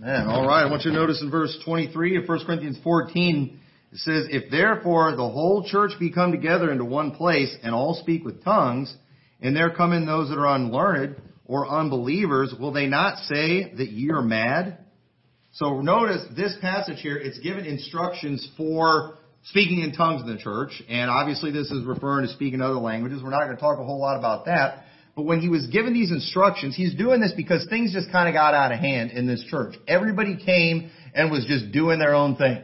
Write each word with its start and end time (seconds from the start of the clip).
Man, 0.00 0.28
all 0.28 0.46
right. 0.46 0.62
I 0.62 0.70
want 0.70 0.86
you 0.86 0.92
to 0.92 0.96
notice 0.96 1.20
in 1.20 1.30
verse 1.30 1.54
23 1.62 2.16
of 2.16 2.26
1 2.26 2.46
Corinthians 2.46 2.78
14, 2.82 3.60
it 3.92 3.98
says, 3.98 4.28
If 4.30 4.50
therefore 4.50 5.10
the 5.10 5.28
whole 5.28 5.62
church 5.68 5.90
be 6.00 6.10
come 6.10 6.32
together 6.32 6.72
into 6.72 6.86
one 6.86 7.10
place, 7.10 7.54
and 7.62 7.74
all 7.74 7.92
speak 7.92 8.24
with 8.24 8.42
tongues, 8.42 8.96
and 9.42 9.54
there 9.54 9.68
come 9.68 9.92
in 9.92 10.06
those 10.06 10.30
that 10.30 10.38
are 10.38 10.56
unlearned 10.56 11.16
or 11.44 11.68
unbelievers, 11.68 12.54
will 12.58 12.72
they 12.72 12.86
not 12.86 13.18
say 13.24 13.74
that 13.74 13.90
ye 13.90 14.10
are 14.10 14.22
mad? 14.22 14.78
So 15.52 15.82
notice 15.82 16.24
this 16.34 16.56
passage 16.62 17.00
here, 17.02 17.18
it's 17.18 17.38
given 17.40 17.66
instructions 17.66 18.48
for 18.56 19.18
speaking 19.44 19.80
in 19.80 19.92
tongues 19.92 20.22
in 20.22 20.28
the 20.34 20.38
church, 20.38 20.82
and 20.88 21.10
obviously 21.10 21.50
this 21.50 21.70
is 21.70 21.84
referring 21.84 22.26
to 22.26 22.32
speaking 22.32 22.62
other 22.62 22.72
languages. 22.76 23.22
We're 23.22 23.28
not 23.28 23.44
going 23.44 23.56
to 23.56 23.60
talk 23.60 23.78
a 23.78 23.84
whole 23.84 24.00
lot 24.00 24.16
about 24.16 24.46
that. 24.46 24.84
But 25.20 25.26
when 25.26 25.40
he 25.40 25.50
was 25.50 25.66
given 25.66 25.92
these 25.92 26.10
instructions, 26.10 26.74
he's 26.74 26.94
doing 26.94 27.20
this 27.20 27.34
because 27.36 27.66
things 27.68 27.92
just 27.92 28.10
kind 28.10 28.26
of 28.26 28.32
got 28.32 28.54
out 28.54 28.72
of 28.72 28.78
hand 28.78 29.10
in 29.10 29.26
this 29.26 29.44
church. 29.50 29.74
Everybody 29.86 30.42
came 30.42 30.90
and 31.14 31.30
was 31.30 31.44
just 31.44 31.72
doing 31.72 31.98
their 31.98 32.14
own 32.14 32.36
thing. 32.36 32.62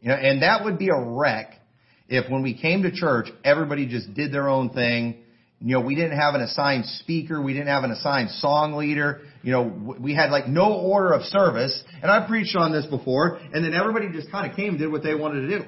You 0.00 0.08
know, 0.08 0.14
and 0.14 0.40
that 0.40 0.64
would 0.64 0.78
be 0.78 0.88
a 0.88 0.98
wreck 0.98 1.60
if 2.08 2.30
when 2.30 2.42
we 2.42 2.54
came 2.58 2.84
to 2.84 2.90
church, 2.90 3.28
everybody 3.44 3.86
just 3.86 4.14
did 4.14 4.32
their 4.32 4.48
own 4.48 4.70
thing. 4.70 5.24
You 5.60 5.74
know, 5.74 5.82
we 5.82 5.94
didn't 5.94 6.18
have 6.18 6.34
an 6.34 6.40
assigned 6.40 6.86
speaker. 6.86 7.42
We 7.42 7.52
didn't 7.52 7.68
have 7.68 7.84
an 7.84 7.90
assigned 7.90 8.30
song 8.30 8.72
leader. 8.72 9.20
You 9.42 9.52
know, 9.52 9.96
we 10.00 10.14
had 10.14 10.30
like 10.30 10.48
no 10.48 10.72
order 10.72 11.12
of 11.12 11.20
service. 11.24 11.84
And 12.00 12.10
I 12.10 12.26
preached 12.26 12.56
on 12.56 12.72
this 12.72 12.86
before. 12.86 13.40
And 13.52 13.62
then 13.62 13.74
everybody 13.74 14.10
just 14.10 14.30
kind 14.30 14.50
of 14.50 14.56
came 14.56 14.70
and 14.70 14.78
did 14.78 14.90
what 14.90 15.02
they 15.02 15.14
wanted 15.14 15.42
to 15.42 15.58
do. 15.58 15.64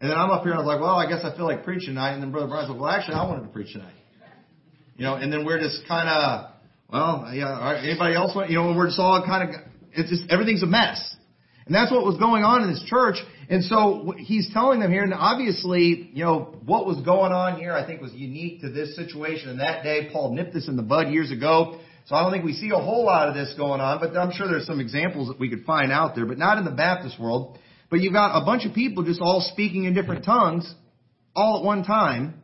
And 0.00 0.10
then 0.10 0.16
I'm 0.16 0.30
up 0.30 0.42
here 0.42 0.52
and 0.52 0.58
I 0.58 0.64
was 0.64 0.72
like, 0.72 0.80
well, 0.80 0.96
I 0.96 1.06
guess 1.06 1.22
I 1.22 1.36
feel 1.36 1.44
like 1.44 1.64
preaching 1.64 1.88
tonight. 1.88 2.14
And 2.14 2.22
then 2.22 2.32
Brother 2.32 2.46
Brian's 2.46 2.70
like, 2.70 2.80
well, 2.80 2.88
actually, 2.88 3.16
I 3.16 3.28
wanted 3.28 3.42
to 3.42 3.48
preach 3.48 3.74
tonight. 3.74 3.92
You 5.00 5.06
know, 5.06 5.14
and 5.14 5.32
then 5.32 5.46
we're 5.46 5.58
just 5.58 5.88
kind 5.88 6.10
of, 6.10 6.50
well, 6.92 7.30
yeah, 7.32 7.80
anybody 7.82 8.14
else 8.14 8.36
want, 8.36 8.50
you 8.50 8.56
know, 8.56 8.76
we're 8.76 8.88
just 8.88 8.98
all 8.98 9.24
kind 9.24 9.48
of, 9.48 9.62
it's 9.92 10.10
just, 10.10 10.30
everything's 10.30 10.62
a 10.62 10.66
mess. 10.66 11.16
And 11.64 11.74
that's 11.74 11.90
what 11.90 12.04
was 12.04 12.18
going 12.18 12.44
on 12.44 12.64
in 12.64 12.70
this 12.70 12.82
church. 12.84 13.16
And 13.48 13.64
so 13.64 14.12
he's 14.18 14.52
telling 14.52 14.78
them 14.78 14.90
here, 14.92 15.02
and 15.02 15.14
obviously, 15.14 16.10
you 16.12 16.22
know, 16.22 16.54
what 16.66 16.84
was 16.84 17.00
going 17.00 17.32
on 17.32 17.58
here, 17.58 17.72
I 17.72 17.86
think 17.86 18.02
was 18.02 18.12
unique 18.12 18.60
to 18.60 18.68
this 18.68 18.94
situation. 18.94 19.48
And 19.48 19.60
that 19.60 19.84
day, 19.84 20.10
Paul 20.12 20.34
nipped 20.34 20.52
this 20.52 20.68
in 20.68 20.76
the 20.76 20.82
bud 20.82 21.08
years 21.08 21.30
ago. 21.30 21.80
So 22.04 22.14
I 22.14 22.22
don't 22.22 22.30
think 22.30 22.44
we 22.44 22.52
see 22.52 22.68
a 22.68 22.78
whole 22.78 23.06
lot 23.06 23.26
of 23.26 23.34
this 23.34 23.54
going 23.56 23.80
on, 23.80 24.00
but 24.00 24.14
I'm 24.14 24.32
sure 24.32 24.48
there's 24.48 24.66
some 24.66 24.80
examples 24.80 25.28
that 25.28 25.40
we 25.40 25.48
could 25.48 25.64
find 25.64 25.90
out 25.90 26.14
there, 26.14 26.26
but 26.26 26.36
not 26.36 26.58
in 26.58 26.66
the 26.66 26.72
Baptist 26.72 27.18
world. 27.18 27.58
But 27.88 28.00
you've 28.00 28.12
got 28.12 28.36
a 28.36 28.44
bunch 28.44 28.66
of 28.66 28.74
people 28.74 29.02
just 29.02 29.22
all 29.22 29.40
speaking 29.40 29.84
in 29.84 29.94
different 29.94 30.26
tongues 30.26 30.74
all 31.34 31.60
at 31.60 31.64
one 31.64 31.84
time 31.84 32.39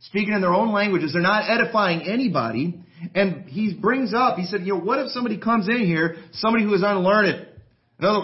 speaking 0.00 0.34
in 0.34 0.40
their 0.40 0.54
own 0.54 0.72
languages. 0.72 1.12
They're 1.12 1.22
not 1.22 1.48
edifying 1.48 2.02
anybody. 2.02 2.80
And 3.14 3.48
he 3.48 3.74
brings 3.74 4.12
up, 4.14 4.36
he 4.36 4.44
said, 4.44 4.62
you 4.62 4.74
know, 4.74 4.80
what 4.80 4.98
if 4.98 5.08
somebody 5.10 5.38
comes 5.38 5.68
in 5.68 5.86
here, 5.86 6.16
somebody 6.32 6.64
who 6.64 6.74
is 6.74 6.82
unlearned, 6.84 7.46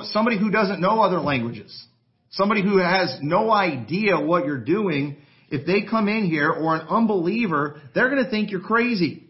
somebody 0.05 0.39
who 0.39 0.51
doesn't 0.51 0.81
know 0.81 1.01
other 1.01 1.21
languages, 1.21 1.87
somebody 2.31 2.63
who 2.63 2.79
has 2.79 3.19
no 3.23 3.51
idea 3.51 4.21
what 4.21 4.45
you're 4.45 4.65
doing, 4.65 5.17
if 5.51 5.67
they 5.67 5.83
come 5.89 6.09
in 6.09 6.27
here 6.27 6.51
or 6.51 6.77
an 6.77 6.87
unbeliever, 6.89 7.81
they're 7.95 8.11
going 8.11 8.23
to 8.23 8.31
think 8.31 8.51
you're 8.51 8.61
crazy. 8.61 9.25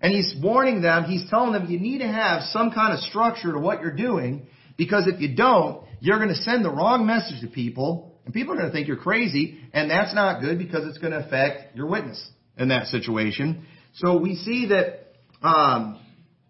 And 0.00 0.14
he's 0.14 0.34
warning 0.42 0.82
them, 0.82 1.04
he's 1.04 1.28
telling 1.28 1.52
them 1.52 1.70
you 1.70 1.78
need 1.78 1.98
to 1.98 2.08
have 2.08 2.42
some 2.44 2.70
kind 2.70 2.94
of 2.94 3.00
structure 3.00 3.52
to 3.52 3.58
what 3.58 3.82
you're 3.82 3.94
doing 3.94 4.46
because 4.78 5.06
if 5.06 5.20
you 5.20 5.36
don't, 5.36 5.84
you're 6.00 6.16
going 6.16 6.30
to 6.30 6.42
send 6.42 6.64
the 6.64 6.70
wrong 6.70 7.06
message 7.06 7.42
to 7.42 7.48
people 7.48 8.09
and 8.24 8.34
people 8.34 8.54
are 8.54 8.56
going 8.56 8.68
to 8.68 8.72
think 8.72 8.88
you're 8.88 8.96
crazy, 8.96 9.58
and 9.72 9.90
that's 9.90 10.14
not 10.14 10.40
good 10.40 10.58
because 10.58 10.86
it's 10.86 10.98
going 10.98 11.12
to 11.12 11.26
affect 11.26 11.76
your 11.76 11.86
witness 11.86 12.30
in 12.56 12.68
that 12.68 12.86
situation. 12.86 13.66
So 13.94 14.18
we 14.18 14.36
see 14.36 14.68
that 14.68 15.06
um, 15.46 16.00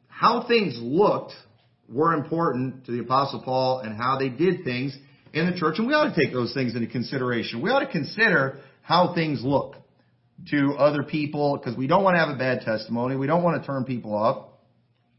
how 0.08 0.46
things 0.46 0.78
looked 0.80 1.32
were 1.88 2.12
important 2.14 2.86
to 2.86 2.92
the 2.92 3.00
Apostle 3.00 3.42
Paul 3.42 3.80
and 3.80 3.96
how 3.96 4.18
they 4.18 4.28
did 4.28 4.64
things 4.64 4.96
in 5.32 5.50
the 5.50 5.56
church, 5.56 5.78
and 5.78 5.86
we 5.86 5.94
ought 5.94 6.14
to 6.14 6.20
take 6.20 6.32
those 6.32 6.52
things 6.52 6.74
into 6.74 6.88
consideration. 6.88 7.62
We 7.62 7.70
ought 7.70 7.80
to 7.80 7.90
consider 7.90 8.58
how 8.82 9.14
things 9.14 9.42
look 9.44 9.76
to 10.50 10.74
other 10.78 11.02
people 11.02 11.56
because 11.56 11.76
we 11.76 11.86
don't 11.86 12.02
want 12.02 12.14
to 12.14 12.18
have 12.18 12.30
a 12.30 12.38
bad 12.38 12.62
testimony. 12.62 13.16
We 13.16 13.26
don't 13.26 13.42
want 13.42 13.60
to 13.60 13.66
turn 13.66 13.84
people 13.84 14.14
off. 14.14 14.48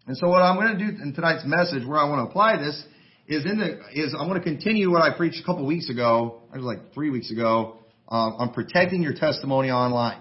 And 0.07 0.17
so 0.17 0.27
what 0.27 0.41
I'm 0.41 0.55
going 0.55 0.77
to 0.77 0.85
do 0.85 1.01
in 1.01 1.13
tonight's 1.13 1.43
message, 1.45 1.85
where 1.85 1.99
I 1.99 2.09
want 2.09 2.25
to 2.25 2.29
apply 2.29 2.57
this, 2.57 2.83
is 3.31 3.45
in 3.45 3.59
the 3.59 3.79
is 3.93 4.13
I'm 4.17 4.27
going 4.27 4.39
to 4.39 4.43
continue 4.43 4.91
what 4.91 5.01
I 5.01 5.15
preached 5.15 5.41
a 5.41 5.45
couple 5.45 5.65
weeks 5.65 5.89
ago. 5.89 6.41
I 6.53 6.57
was 6.57 6.65
like 6.65 6.93
three 6.93 7.09
weeks 7.09 7.31
ago 7.31 7.79
uh, 8.09 8.31
on 8.37 8.53
protecting 8.53 9.01
your 9.01 9.13
testimony 9.13 9.71
online, 9.71 10.19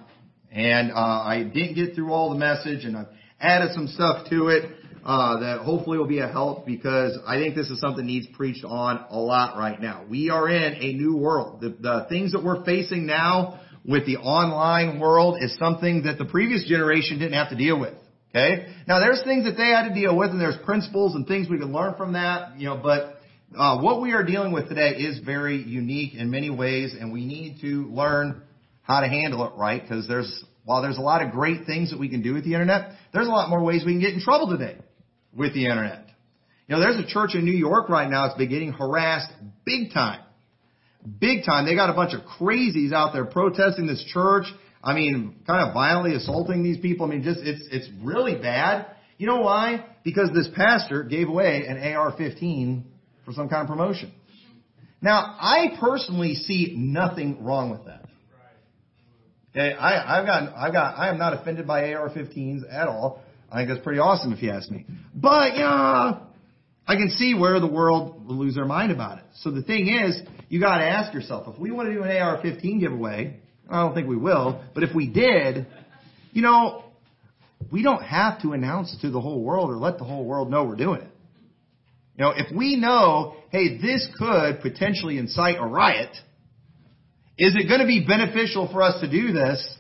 and 0.53 0.93
uh, 0.93 0.95
I 0.95 1.43
didn't 1.43 1.75
get 1.75 1.95
through 1.95 2.13
all 2.13 2.31
the 2.31 2.39
message, 2.39 2.85
and 2.85 2.97
I've 2.97 3.09
added 3.41 3.71
some 3.75 3.89
stuff 3.89 4.29
to 4.31 4.49
it 4.49 4.71
uh, 5.05 5.41
that 5.41 5.61
hopefully 5.61 5.99
will 5.99 6.07
be 6.07 6.21
a 6.21 6.29
help 6.29 6.67
because 6.67 7.19
I 7.27 7.37
think 7.37 7.57
this 7.57 7.69
is 7.69 7.81
something 7.81 8.07
needs 8.07 8.29
preached 8.33 8.65
on 8.65 9.05
a 9.11 9.19
lot 9.19 9.59
right 9.59 9.81
now. 9.81 10.05
We 10.09 10.31
are 10.31 10.49
in 10.49 10.75
a 10.75 10.93
new 10.93 11.17
world. 11.17 11.63
The, 11.63 11.71
the 11.71 12.07
things 12.09 12.33
that 12.33 12.45
we're 12.45 12.65
facing 12.65 13.07
now 13.07 13.61
with 13.85 14.07
the 14.07 14.19
online 14.19 15.01
world 15.01 15.39
is 15.41 15.57
something 15.59 16.05
that 16.05 16.19
the 16.19 16.27
previous 16.27 16.69
generation 16.69 17.19
didn't 17.19 17.35
have 17.35 17.49
to 17.51 17.57
deal 17.57 17.81
with. 17.81 17.95
Okay? 18.31 18.73
Now 18.87 19.01
there's 19.01 19.23
things 19.25 19.45
that 19.45 19.57
they 19.57 19.69
had 19.69 19.89
to 19.89 19.95
deal 19.95 20.17
with 20.17 20.31
and 20.31 20.41
there's 20.41 20.57
principles 20.65 21.15
and 21.15 21.27
things 21.27 21.49
we 21.49 21.59
can 21.59 21.73
learn 21.73 21.95
from 21.97 22.13
that, 22.13 22.59
you 22.59 22.67
know, 22.67 22.77
but 22.81 23.17
uh, 23.57 23.81
what 23.81 24.01
we 24.01 24.13
are 24.13 24.23
dealing 24.23 24.53
with 24.53 24.69
today 24.69 24.91
is 24.91 25.19
very 25.19 25.61
unique 25.63 26.15
in 26.15 26.31
many 26.31 26.51
ways 26.51 26.95
and 26.99 27.13
we 27.13 27.27
need 27.27 27.61
to 27.61 27.87
learn 27.89 28.43
how 28.83 29.01
to 29.01 29.09
handle 29.09 29.45
it 29.47 29.53
right 29.57 29.83
because 29.83 30.07
there's, 30.07 30.45
while 30.65 30.81
there's 30.83 30.99
a 30.99 31.03
lot 31.03 31.25
of 31.25 31.33
great 31.33 31.67
things 31.67 31.91
that 31.91 31.99
we 31.99 32.09
can 32.09 32.23
do 32.23 32.35
with 32.35 32.45
the 32.45 32.53
internet, 32.53 32.93
there's 33.13 33.27
a 33.27 33.31
lot 33.31 33.51
more 33.51 33.63
ways 33.63 33.83
we 33.85 33.93
can 33.93 34.01
get 34.01 34.15
in 34.15 34.21
trouble 34.21 34.57
today 34.57 34.77
with 35.37 35.53
the 35.53 35.65
internet. 35.65 36.07
You 36.69 36.77
know, 36.77 36.81
there's 36.81 36.99
a 36.99 37.07
church 37.07 37.35
in 37.35 37.45
New 37.45 37.51
York 37.51 37.89
right 37.89 38.09
now 38.09 38.27
that's 38.27 38.39
been 38.39 38.49
getting 38.49 38.73
harassed 38.73 39.33
big 39.65 39.93
time. 39.93 40.21
Big 41.19 41.45
time. 41.45 41.67
They 41.67 41.75
got 41.75 41.91
a 41.91 41.95
bunch 41.95 42.15
of 42.15 42.21
crazies 42.39 42.93
out 42.93 43.13
there 43.13 43.25
protesting 43.25 43.89
this 43.89 44.05
church 44.13 44.45
I 44.83 44.95
mean, 44.95 45.37
kind 45.47 45.69
of 45.69 45.75
violently 45.75 46.15
assaulting 46.17 46.63
these 46.63 46.79
people. 46.79 47.07
I 47.07 47.11
mean, 47.11 47.23
just 47.23 47.41
it's 47.43 47.63
it's 47.71 47.89
really 48.03 48.37
bad. 48.37 48.87
You 49.19 49.27
know 49.27 49.41
why? 49.41 49.85
Because 50.03 50.31
this 50.35 50.49
pastor 50.55 51.03
gave 51.03 51.29
away 51.29 51.67
an 51.67 51.77
AR-15 51.77 52.83
for 53.27 53.33
some 53.33 53.49
kind 53.51 53.63
of 53.63 53.69
promotion. 53.69 54.13
Now, 55.03 55.37
I 55.39 55.77
personally 55.79 56.35
see 56.35 56.75
nothing 56.77 57.45
wrong 57.45 57.71
with 57.71 57.85
that. 57.85 58.07
Okay, 59.51 59.75
I, 59.75 60.21
I've 60.21 60.27
got, 60.27 60.55
I've 60.57 60.73
got, 60.73 60.99
I 60.99 61.09
am 61.09 61.19
not 61.19 61.35
offended 61.35 61.67
by 61.67 61.93
AR-15s 61.93 62.63
at 62.71 62.87
all. 62.87 63.21
I 63.51 63.59
think 63.59 63.71
that's 63.71 63.83
pretty 63.83 63.99
awesome 63.99 64.33
if 64.33 64.43
you 64.43 64.51
ask 64.51 64.71
me. 64.71 64.87
But, 65.15 65.57
know, 65.57 66.23
I 66.87 66.95
can 66.95 67.11
see 67.11 67.35
where 67.35 67.59
the 67.59 67.67
world 67.67 68.27
will 68.27 68.37
lose 68.37 68.55
their 68.55 68.65
mind 68.65 68.93
about 68.93 69.19
it. 69.19 69.25
So 69.41 69.51
the 69.51 69.63
thing 69.63 69.89
is, 69.89 70.21
you 70.49 70.61
gotta 70.61 70.85
ask 70.85 71.13
yourself, 71.13 71.53
if 71.53 71.59
we 71.59 71.73
want 71.73 71.89
to 71.89 71.95
do 71.95 72.03
an 72.03 72.11
AR-15 72.17 72.81
giveaway, 72.81 73.41
I 73.71 73.83
don't 73.83 73.95
think 73.95 74.09
we 74.09 74.17
will, 74.17 74.63
but 74.75 74.83
if 74.83 74.95
we 74.95 75.09
did, 75.09 75.67
you 76.33 76.43
know, 76.43 76.85
we 77.71 77.83
don't 77.83 78.03
have 78.03 78.43
to 78.43 78.53
announce 78.53 78.95
it 78.95 79.01
to 79.03 79.11
the 79.11 79.21
whole 79.21 79.43
world 79.43 79.71
or 79.71 79.77
let 79.77 79.99
the 79.99 80.05
whole 80.05 80.25
world 80.25 80.51
know 80.51 80.65
we're 80.65 80.77
doing 80.77 81.03
it. 81.03 81.11
You 82.17 82.25
know, 82.25 82.33
if 82.37 82.55
we 82.55 82.77
know, 82.77 83.37
hey, 83.51 83.79
this 83.79 84.09
could 84.19 84.61
potentially 84.61 85.19
incite 85.19 85.57
a 85.59 85.65
riot, 85.65 86.11
is 87.39 87.55
it 87.55 87.69
going 87.69 87.81
to 87.81 87.87
be 87.87 88.05
beneficial 88.07 88.69
for 88.71 88.83
us 88.83 89.01
to 89.01 89.11
do 89.11 89.33
this? 89.33 89.77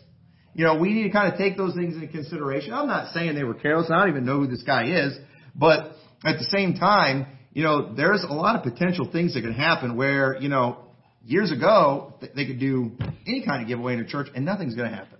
You 0.55 0.65
know, 0.65 0.78
we 0.78 0.93
need 0.93 1.05
to 1.05 1.11
kind 1.11 1.33
of 1.33 1.39
take 1.39 1.57
those 1.57 1.75
things 1.75 1.95
into 1.95 2.09
consideration. 2.09 2.72
I'm 2.72 2.87
not 2.87 3.12
saying 3.12 3.34
they 3.34 3.45
were 3.45 3.55
careless. 3.55 3.91
I 3.91 3.99
don't 3.99 4.11
even 4.11 4.25
know 4.25 4.39
who 4.39 4.47
this 4.47 4.62
guy 4.62 4.87
is, 4.87 5.19
but 5.55 5.93
at 6.25 6.39
the 6.39 6.45
same 6.45 6.75
time, 6.75 7.27
you 7.53 7.65
know, 7.65 7.95
there's 7.95 8.22
a 8.22 8.33
lot 8.33 8.57
of 8.57 8.62
potential 8.62 9.09
things 9.11 9.34
that 9.34 9.43
can 9.43 9.53
happen 9.53 9.97
where, 9.97 10.41
you 10.41 10.49
know, 10.49 10.78
years 11.25 11.53
ago, 11.53 12.15
they 12.35 12.47
could 12.47 12.61
do 12.61 12.93
any 13.27 13.45
kind 13.45 13.63
of 13.63 13.69
giveaway 13.69 13.95
in 13.95 14.01
a 14.01 14.07
church 14.07 14.29
and 14.35 14.45
nothing's 14.45 14.75
going 14.75 14.91
to 14.91 14.97
happen. 14.97 15.19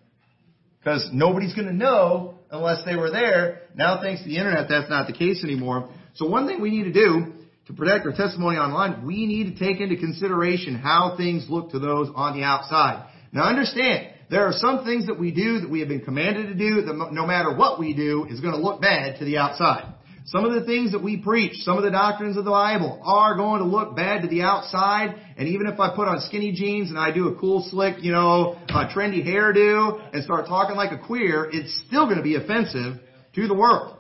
Because 0.79 1.11
nobody's 1.13 1.55
going 1.55 1.67
to 1.67 1.75
know 1.75 2.37
unless 2.51 2.85
they 2.87 2.97
were 2.97 3.11
there. 3.11 3.63
Now, 3.75 4.01
thanks 4.01 4.23
to 4.23 4.29
the 4.29 4.39
internet, 4.39 4.69
that's 4.69 4.89
not 4.89 5.07
the 5.07 5.13
case 5.13 5.45
anymore. 5.45 5.91
So 6.15 6.27
one 6.27 6.47
thing 6.47 6.61
we 6.61 6.71
need 6.71 6.85
to 6.85 6.93
do 6.93 7.33
to 7.67 7.73
protect 7.75 8.07
our 8.07 8.13
testimony 8.13 8.57
online, 8.57 9.07
we 9.07 9.27
need 9.27 9.57
to 9.57 9.59
take 9.59 9.81
into 9.81 9.97
consideration 9.97 10.77
how 10.77 11.15
things 11.17 11.47
look 11.49 11.71
to 11.73 11.79
those 11.79 12.09
on 12.15 12.37
the 12.37 12.45
outside. 12.45 13.07
Now 13.33 13.43
understand, 13.43 14.09
there 14.31 14.47
are 14.47 14.53
some 14.53 14.85
things 14.85 15.07
that 15.07 15.19
we 15.19 15.33
do 15.33 15.61
that 15.61 15.71
we 15.71 15.81
have 15.81 15.89
been 15.89 16.05
commanded 16.05 16.49
to 16.49 16.55
do 16.55 16.83
that 16.83 17.11
no 17.13 17.27
matter 17.27 17.55
what 17.55 17.79
we 17.79 17.95
do 17.95 18.27
is 18.29 18.41
going 18.41 18.55
to 18.55 18.61
look 18.61 18.81
bad 18.81 19.19
to 19.19 19.25
the 19.25 19.39
outside. 19.39 19.95
Some 20.31 20.45
of 20.45 20.53
the 20.53 20.65
things 20.65 20.93
that 20.93 21.03
we 21.03 21.17
preach, 21.17 21.55
some 21.65 21.77
of 21.77 21.83
the 21.83 21.91
doctrines 21.91 22.37
of 22.37 22.45
the 22.45 22.53
Bible 22.53 23.01
are 23.05 23.35
going 23.35 23.59
to 23.59 23.67
look 23.67 23.97
bad 23.97 24.23
to 24.23 24.29
the 24.29 24.43
outside. 24.43 25.17
And 25.37 25.49
even 25.49 25.67
if 25.67 25.81
I 25.81 25.93
put 25.97 26.07
on 26.07 26.21
skinny 26.21 26.53
jeans 26.53 26.89
and 26.89 26.97
I 26.97 27.11
do 27.11 27.27
a 27.29 27.35
cool, 27.35 27.67
slick, 27.69 27.97
you 28.01 28.13
know, 28.13 28.57
uh, 28.69 28.89
trendy 28.95 29.27
hairdo 29.27 30.15
and 30.15 30.23
start 30.23 30.47
talking 30.47 30.77
like 30.77 30.93
a 30.93 31.05
queer, 31.05 31.51
it's 31.53 31.83
still 31.85 32.05
going 32.05 32.19
to 32.19 32.23
be 32.23 32.37
offensive 32.37 33.01
to 33.35 33.49
the 33.49 33.55
world. 33.55 33.97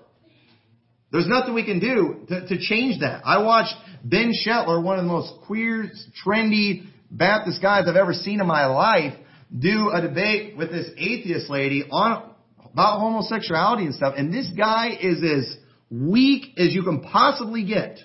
There's 1.10 1.26
nothing 1.26 1.52
we 1.52 1.64
can 1.64 1.80
do 1.80 2.24
to, 2.28 2.46
to 2.46 2.58
change 2.60 3.00
that. 3.00 3.22
I 3.24 3.42
watched 3.42 3.74
Ben 4.04 4.32
Shetler, 4.32 4.80
one 4.80 5.00
of 5.00 5.04
the 5.04 5.10
most 5.10 5.32
queer, 5.48 5.90
trendy 6.24 6.84
Baptist 7.10 7.60
guys 7.60 7.86
I've 7.88 7.96
ever 7.96 8.12
seen 8.12 8.40
in 8.40 8.46
my 8.46 8.66
life, 8.66 9.14
do 9.58 9.90
a 9.92 10.00
debate 10.00 10.56
with 10.56 10.70
this 10.70 10.90
atheist 10.96 11.50
lady 11.50 11.82
on 11.90 12.30
about 12.72 13.00
homosexuality 13.00 13.86
and 13.86 13.94
stuff. 13.96 14.14
And 14.16 14.32
this 14.32 14.48
guy 14.56 14.96
is 15.00 15.24
as 15.24 15.56
weak 15.90 16.58
as 16.58 16.74
you 16.74 16.82
can 16.82 17.00
possibly 17.00 17.64
get 17.64 17.98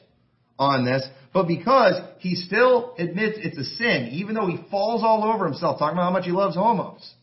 on 0.57 0.85
this, 0.85 1.07
but 1.33 1.47
because 1.47 1.95
he 2.19 2.35
still 2.35 2.95
admits 2.97 3.37
it's 3.41 3.57
a 3.57 3.63
sin, 3.63 4.09
even 4.13 4.35
though 4.35 4.47
he 4.47 4.57
falls 4.71 5.03
all 5.03 5.23
over 5.23 5.45
himself 5.45 5.79
talking 5.79 5.97
about 5.97 6.05
how 6.05 6.11
much 6.11 6.25
he 6.25 6.31
loves 6.31 6.55
homos, 6.55 7.13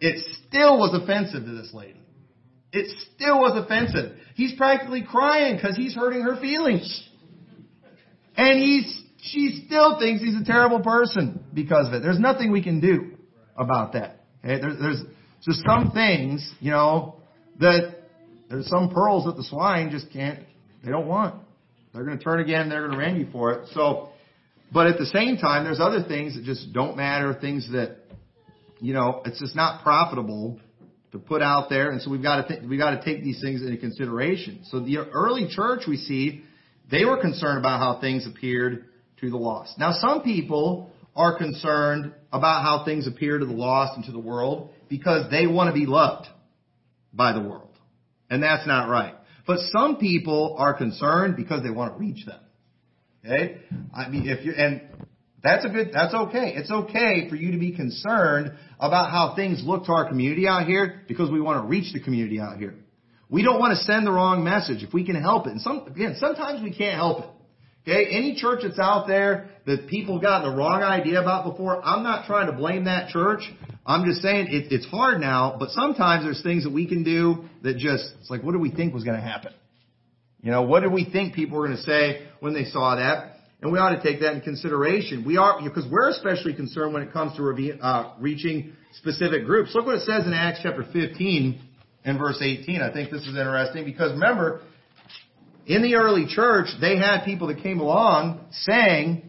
it 0.00 0.24
still 0.46 0.78
was 0.78 0.98
offensive 1.00 1.44
to 1.44 1.52
this 1.52 1.72
lady. 1.72 2.00
It 2.72 2.90
still 3.14 3.40
was 3.40 3.62
offensive. 3.62 4.16
He's 4.34 4.54
practically 4.56 5.02
crying 5.02 5.56
because 5.56 5.76
he's 5.76 5.94
hurting 5.94 6.22
her 6.22 6.40
feelings. 6.40 7.08
And 8.36 8.58
he's, 8.58 9.02
she 9.22 9.64
still 9.66 9.98
thinks 9.98 10.22
he's 10.22 10.40
a 10.40 10.44
terrible 10.44 10.80
person 10.80 11.44
because 11.52 11.88
of 11.88 11.94
it. 11.94 12.02
There's 12.02 12.20
nothing 12.20 12.52
we 12.52 12.62
can 12.62 12.80
do 12.80 13.16
about 13.56 13.94
that. 13.94 14.20
Okay? 14.44 14.60
There's, 14.60 14.78
there's 14.80 15.02
just 15.44 15.62
some 15.66 15.90
things, 15.92 16.48
you 16.60 16.70
know, 16.70 17.16
that 17.58 17.97
there's 18.48 18.68
some 18.68 18.90
pearls 18.90 19.24
that 19.24 19.36
the 19.36 19.44
swine 19.44 19.90
just 19.90 20.12
can't, 20.12 20.40
they 20.84 20.90
don't 20.90 21.06
want. 21.06 21.34
They're 21.92 22.04
going 22.04 22.18
to 22.18 22.24
turn 22.24 22.40
again, 22.40 22.68
they're 22.68 22.86
going 22.86 22.92
to 22.92 22.98
rend 22.98 23.18
you 23.18 23.28
for 23.32 23.52
it. 23.52 23.68
So, 23.72 24.10
but 24.72 24.86
at 24.86 24.98
the 24.98 25.06
same 25.06 25.36
time, 25.36 25.64
there's 25.64 25.80
other 25.80 26.02
things 26.02 26.34
that 26.34 26.44
just 26.44 26.72
don't 26.72 26.96
matter, 26.96 27.34
things 27.34 27.70
that, 27.72 27.96
you 28.80 28.92
know, 28.94 29.22
it's 29.24 29.40
just 29.40 29.56
not 29.56 29.82
profitable 29.82 30.60
to 31.12 31.18
put 31.18 31.40
out 31.42 31.70
there, 31.70 31.90
and 31.90 32.02
so 32.02 32.10
we've 32.10 32.22
got 32.22 32.46
to 32.46 32.48
th- 32.48 32.68
we 32.68 32.76
got 32.76 32.90
to 32.90 33.04
take 33.04 33.24
these 33.24 33.40
things 33.40 33.62
into 33.62 33.78
consideration. 33.78 34.60
So 34.64 34.80
the 34.80 34.98
early 34.98 35.48
church 35.50 35.82
we 35.88 35.96
see, 35.96 36.42
they 36.90 37.04
were 37.04 37.20
concerned 37.20 37.58
about 37.58 37.80
how 37.80 38.00
things 38.00 38.26
appeared 38.26 38.84
to 39.20 39.30
the 39.30 39.36
lost. 39.36 39.78
Now 39.78 39.92
some 39.92 40.22
people 40.22 40.90
are 41.16 41.36
concerned 41.36 42.12
about 42.32 42.62
how 42.62 42.84
things 42.84 43.06
appear 43.06 43.38
to 43.38 43.46
the 43.46 43.52
lost 43.52 43.96
and 43.96 44.04
to 44.04 44.12
the 44.12 44.18
world 44.18 44.70
because 44.88 45.30
they 45.30 45.46
want 45.46 45.68
to 45.68 45.74
be 45.74 45.86
loved 45.86 46.28
by 47.12 47.32
the 47.32 47.40
world. 47.40 47.67
And 48.30 48.42
that's 48.42 48.66
not 48.66 48.88
right. 48.88 49.14
But 49.46 49.58
some 49.72 49.96
people 49.96 50.56
are 50.58 50.74
concerned 50.74 51.36
because 51.36 51.62
they 51.62 51.70
want 51.70 51.94
to 51.94 51.98
reach 51.98 52.26
them. 52.26 52.40
Okay? 53.24 53.58
I 53.94 54.08
mean, 54.08 54.28
if 54.28 54.44
you 54.44 54.52
and 54.52 54.82
that's 55.42 55.64
a 55.64 55.68
good, 55.68 55.90
that's 55.92 56.14
okay. 56.14 56.54
It's 56.56 56.70
okay 56.70 57.28
for 57.28 57.36
you 57.36 57.52
to 57.52 57.58
be 57.58 57.72
concerned 57.72 58.52
about 58.78 59.10
how 59.10 59.34
things 59.36 59.62
look 59.64 59.86
to 59.86 59.92
our 59.92 60.08
community 60.08 60.46
out 60.46 60.66
here 60.66 61.02
because 61.06 61.30
we 61.30 61.40
want 61.40 61.62
to 61.62 61.68
reach 61.68 61.92
the 61.92 62.00
community 62.00 62.40
out 62.40 62.58
here. 62.58 62.74
We 63.30 63.42
don't 63.42 63.58
want 63.58 63.76
to 63.76 63.84
send 63.84 64.06
the 64.06 64.10
wrong 64.10 64.42
message 64.42 64.82
if 64.82 64.92
we 64.92 65.04
can 65.04 65.14
help 65.14 65.46
it. 65.46 65.50
And 65.50 65.60
some, 65.60 65.86
again, 65.86 66.16
sometimes 66.18 66.62
we 66.62 66.74
can't 66.74 66.96
help 66.96 67.24
it. 67.24 67.30
Okay, 67.86 68.06
any 68.10 68.34
church 68.34 68.60
that's 68.64 68.78
out 68.78 69.06
there 69.06 69.48
that 69.64 69.86
people 69.86 70.18
got 70.18 70.42
the 70.42 70.50
wrong 70.50 70.82
idea 70.82 71.22
about 71.22 71.50
before, 71.50 71.82
I'm 71.82 72.02
not 72.02 72.26
trying 72.26 72.46
to 72.46 72.52
blame 72.52 72.84
that 72.84 73.08
church. 73.10 73.40
I'm 73.88 74.04
just 74.04 74.20
saying 74.20 74.48
it, 74.50 74.70
it's 74.70 74.84
hard 74.84 75.18
now, 75.18 75.56
but 75.58 75.70
sometimes 75.70 76.22
there's 76.22 76.42
things 76.42 76.64
that 76.64 76.72
we 76.72 76.86
can 76.86 77.04
do 77.04 77.46
that 77.62 77.78
just, 77.78 78.12
it's 78.20 78.28
like, 78.28 78.42
what 78.42 78.52
did 78.52 78.60
we 78.60 78.70
think 78.70 78.92
was 78.92 79.02
going 79.02 79.16
to 79.16 79.22
happen? 79.22 79.54
You 80.42 80.50
know, 80.50 80.62
what 80.62 80.80
did 80.80 80.92
we 80.92 81.08
think 81.10 81.34
people 81.34 81.58
were 81.58 81.66
going 81.66 81.78
to 81.78 81.82
say 81.82 82.28
when 82.40 82.52
they 82.52 82.64
saw 82.64 82.96
that? 82.96 83.36
And 83.62 83.72
we 83.72 83.78
ought 83.78 83.96
to 83.96 84.02
take 84.02 84.20
that 84.20 84.34
in 84.34 84.42
consideration. 84.42 85.24
We 85.24 85.38
are, 85.38 85.60
because 85.62 85.86
we're 85.90 86.10
especially 86.10 86.54
concerned 86.54 86.92
when 86.92 87.02
it 87.02 87.14
comes 87.14 87.34
to 87.38 87.78
uh, 87.80 88.12
reaching 88.20 88.74
specific 88.92 89.46
groups. 89.46 89.74
Look 89.74 89.86
what 89.86 89.96
it 89.96 90.02
says 90.02 90.26
in 90.26 90.34
Acts 90.34 90.60
chapter 90.62 90.84
15 90.92 91.60
and 92.04 92.18
verse 92.18 92.40
18. 92.42 92.82
I 92.82 92.92
think 92.92 93.10
this 93.10 93.22
is 93.22 93.28
interesting 93.28 93.86
because 93.86 94.12
remember, 94.12 94.60
in 95.66 95.80
the 95.80 95.94
early 95.94 96.26
church, 96.26 96.68
they 96.78 96.98
had 96.98 97.24
people 97.24 97.48
that 97.48 97.62
came 97.62 97.80
along 97.80 98.46
saying, 98.52 99.27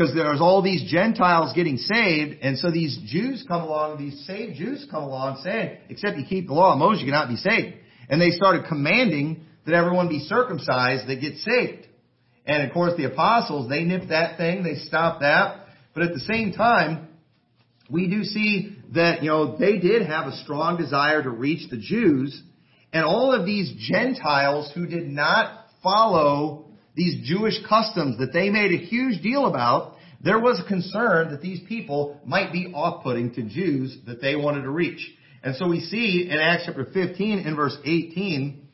because 0.00 0.14
there's 0.14 0.40
all 0.40 0.62
these 0.62 0.90
Gentiles 0.90 1.52
getting 1.54 1.76
saved, 1.76 2.38
and 2.40 2.56
so 2.56 2.70
these 2.70 2.98
Jews 3.04 3.44
come 3.46 3.60
along, 3.60 3.98
these 3.98 4.24
saved 4.26 4.56
Jews 4.56 4.86
come 4.90 5.02
along 5.02 5.42
saying, 5.44 5.76
except 5.90 6.16
you 6.16 6.24
keep 6.24 6.46
the 6.46 6.54
law 6.54 6.72
of 6.72 6.78
Moses, 6.78 7.02
you 7.02 7.12
cannot 7.12 7.28
be 7.28 7.36
saved. 7.36 7.76
And 8.08 8.18
they 8.18 8.30
started 8.30 8.64
commanding 8.66 9.44
that 9.66 9.74
everyone 9.74 10.08
be 10.08 10.20
circumcised 10.20 11.06
that 11.06 11.20
gets 11.20 11.44
saved. 11.44 11.86
And 12.46 12.62
of 12.62 12.72
course 12.72 12.94
the 12.96 13.04
apostles, 13.04 13.68
they 13.68 13.84
nipped 13.84 14.08
that 14.08 14.38
thing, 14.38 14.62
they 14.62 14.76
stopped 14.76 15.20
that. 15.20 15.66
But 15.92 16.04
at 16.04 16.14
the 16.14 16.20
same 16.20 16.54
time, 16.54 17.08
we 17.90 18.08
do 18.08 18.24
see 18.24 18.78
that, 18.94 19.22
you 19.22 19.28
know, 19.28 19.58
they 19.58 19.76
did 19.76 20.06
have 20.06 20.28
a 20.28 20.36
strong 20.38 20.78
desire 20.78 21.22
to 21.22 21.28
reach 21.28 21.68
the 21.68 21.76
Jews, 21.76 22.42
and 22.94 23.04
all 23.04 23.34
of 23.34 23.44
these 23.44 23.70
Gentiles 23.92 24.72
who 24.74 24.86
did 24.86 25.06
not 25.06 25.66
follow 25.82 26.69
these 26.94 27.26
Jewish 27.26 27.54
customs 27.68 28.18
that 28.18 28.32
they 28.32 28.50
made 28.50 28.72
a 28.72 28.84
huge 28.84 29.22
deal 29.22 29.46
about, 29.46 29.96
there 30.22 30.38
was 30.38 30.60
a 30.60 30.68
concern 30.68 31.30
that 31.30 31.40
these 31.40 31.60
people 31.68 32.20
might 32.24 32.52
be 32.52 32.72
off-putting 32.74 33.34
to 33.34 33.42
Jews 33.42 33.96
that 34.06 34.20
they 34.20 34.36
wanted 34.36 34.62
to 34.62 34.70
reach. 34.70 35.10
And 35.42 35.56
so 35.56 35.68
we 35.68 35.80
see 35.80 36.28
in 36.30 36.38
Acts 36.38 36.64
chapter 36.66 36.84
15 36.84 37.38
in 37.38 37.56
verse 37.56 37.76
18, 37.84 38.68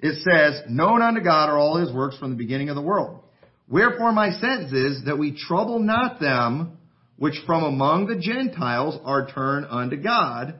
it 0.00 0.22
says, 0.22 0.62
Known 0.68 1.00
unto 1.00 1.22
God 1.22 1.48
are 1.48 1.58
all 1.58 1.78
his 1.78 1.92
works 1.92 2.18
from 2.18 2.30
the 2.30 2.36
beginning 2.36 2.68
of 2.68 2.76
the 2.76 2.82
world. 2.82 3.20
Wherefore 3.68 4.12
my 4.12 4.30
sentence 4.32 4.72
is 4.72 5.04
that 5.06 5.18
we 5.18 5.36
trouble 5.36 5.78
not 5.78 6.20
them 6.20 6.76
which 7.16 7.40
from 7.46 7.62
among 7.62 8.06
the 8.06 8.16
Gentiles 8.16 8.98
are 9.04 9.26
turned 9.26 9.66
unto 9.68 9.96
God, 9.96 10.54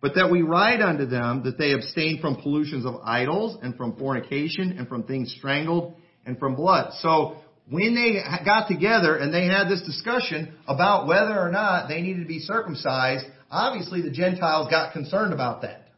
but 0.00 0.16
that 0.16 0.28
we 0.28 0.42
write 0.42 0.80
unto 0.80 1.06
them 1.06 1.44
that 1.44 1.56
they 1.56 1.72
abstain 1.72 2.20
from 2.20 2.34
pollutions 2.34 2.84
of 2.84 3.00
idols 3.04 3.56
and 3.62 3.76
from 3.76 3.96
fornication 3.96 4.76
and 4.76 4.88
from 4.88 5.04
things 5.04 5.32
strangled 5.38 5.94
and 6.30 6.38
from 6.38 6.54
blood. 6.54 6.92
So 7.00 7.36
when 7.68 7.94
they 7.94 8.22
got 8.44 8.68
together 8.68 9.16
and 9.16 9.34
they 9.34 9.46
had 9.46 9.68
this 9.68 9.82
discussion 9.82 10.54
about 10.66 11.06
whether 11.06 11.38
or 11.38 11.50
not 11.50 11.88
they 11.88 12.00
needed 12.00 12.22
to 12.22 12.28
be 12.28 12.38
circumcised, 12.38 13.26
obviously 13.50 14.00
the 14.00 14.10
Gentiles 14.10 14.68
got 14.70 14.92
concerned 14.92 15.34
about 15.34 15.62
that. 15.62 15.88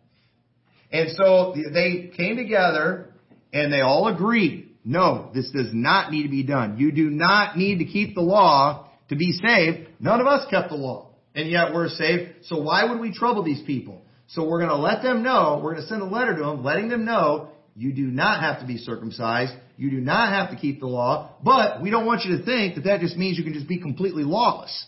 And 0.91 1.11
so 1.13 1.55
they 1.55 2.11
came 2.17 2.37
together 2.37 3.13
and 3.53 3.73
they 3.73 3.81
all 3.81 4.09
agreed, 4.09 4.71
no, 4.85 5.31
this 5.35 5.51
does 5.51 5.71
not 5.73 6.11
need 6.11 6.25
to 6.25 6.29
be 6.29 6.43
done. 6.43 6.79
You 6.79 6.93
do 6.93 7.09
not 7.09 7.57
need 7.57 7.79
to 7.79 7.85
keep 7.85 8.15
the 8.15 8.23
law 8.23 8.91
to 9.09 9.17
be 9.17 9.33
saved. 9.33 9.89
None 10.01 10.21
of 10.21 10.27
us 10.27 10.47
kept 10.51 10.71
the 10.71 10.77
law. 10.77 11.11
And 11.35 11.49
yet 11.49 11.73
we're 11.73 11.89
saved. 11.89 12.45
So 12.45 12.61
why 12.61 12.85
would 12.85 13.01
we 13.01 13.15
trouble 13.15 13.43
these 13.43 13.63
people? 13.63 14.03
So 14.29 14.47
we're 14.47 14.59
going 14.59 14.71
to 14.71 14.77
let 14.77 15.03
them 15.03 15.23
know, 15.23 15.61
we're 15.63 15.75
going 15.75 15.83
to 15.83 15.89
send 15.89 16.03
a 16.03 16.07
letter 16.07 16.35
to 16.37 16.43
them 16.43 16.65
letting 16.65 16.89
them 16.89 17.05
know 17.05 17.49
you 17.75 17.93
do 17.93 18.03
not 18.03 18.41
have 18.41 18.61
to 18.61 18.67
be 18.67 18.77
circumcised. 18.77 19.53
You 19.83 19.91
do 19.91 20.01
not 20.01 20.33
have 20.33 20.51
to 20.51 20.57
keep 20.57 20.79
the 20.79 20.87
law. 20.87 21.35
But 21.43 21.83
we 21.83 21.91
don't 21.91 22.07
want 22.07 22.25
you 22.25 22.39
to 22.39 22.45
think 22.45 22.77
that 22.77 22.85
that 22.85 23.01
just 23.01 23.17
means 23.17 23.37
you 23.37 23.43
can 23.43 23.53
just 23.53 23.67
be 23.67 23.81
completely 23.81 24.23
lawless. 24.23 24.87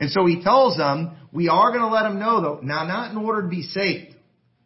And 0.00 0.10
so 0.10 0.26
he 0.26 0.42
tells 0.42 0.76
them, 0.76 1.12
we 1.30 1.48
are 1.48 1.70
going 1.70 1.82
to 1.82 1.94
let 1.94 2.02
them 2.02 2.18
know 2.18 2.40
though, 2.40 2.60
now 2.60 2.84
not 2.84 3.12
in 3.12 3.16
order 3.18 3.42
to 3.42 3.48
be 3.48 3.62
saved, 3.62 4.16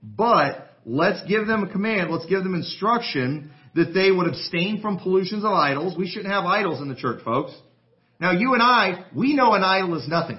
but 0.02 0.70
let's 0.86 1.22
give 1.28 1.46
them 1.46 1.62
a 1.62 1.70
command, 1.70 2.10
let's 2.10 2.24
give 2.24 2.42
them 2.42 2.54
instruction 2.54 3.50
that 3.74 3.92
they 3.92 4.10
would 4.10 4.28
abstain 4.28 4.80
from 4.80 4.98
pollutions 4.98 5.44
of 5.44 5.52
idols. 5.52 5.94
We 5.98 6.08
shouldn't 6.08 6.32
have 6.32 6.46
idols 6.46 6.80
in 6.80 6.88
the 6.88 6.94
church, 6.94 7.22
folks. 7.22 7.52
Now 8.18 8.30
you 8.30 8.54
and 8.54 8.62
I, 8.62 9.04
we 9.14 9.36
know 9.36 9.52
an 9.52 9.62
idol 9.62 9.94
is 9.98 10.08
nothing. 10.08 10.38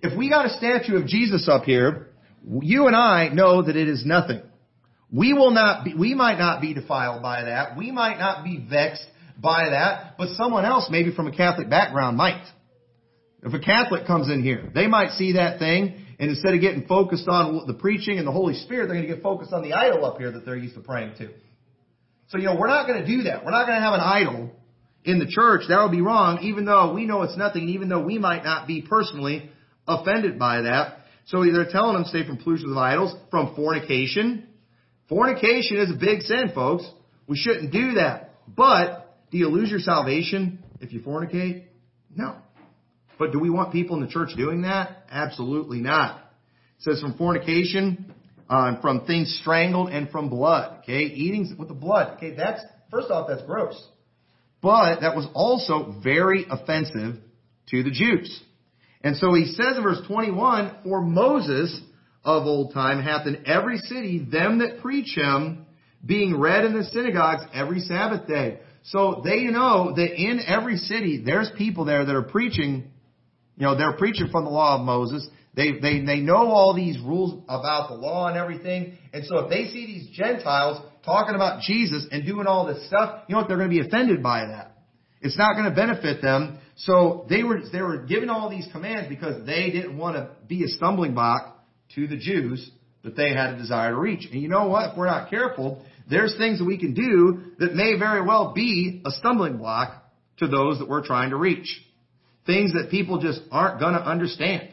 If 0.00 0.16
we 0.16 0.30
got 0.30 0.46
a 0.46 0.50
statue 0.50 0.94
of 0.94 1.08
Jesus 1.08 1.48
up 1.48 1.64
here, 1.64 2.06
you 2.60 2.86
and 2.86 2.94
I 2.94 3.30
know 3.30 3.62
that 3.62 3.74
it 3.74 3.88
is 3.88 4.06
nothing. 4.06 4.42
We 5.12 5.34
will 5.34 5.50
not 5.50 5.84
be, 5.84 5.94
we 5.94 6.14
might 6.14 6.38
not 6.38 6.60
be 6.62 6.72
defiled 6.72 7.22
by 7.22 7.44
that. 7.44 7.76
We 7.76 7.90
might 7.90 8.18
not 8.18 8.44
be 8.44 8.66
vexed 8.68 9.06
by 9.36 9.70
that, 9.70 10.16
but 10.16 10.28
someone 10.36 10.64
else, 10.64 10.88
maybe 10.90 11.14
from 11.14 11.26
a 11.26 11.36
Catholic 11.36 11.68
background, 11.68 12.16
might. 12.16 12.44
If 13.42 13.52
a 13.52 13.58
Catholic 13.58 14.06
comes 14.06 14.30
in 14.30 14.42
here, 14.42 14.70
they 14.74 14.86
might 14.86 15.10
see 15.12 15.32
that 15.32 15.58
thing, 15.58 15.94
and 16.18 16.30
instead 16.30 16.54
of 16.54 16.60
getting 16.60 16.86
focused 16.86 17.28
on 17.28 17.66
the 17.66 17.74
preaching 17.74 18.18
and 18.18 18.26
the 18.26 18.32
Holy 18.32 18.54
Spirit, 18.54 18.86
they're 18.86 18.96
going 18.96 19.08
to 19.08 19.14
get 19.14 19.22
focused 19.22 19.52
on 19.52 19.62
the 19.62 19.74
idol 19.74 20.04
up 20.04 20.18
here 20.18 20.30
that 20.30 20.46
they're 20.46 20.56
used 20.56 20.76
to 20.76 20.80
praying 20.80 21.14
to. 21.18 21.28
So, 22.28 22.38
you 22.38 22.44
know, 22.44 22.56
we're 22.56 22.68
not 22.68 22.86
going 22.86 23.04
to 23.04 23.06
do 23.06 23.24
that. 23.24 23.44
We're 23.44 23.50
not 23.50 23.66
going 23.66 23.78
to 23.78 23.84
have 23.84 23.94
an 23.94 24.00
idol 24.00 24.50
in 25.04 25.18
the 25.18 25.26
church. 25.26 25.62
That 25.68 25.82
would 25.82 25.90
be 25.90 26.00
wrong, 26.00 26.38
even 26.42 26.64
though 26.64 26.94
we 26.94 27.04
know 27.04 27.22
it's 27.22 27.36
nothing, 27.36 27.68
even 27.70 27.88
though 27.88 28.02
we 28.02 28.18
might 28.18 28.44
not 28.44 28.66
be 28.66 28.80
personally 28.80 29.50
offended 29.86 30.38
by 30.38 30.62
that. 30.62 30.98
So 31.26 31.44
they're 31.44 31.70
telling 31.70 31.94
them 31.94 32.04
stay 32.06 32.26
from 32.26 32.38
pollution 32.38 32.70
of 32.70 32.78
idols, 32.78 33.14
from 33.30 33.54
fornication. 33.54 34.46
Fornication 35.12 35.76
is 35.76 35.90
a 35.90 35.94
big 35.94 36.22
sin, 36.22 36.52
folks. 36.54 36.90
We 37.26 37.36
shouldn't 37.36 37.70
do 37.70 37.92
that. 37.96 38.30
But 38.48 39.14
do 39.30 39.36
you 39.36 39.48
lose 39.48 39.70
your 39.70 39.78
salvation 39.78 40.64
if 40.80 40.94
you 40.94 41.00
fornicate? 41.00 41.64
No. 42.16 42.36
But 43.18 43.30
do 43.30 43.38
we 43.38 43.50
want 43.50 43.72
people 43.72 43.94
in 43.96 44.00
the 44.02 44.08
church 44.08 44.30
doing 44.38 44.62
that? 44.62 45.04
Absolutely 45.10 45.80
not. 45.80 46.16
It 46.78 46.84
says 46.84 47.02
from 47.02 47.18
fornication, 47.18 48.14
uh, 48.48 48.80
from 48.80 49.04
things 49.04 49.38
strangled, 49.42 49.90
and 49.90 50.08
from 50.08 50.30
blood. 50.30 50.78
Okay, 50.78 51.02
eating 51.02 51.54
with 51.58 51.68
the 51.68 51.74
blood. 51.74 52.16
Okay, 52.16 52.34
that's 52.34 52.62
first 52.90 53.10
off, 53.10 53.28
that's 53.28 53.42
gross. 53.42 53.86
But 54.62 55.00
that 55.00 55.14
was 55.14 55.26
also 55.34 55.94
very 56.02 56.46
offensive 56.48 57.16
to 57.68 57.82
the 57.82 57.90
Jews. 57.90 58.42
And 59.02 59.18
so 59.18 59.34
he 59.34 59.44
says 59.44 59.76
in 59.76 59.82
verse 59.82 60.00
21, 60.06 60.76
For 60.84 61.02
Moses 61.02 61.82
of 62.24 62.46
old 62.46 62.72
time 62.72 63.02
hath 63.02 63.26
in 63.26 63.46
every 63.46 63.78
city 63.78 64.26
them 64.30 64.58
that 64.58 64.80
preach 64.80 65.16
him, 65.16 65.66
being 66.04 66.38
read 66.38 66.64
in 66.64 66.74
the 66.74 66.84
synagogues 66.84 67.42
every 67.52 67.80
Sabbath 67.80 68.26
day. 68.26 68.60
So 68.84 69.22
they 69.24 69.44
know 69.44 69.92
that 69.94 70.14
in 70.14 70.40
every 70.46 70.76
city, 70.76 71.22
there's 71.24 71.50
people 71.56 71.84
there 71.84 72.04
that 72.04 72.14
are 72.14 72.22
preaching, 72.22 72.90
you 73.56 73.66
know, 73.66 73.76
they're 73.76 73.96
preaching 73.96 74.28
from 74.30 74.44
the 74.44 74.50
law 74.50 74.78
of 74.78 74.84
Moses. 74.84 75.26
They, 75.54 75.72
they, 75.72 76.04
they 76.04 76.20
know 76.20 76.48
all 76.48 76.74
these 76.74 76.98
rules 76.98 77.42
about 77.48 77.90
the 77.90 77.94
law 77.94 78.26
and 78.28 78.36
everything. 78.36 78.98
And 79.12 79.24
so 79.24 79.40
if 79.40 79.50
they 79.50 79.66
see 79.66 79.86
these 79.86 80.08
Gentiles 80.16 80.84
talking 81.04 81.34
about 81.34 81.62
Jesus 81.62 82.06
and 82.10 82.24
doing 82.26 82.46
all 82.46 82.66
this 82.66 82.86
stuff, 82.88 83.22
you 83.28 83.34
know 83.34 83.40
what? 83.40 83.48
They're 83.48 83.58
going 83.58 83.70
to 83.70 83.82
be 83.82 83.86
offended 83.86 84.22
by 84.22 84.46
that. 84.46 84.76
It's 85.20 85.38
not 85.38 85.54
going 85.54 85.66
to 85.66 85.74
benefit 85.74 86.20
them. 86.20 86.58
So 86.76 87.26
they 87.28 87.44
were, 87.44 87.60
they 87.70 87.82
were 87.82 87.98
given 87.98 88.30
all 88.30 88.50
these 88.50 88.66
commands 88.72 89.08
because 89.08 89.46
they 89.46 89.70
didn't 89.70 89.96
want 89.96 90.16
to 90.16 90.30
be 90.48 90.64
a 90.64 90.68
stumbling 90.68 91.14
block 91.14 91.61
to 91.94 92.06
the 92.06 92.16
Jews 92.16 92.70
that 93.02 93.16
they 93.16 93.30
had 93.30 93.54
a 93.54 93.56
desire 93.58 93.90
to 93.90 93.96
reach. 93.98 94.28
And 94.30 94.40
you 94.40 94.48
know 94.48 94.68
what? 94.68 94.92
If 94.92 94.96
we're 94.96 95.06
not 95.06 95.30
careful, 95.30 95.84
there's 96.08 96.36
things 96.36 96.58
that 96.58 96.64
we 96.64 96.78
can 96.78 96.94
do 96.94 97.52
that 97.58 97.74
may 97.74 97.98
very 97.98 98.22
well 98.22 98.52
be 98.52 99.02
a 99.04 99.10
stumbling 99.10 99.58
block 99.58 100.02
to 100.38 100.46
those 100.46 100.78
that 100.78 100.88
we're 100.88 101.04
trying 101.04 101.30
to 101.30 101.36
reach. 101.36 101.80
Things 102.46 102.72
that 102.72 102.90
people 102.90 103.20
just 103.20 103.40
aren't 103.50 103.80
going 103.80 103.94
to 103.94 104.00
understand. 104.00 104.72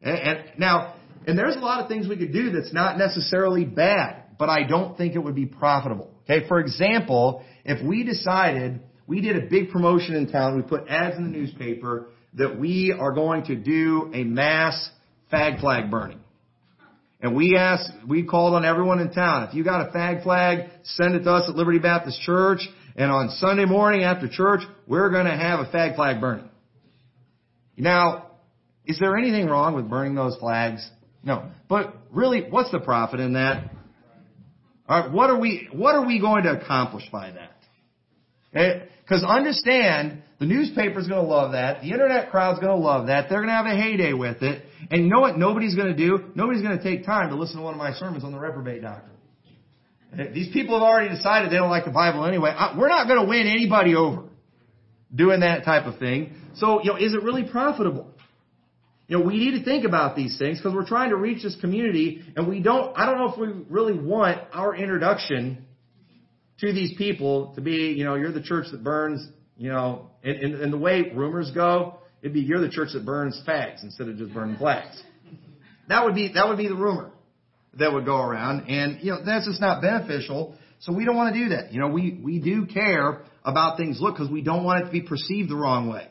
And, 0.00 0.18
and 0.18 0.58
now, 0.58 0.94
and 1.26 1.38
there's 1.38 1.56
a 1.56 1.60
lot 1.60 1.80
of 1.80 1.88
things 1.88 2.08
we 2.08 2.16
could 2.16 2.32
do 2.32 2.50
that's 2.50 2.72
not 2.72 2.98
necessarily 2.98 3.64
bad, 3.64 4.24
but 4.38 4.48
I 4.48 4.64
don't 4.64 4.96
think 4.96 5.14
it 5.14 5.20
would 5.20 5.36
be 5.36 5.46
profitable. 5.46 6.10
Okay, 6.24 6.46
for 6.48 6.60
example, 6.60 7.44
if 7.64 7.84
we 7.84 8.04
decided 8.04 8.80
we 9.06 9.20
did 9.20 9.36
a 9.36 9.46
big 9.48 9.70
promotion 9.70 10.14
in 10.14 10.30
town, 10.30 10.56
we 10.56 10.62
put 10.62 10.88
ads 10.88 11.16
in 11.16 11.24
the 11.24 11.30
newspaper 11.30 12.08
that 12.34 12.58
we 12.58 12.94
are 12.98 13.12
going 13.12 13.44
to 13.44 13.56
do 13.56 14.10
a 14.14 14.24
mass 14.24 14.90
fag 15.32 15.60
flag 15.60 15.90
burning. 15.90 16.20
And 17.20 17.36
we 17.36 17.56
asked, 17.56 17.90
we 18.08 18.24
called 18.24 18.54
on 18.54 18.64
everyone 18.64 18.98
in 18.98 19.12
town, 19.12 19.48
if 19.48 19.54
you 19.54 19.62
got 19.62 19.88
a 19.88 19.92
fag 19.92 20.24
flag, 20.24 20.70
send 20.82 21.14
it 21.14 21.22
to 21.22 21.30
us 21.30 21.48
at 21.48 21.54
Liberty 21.54 21.78
Baptist 21.78 22.20
Church, 22.22 22.60
and 22.96 23.10
on 23.10 23.30
Sunday 23.30 23.64
morning 23.64 24.02
after 24.02 24.28
church, 24.28 24.62
we're 24.86 25.08
going 25.10 25.26
to 25.26 25.36
have 25.36 25.60
a 25.60 25.66
fag 25.66 25.94
flag 25.94 26.20
burning. 26.20 26.48
Now, 27.76 28.26
is 28.84 28.98
there 28.98 29.16
anything 29.16 29.46
wrong 29.46 29.74
with 29.74 29.88
burning 29.88 30.14
those 30.16 30.36
flags? 30.36 30.88
No. 31.22 31.50
But 31.68 31.94
really, 32.10 32.46
what's 32.50 32.72
the 32.72 32.80
profit 32.80 33.20
in 33.20 33.34
that? 33.34 33.70
All 34.88 35.00
right, 35.00 35.12
what 35.12 35.30
are 35.30 35.38
we, 35.38 35.68
what 35.72 35.94
are 35.94 36.04
we 36.04 36.20
going 36.20 36.42
to 36.42 36.60
accomplish 36.60 37.04
by 37.10 37.30
that? 37.30 37.52
Eh, 38.52 38.80
Because 39.02 39.24
understand, 39.24 40.22
the 40.38 40.46
newspaper's 40.46 41.08
going 41.08 41.22
to 41.22 41.28
love 41.28 41.52
that. 41.52 41.82
The 41.82 41.90
internet 41.90 42.30
crowd's 42.30 42.60
going 42.60 42.76
to 42.76 42.82
love 42.82 43.08
that. 43.08 43.28
They're 43.28 43.38
going 43.38 43.48
to 43.48 43.54
have 43.54 43.66
a 43.66 43.76
heyday 43.76 44.12
with 44.12 44.42
it. 44.42 44.64
And 44.90 45.04
you 45.04 45.10
know 45.10 45.20
what 45.20 45.38
nobody's 45.38 45.74
going 45.74 45.94
to 45.94 45.96
do? 45.96 46.30
Nobody's 46.34 46.62
going 46.62 46.76
to 46.76 46.82
take 46.82 47.04
time 47.04 47.30
to 47.30 47.36
listen 47.36 47.56
to 47.56 47.62
one 47.62 47.74
of 47.74 47.78
my 47.78 47.92
sermons 47.94 48.24
on 48.24 48.32
the 48.32 48.38
reprobate 48.38 48.82
doctrine. 48.82 49.16
Eh, 50.18 50.30
these 50.32 50.52
people 50.52 50.74
have 50.74 50.82
already 50.82 51.08
decided 51.08 51.50
they 51.50 51.56
don't 51.56 51.70
like 51.70 51.84
the 51.84 51.90
Bible 51.90 52.24
anyway. 52.24 52.54
We're 52.76 52.88
not 52.88 53.06
going 53.06 53.20
to 53.20 53.28
win 53.28 53.46
anybody 53.46 53.94
over 53.94 54.24
doing 55.14 55.40
that 55.40 55.64
type 55.64 55.86
of 55.86 55.98
thing. 55.98 56.34
So, 56.56 56.82
you 56.82 56.90
know, 56.90 56.96
is 56.96 57.14
it 57.14 57.22
really 57.22 57.44
profitable? 57.44 58.08
You 59.08 59.18
know, 59.18 59.24
we 59.24 59.36
need 59.36 59.58
to 59.58 59.64
think 59.64 59.84
about 59.84 60.16
these 60.16 60.38
things 60.38 60.58
because 60.58 60.74
we're 60.74 60.86
trying 60.86 61.10
to 61.10 61.16
reach 61.16 61.42
this 61.42 61.56
community 61.60 62.22
and 62.36 62.48
we 62.48 62.60
don't, 62.60 62.96
I 62.96 63.06
don't 63.06 63.18
know 63.18 63.32
if 63.32 63.38
we 63.38 63.64
really 63.68 63.98
want 63.98 64.40
our 64.52 64.74
introduction 64.74 65.66
to 66.62 66.72
these 66.72 66.96
people 66.96 67.52
to 67.56 67.60
be, 67.60 67.94
you 67.96 68.04
know, 68.04 68.14
you're 68.14 68.32
the 68.32 68.42
church 68.42 68.66
that 68.70 68.84
burns, 68.84 69.26
you 69.56 69.68
know, 69.68 70.10
and, 70.22 70.54
and, 70.54 70.72
the 70.72 70.78
way 70.78 71.10
rumors 71.12 71.50
go, 71.50 71.98
it'd 72.22 72.32
be 72.32 72.40
you're 72.40 72.60
the 72.60 72.68
church 72.68 72.90
that 72.94 73.04
burns 73.04 73.40
fags 73.46 73.82
instead 73.82 74.08
of 74.08 74.16
just 74.16 74.32
burning 74.32 74.56
flags. 74.56 75.02
That 75.88 76.04
would 76.04 76.14
be, 76.14 76.32
that 76.34 76.48
would 76.48 76.58
be 76.58 76.68
the 76.68 76.76
rumor 76.76 77.10
that 77.74 77.92
would 77.92 78.04
go 78.04 78.16
around 78.20 78.68
and, 78.68 78.98
you 79.02 79.10
know, 79.10 79.24
that's 79.24 79.46
just 79.46 79.60
not 79.60 79.82
beneficial. 79.82 80.54
So 80.78 80.92
we 80.92 81.04
don't 81.04 81.16
want 81.16 81.34
to 81.34 81.40
do 81.40 81.48
that. 81.50 81.72
You 81.72 81.80
know, 81.80 81.88
we, 81.88 82.20
we 82.22 82.38
do 82.38 82.66
care 82.66 83.22
about 83.44 83.76
things 83.76 84.00
look 84.00 84.14
because 84.14 84.30
we 84.30 84.42
don't 84.42 84.62
want 84.62 84.82
it 84.82 84.86
to 84.86 84.92
be 84.92 85.00
perceived 85.00 85.50
the 85.50 85.56
wrong 85.56 85.88
way. 85.88 86.06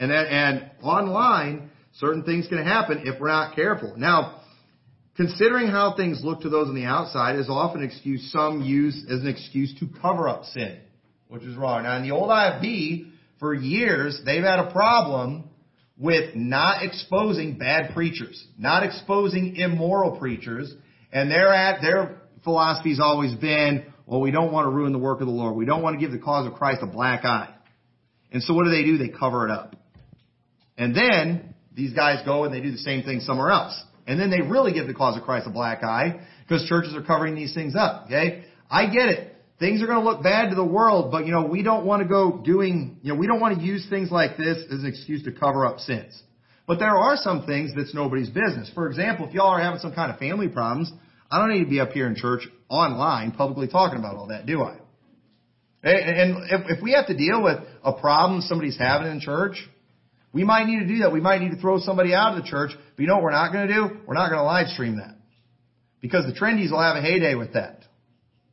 And 0.00 0.10
that, 0.10 0.26
and 0.26 0.70
online, 0.82 1.70
certain 1.94 2.24
things 2.24 2.48
can 2.48 2.58
happen 2.58 3.02
if 3.04 3.20
we're 3.20 3.28
not 3.28 3.54
careful. 3.54 3.94
Now, 3.96 4.39
considering 5.16 5.68
how 5.68 5.94
things 5.96 6.20
look 6.22 6.42
to 6.42 6.48
those 6.48 6.68
on 6.68 6.74
the 6.74 6.84
outside 6.84 7.36
is 7.36 7.48
often 7.48 7.82
an 7.82 7.88
excuse 7.88 8.30
some 8.32 8.62
use 8.62 9.04
as 9.10 9.20
an 9.20 9.28
excuse 9.28 9.74
to 9.80 9.88
cover 10.00 10.28
up 10.28 10.44
sin, 10.44 10.78
which 11.28 11.42
is 11.42 11.56
wrong. 11.56 11.82
Now, 11.82 11.96
in 11.96 12.02
the 12.02 12.12
old 12.12 12.30
IFB, 12.30 13.10
for 13.38 13.54
years, 13.54 14.20
they've 14.24 14.42
had 14.42 14.58
a 14.58 14.70
problem 14.70 15.44
with 15.98 16.34
not 16.34 16.82
exposing 16.82 17.58
bad 17.58 17.92
preachers, 17.94 18.42
not 18.58 18.82
exposing 18.82 19.56
immoral 19.56 20.18
preachers, 20.18 20.72
and 21.12 21.30
their 21.30 21.52
at 21.52 21.82
their 21.82 22.20
philosophy's 22.44 23.00
always 23.00 23.34
been, 23.34 23.84
well, 24.06 24.20
we 24.20 24.30
don't 24.30 24.52
want 24.52 24.66
to 24.66 24.70
ruin 24.70 24.92
the 24.92 24.98
work 24.98 25.20
of 25.20 25.26
the 25.26 25.32
Lord. 25.32 25.56
We 25.56 25.66
don't 25.66 25.82
want 25.82 25.98
to 25.98 26.00
give 26.00 26.12
the 26.12 26.22
cause 26.22 26.46
of 26.46 26.54
Christ 26.54 26.80
a 26.82 26.86
black 26.86 27.24
eye. 27.24 27.54
And 28.32 28.42
so 28.42 28.54
what 28.54 28.64
do 28.64 28.70
they 28.70 28.82
do? 28.82 28.96
They 28.98 29.08
cover 29.08 29.46
it 29.46 29.50
up. 29.50 29.76
And 30.78 30.94
then 30.94 31.54
these 31.74 31.92
guys 31.92 32.24
go 32.24 32.44
and 32.44 32.54
they 32.54 32.60
do 32.60 32.70
the 32.70 32.78
same 32.78 33.02
thing 33.02 33.20
somewhere 33.20 33.50
else. 33.50 33.80
And 34.10 34.18
then 34.18 34.28
they 34.28 34.40
really 34.40 34.72
give 34.72 34.88
the 34.88 34.94
cause 34.94 35.16
of 35.16 35.22
Christ 35.22 35.46
a 35.46 35.50
black 35.50 35.84
eye 35.84 36.26
because 36.42 36.66
churches 36.68 36.96
are 36.96 37.02
covering 37.02 37.36
these 37.36 37.54
things 37.54 37.76
up. 37.76 38.06
Okay? 38.06 38.44
I 38.68 38.86
get 38.86 39.08
it. 39.08 39.36
Things 39.60 39.80
are 39.82 39.86
going 39.86 40.02
to 40.02 40.04
look 40.04 40.20
bad 40.20 40.48
to 40.48 40.56
the 40.56 40.64
world, 40.64 41.12
but 41.12 41.26
you 41.26 41.32
know, 41.32 41.46
we 41.46 41.62
don't 41.62 41.86
want 41.86 42.02
to 42.02 42.08
go 42.08 42.42
doing, 42.44 42.98
you 43.02 43.12
know, 43.12 43.18
we 43.18 43.28
don't 43.28 43.38
want 43.38 43.56
to 43.56 43.64
use 43.64 43.86
things 43.88 44.10
like 44.10 44.36
this 44.36 44.64
as 44.72 44.80
an 44.80 44.86
excuse 44.86 45.22
to 45.24 45.32
cover 45.32 45.64
up 45.64 45.78
sins. 45.78 46.20
But 46.66 46.80
there 46.80 46.96
are 46.96 47.16
some 47.16 47.46
things 47.46 47.70
that's 47.76 47.94
nobody's 47.94 48.30
business. 48.30 48.68
For 48.74 48.88
example, 48.88 49.28
if 49.28 49.34
y'all 49.34 49.46
are 49.46 49.60
having 49.60 49.78
some 49.78 49.94
kind 49.94 50.10
of 50.10 50.18
family 50.18 50.48
problems, 50.48 50.90
I 51.30 51.38
don't 51.38 51.56
need 51.56 51.64
to 51.64 51.70
be 51.70 51.78
up 51.78 51.90
here 51.90 52.08
in 52.08 52.16
church 52.16 52.48
online 52.68 53.30
publicly 53.30 53.68
talking 53.68 54.00
about 54.00 54.16
all 54.16 54.26
that, 54.28 54.44
do 54.44 54.62
I? 54.62 54.76
And 55.84 56.50
if, 56.50 56.82
we 56.82 56.92
have 56.92 57.06
to 57.06 57.16
deal 57.16 57.44
with 57.44 57.58
a 57.84 57.92
problem 57.92 58.40
somebody's 58.40 58.76
having 58.76 59.08
in 59.12 59.20
church, 59.20 59.68
we 60.32 60.44
might 60.44 60.66
need 60.66 60.80
to 60.80 60.86
do 60.86 60.98
that. 60.98 61.12
We 61.12 61.20
might 61.20 61.40
need 61.40 61.50
to 61.50 61.60
throw 61.60 61.78
somebody 61.80 62.14
out 62.14 62.36
of 62.36 62.42
the 62.42 62.48
church. 62.48 62.70
But 62.74 63.02
you 63.02 63.08
know 63.08 63.14
what 63.16 63.24
we're 63.24 63.30
not 63.32 63.52
going 63.52 63.68
to 63.68 63.74
do? 63.74 63.82
We're 64.06 64.14
not 64.14 64.28
going 64.28 64.38
to 64.38 64.44
live 64.44 64.68
stream 64.68 64.96
that. 64.98 65.16
Because 66.00 66.26
the 66.26 66.38
trendies 66.38 66.70
will 66.70 66.80
have 66.80 66.96
a 66.96 67.02
heyday 67.02 67.34
with 67.34 67.54
that. 67.54 67.84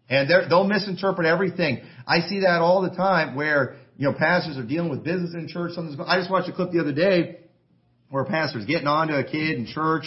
And 0.09 0.29
they'll 0.49 0.63
misinterpret 0.63 1.27
everything. 1.27 1.81
I 2.07 2.21
see 2.21 2.39
that 2.41 2.61
all 2.61 2.81
the 2.81 2.95
time 2.95 3.35
where, 3.35 3.75
you 3.97 4.09
know, 4.09 4.17
pastors 4.17 4.57
are 4.57 4.65
dealing 4.65 4.89
with 4.89 5.03
business 5.03 5.33
in 5.33 5.47
church. 5.47 5.73
Something's 5.73 5.99
I 6.05 6.17
just 6.17 6.31
watched 6.31 6.49
a 6.49 6.53
clip 6.53 6.71
the 6.71 6.79
other 6.79 6.93
day 6.93 7.39
where 8.09 8.23
a 8.23 8.25
pastor's 8.25 8.65
getting 8.65 8.87
on 8.87 9.09
to 9.09 9.19
a 9.19 9.23
kid 9.23 9.57
in 9.57 9.67
church. 9.67 10.05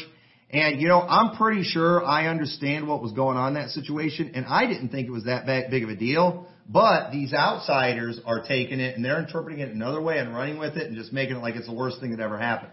And, 0.49 0.81
you 0.81 0.89
know, 0.89 1.01
I'm 1.01 1.37
pretty 1.37 1.63
sure 1.63 2.05
I 2.05 2.27
understand 2.27 2.89
what 2.89 3.03
was 3.03 3.13
going 3.13 3.37
on 3.37 3.49
in 3.49 3.55
that 3.55 3.71
situation. 3.71 4.33
And 4.35 4.47
I 4.47 4.67
didn't 4.67 4.89
think 4.89 5.07
it 5.07 5.13
was 5.13 5.25
that 5.25 5.47
big 5.71 5.85
of 5.85 5.91
a 5.91 5.97
deal. 5.97 6.49
But 6.73 7.11
these 7.11 7.33
outsiders 7.33 8.21
are 8.25 8.43
taking 8.47 8.79
it 8.79 8.95
and 8.95 9.05
they're 9.05 9.19
interpreting 9.19 9.59
it 9.59 9.71
another 9.71 10.01
way 10.01 10.19
and 10.19 10.33
running 10.33 10.57
with 10.57 10.77
it 10.77 10.87
and 10.87 10.97
just 10.97 11.13
making 11.13 11.37
it 11.37 11.41
like 11.41 11.57
it's 11.57 11.67
the 11.67 11.75
worst 11.75 12.01
thing 12.01 12.13
that 12.13 12.21
ever 12.21 12.39
happened. 12.39 12.71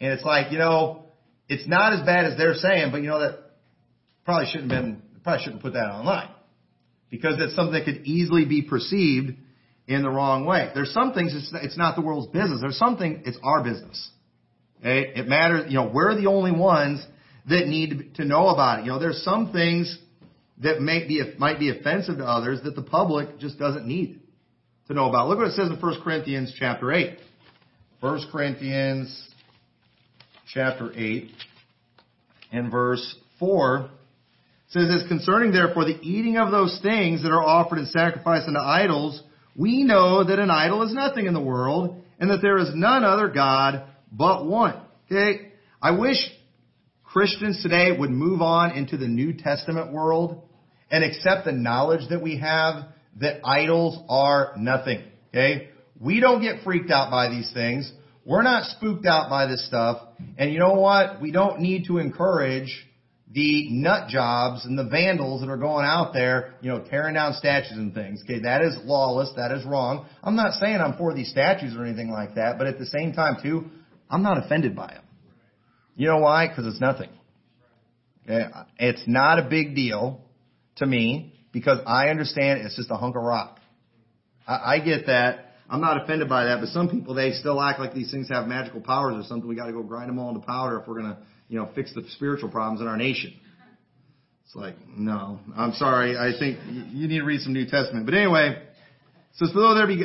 And 0.00 0.12
it's 0.12 0.22
like, 0.22 0.52
you 0.52 0.58
know, 0.58 1.06
it's 1.48 1.66
not 1.66 1.92
as 1.92 2.06
bad 2.06 2.24
as 2.24 2.38
they're 2.38 2.54
saying, 2.54 2.92
but 2.92 2.98
you 2.98 3.08
know 3.08 3.18
that 3.18 3.38
probably 4.24 4.46
shouldn't 4.52 4.70
have 4.70 4.82
been, 4.82 5.02
probably 5.24 5.42
shouldn't 5.42 5.62
put 5.62 5.72
that 5.72 5.90
online. 5.90 6.30
Because 7.10 7.34
it's 7.38 7.56
something 7.56 7.74
that 7.74 7.84
could 7.84 8.06
easily 8.06 8.44
be 8.44 8.62
perceived 8.62 9.38
in 9.88 10.02
the 10.02 10.10
wrong 10.10 10.46
way. 10.46 10.70
There's 10.72 10.92
some 10.92 11.14
things 11.14 11.34
it's, 11.34 11.52
it's 11.64 11.76
not 11.76 11.96
the 11.96 12.02
world's 12.02 12.28
business. 12.28 12.60
There's 12.60 12.78
something 12.78 13.24
it's 13.26 13.38
our 13.42 13.64
business. 13.64 14.08
Okay? 14.78 15.12
It 15.16 15.26
matters, 15.26 15.66
you 15.68 15.78
know, 15.78 15.90
we're 15.92 16.14
the 16.14 16.28
only 16.28 16.52
ones 16.52 17.04
that 17.48 17.66
need 17.66 18.14
to 18.16 18.24
know 18.24 18.48
about 18.48 18.80
it. 18.80 18.84
You 18.86 18.92
know, 18.92 19.00
there's 19.00 19.22
some 19.24 19.52
things 19.52 19.98
that 20.64 20.80
may 20.80 21.06
be, 21.06 21.22
might 21.38 21.58
be 21.58 21.70
offensive 21.70 22.16
to 22.18 22.24
others 22.24 22.60
that 22.64 22.74
the 22.74 22.82
public 22.82 23.38
just 23.38 23.58
doesn't 23.58 23.86
need 23.86 24.20
to 24.88 24.94
know 24.94 25.08
about. 25.08 25.28
Look 25.28 25.38
what 25.38 25.48
it 25.48 25.52
says 25.52 25.70
in 25.70 25.76
1 25.76 26.00
Corinthians 26.02 26.54
chapter 26.58 26.90
8. 26.90 27.18
1 28.00 28.20
Corinthians 28.32 29.28
chapter 30.52 30.90
8 30.94 31.30
and 32.50 32.70
verse 32.70 33.14
4 33.38 33.90
says 34.68 34.88
this, 34.88 35.08
concerning 35.08 35.52
therefore 35.52 35.84
the 35.84 36.00
eating 36.00 36.38
of 36.38 36.50
those 36.50 36.80
things 36.82 37.22
that 37.22 37.30
are 37.30 37.42
offered 37.42 37.78
in 37.78 37.86
sacrifice 37.86 38.42
unto 38.46 38.58
idols, 38.58 39.22
we 39.54 39.84
know 39.84 40.24
that 40.24 40.38
an 40.38 40.50
idol 40.50 40.82
is 40.82 40.94
nothing 40.94 41.26
in 41.26 41.34
the 41.34 41.40
world 41.40 42.02
and 42.18 42.30
that 42.30 42.40
there 42.40 42.58
is 42.58 42.70
none 42.74 43.04
other 43.04 43.28
God 43.28 43.84
but 44.10 44.46
one. 44.46 44.80
Okay? 45.06 45.52
I 45.80 45.90
wish 45.90 46.16
Christians 47.04 47.62
today 47.62 47.96
would 47.96 48.10
move 48.10 48.40
on 48.40 48.72
into 48.72 48.96
the 48.96 49.06
New 49.06 49.34
Testament 49.34 49.92
world 49.92 50.42
and 50.94 51.02
accept 51.02 51.44
the 51.44 51.50
knowledge 51.50 52.08
that 52.10 52.22
we 52.22 52.38
have 52.38 52.84
that 53.16 53.40
idols 53.44 53.98
are 54.08 54.52
nothing. 54.56 55.02
Okay? 55.30 55.70
We 56.00 56.20
don't 56.20 56.40
get 56.40 56.62
freaked 56.62 56.88
out 56.88 57.10
by 57.10 57.30
these 57.30 57.50
things. 57.52 57.92
We're 58.24 58.42
not 58.44 58.70
spooked 58.70 59.04
out 59.04 59.28
by 59.28 59.46
this 59.46 59.66
stuff. 59.66 60.00
And 60.38 60.52
you 60.52 60.60
know 60.60 60.74
what? 60.74 61.20
We 61.20 61.32
don't 61.32 61.58
need 61.58 61.86
to 61.88 61.98
encourage 61.98 62.86
the 63.28 63.68
nut 63.70 64.08
jobs 64.08 64.64
and 64.66 64.78
the 64.78 64.84
vandals 64.84 65.40
that 65.40 65.50
are 65.50 65.56
going 65.56 65.84
out 65.84 66.12
there, 66.12 66.54
you 66.60 66.70
know, 66.70 66.84
tearing 66.88 67.14
down 67.14 67.32
statues 67.32 67.72
and 67.76 67.92
things. 67.92 68.22
Okay, 68.22 68.42
that 68.42 68.62
is 68.62 68.76
lawless. 68.84 69.32
That 69.34 69.50
is 69.50 69.64
wrong. 69.64 70.06
I'm 70.22 70.36
not 70.36 70.52
saying 70.60 70.76
I'm 70.76 70.96
for 70.96 71.12
these 71.12 71.28
statues 71.28 71.74
or 71.76 71.84
anything 71.84 72.12
like 72.12 72.36
that, 72.36 72.56
but 72.56 72.68
at 72.68 72.78
the 72.78 72.86
same 72.86 73.14
time 73.14 73.38
too, 73.42 73.64
I'm 74.08 74.22
not 74.22 74.38
offended 74.38 74.76
by 74.76 74.94
them. 74.94 75.02
You 75.96 76.06
know 76.06 76.18
why? 76.18 76.46
Because 76.46 76.66
it's 76.68 76.80
nothing. 76.80 77.10
Okay? 78.22 78.46
It's 78.78 79.02
not 79.08 79.40
a 79.40 79.48
big 79.50 79.74
deal 79.74 80.23
to 80.76 80.86
me 80.86 81.34
because 81.52 81.78
I 81.86 82.08
understand 82.08 82.60
it's 82.60 82.76
just 82.76 82.90
a 82.90 82.96
hunk 82.96 83.16
of 83.16 83.22
rock. 83.22 83.60
I, 84.46 84.74
I 84.74 84.78
get 84.80 85.06
that. 85.06 85.52
I'm 85.68 85.80
not 85.80 86.02
offended 86.02 86.28
by 86.28 86.44
that, 86.44 86.60
but 86.60 86.68
some 86.68 86.90
people, 86.90 87.14
they 87.14 87.32
still 87.32 87.60
act 87.60 87.80
like 87.80 87.94
these 87.94 88.10
things 88.10 88.28
have 88.30 88.46
magical 88.46 88.80
powers 88.80 89.14
or 89.16 89.26
something. 89.26 89.48
We 89.48 89.56
gotta 89.56 89.72
go 89.72 89.82
grind 89.82 90.10
them 90.10 90.18
all 90.18 90.28
into 90.28 90.46
powder 90.46 90.80
if 90.80 90.86
we're 90.86 91.00
gonna, 91.00 91.18
you 91.48 91.58
know, 91.58 91.70
fix 91.74 91.94
the 91.94 92.02
spiritual 92.10 92.50
problems 92.50 92.80
in 92.80 92.86
our 92.86 92.96
nation. 92.96 93.32
It's 94.44 94.54
like, 94.54 94.76
no, 94.88 95.40
I'm 95.56 95.72
sorry. 95.72 96.18
I 96.18 96.32
think 96.38 96.58
you 96.92 97.08
need 97.08 97.18
to 97.18 97.24
read 97.24 97.40
some 97.40 97.54
New 97.54 97.66
Testament. 97.66 98.04
But 98.04 98.14
anyway, 98.14 98.62
so 99.34 99.46
though 99.52 99.74
there 99.74 99.86
be, 99.86 100.04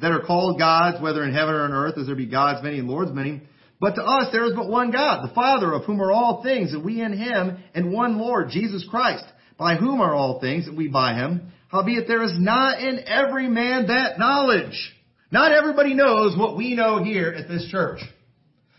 that 0.00 0.12
are 0.12 0.22
called 0.22 0.58
gods, 0.58 1.02
whether 1.02 1.24
in 1.24 1.34
heaven 1.34 1.54
or 1.54 1.64
on 1.64 1.72
earth, 1.72 1.98
as 1.98 2.06
there 2.06 2.14
be 2.14 2.26
gods 2.26 2.62
many 2.62 2.78
and 2.78 2.88
lords 2.88 3.10
many. 3.12 3.42
But 3.80 3.96
to 3.96 4.02
us 4.02 4.28
there 4.30 4.46
is 4.46 4.52
but 4.54 4.68
one 4.68 4.92
God, 4.92 5.28
the 5.28 5.34
Father, 5.34 5.72
of 5.72 5.84
whom 5.84 6.00
are 6.00 6.12
all 6.12 6.42
things, 6.42 6.72
and 6.72 6.84
we 6.84 7.02
in 7.02 7.12
him, 7.12 7.58
and 7.74 7.92
one 7.92 8.18
Lord, 8.18 8.50
Jesus 8.50 8.86
Christ, 8.88 9.24
by 9.62 9.76
whom 9.76 10.00
are 10.00 10.12
all 10.12 10.40
things, 10.40 10.66
and 10.66 10.76
we 10.76 10.88
by 10.88 11.14
him. 11.14 11.52
Howbeit 11.68 12.08
there 12.08 12.24
is 12.24 12.34
not 12.36 12.80
in 12.80 13.04
every 13.06 13.48
man 13.48 13.86
that 13.86 14.18
knowledge. 14.18 14.92
Not 15.30 15.52
everybody 15.52 15.94
knows 15.94 16.36
what 16.36 16.56
we 16.56 16.74
know 16.74 17.02
here 17.02 17.30
at 17.30 17.46
this 17.46 17.68
church. 17.70 18.00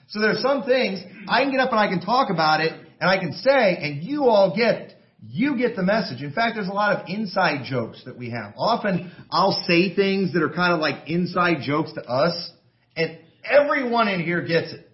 So 0.10 0.20
there 0.20 0.32
are 0.32 0.42
some 0.42 0.63
things 0.63 1.02
I 1.28 1.44
can 1.44 1.52
get 1.52 1.62
up 1.62 1.72
and 1.72 1.80
I 1.80 1.88
can 1.88 2.02
talk 2.02 2.30
about 2.30 2.60
it, 2.60 2.74
and 3.00 3.10
I 3.10 3.18
can 3.18 3.32
say, 3.32 3.78
and 3.78 4.04
you 4.04 4.25
all 4.25 4.54
get 4.56 4.75
it. 4.75 4.94
You 5.25 5.58
get 5.58 5.78
the 5.78 5.84
message. 5.84 6.22
In 6.22 6.34
fact, 6.34 6.56
there's 6.56 6.68
a 6.68 6.74
lot 6.74 6.98
of 6.98 7.08
inside 7.08 7.63
jokes 7.63 8.04
that 8.04 8.18
we 8.18 8.32
have. 8.32 8.54
Often 8.58 9.10
I'll 9.32 9.63
say 9.66 9.96
things 9.96 10.34
that 10.34 10.44
are 10.44 10.54
kind 10.54 10.74
of 10.74 10.82
like 10.82 11.08
inside 11.08 11.60
jokes 11.62 11.94
to 11.94 12.02
us, 12.02 12.52
and 12.98 13.20
everyone 13.50 14.10
in 14.10 14.22
here 14.22 14.42
gets 14.42 14.74
it. 14.74 14.86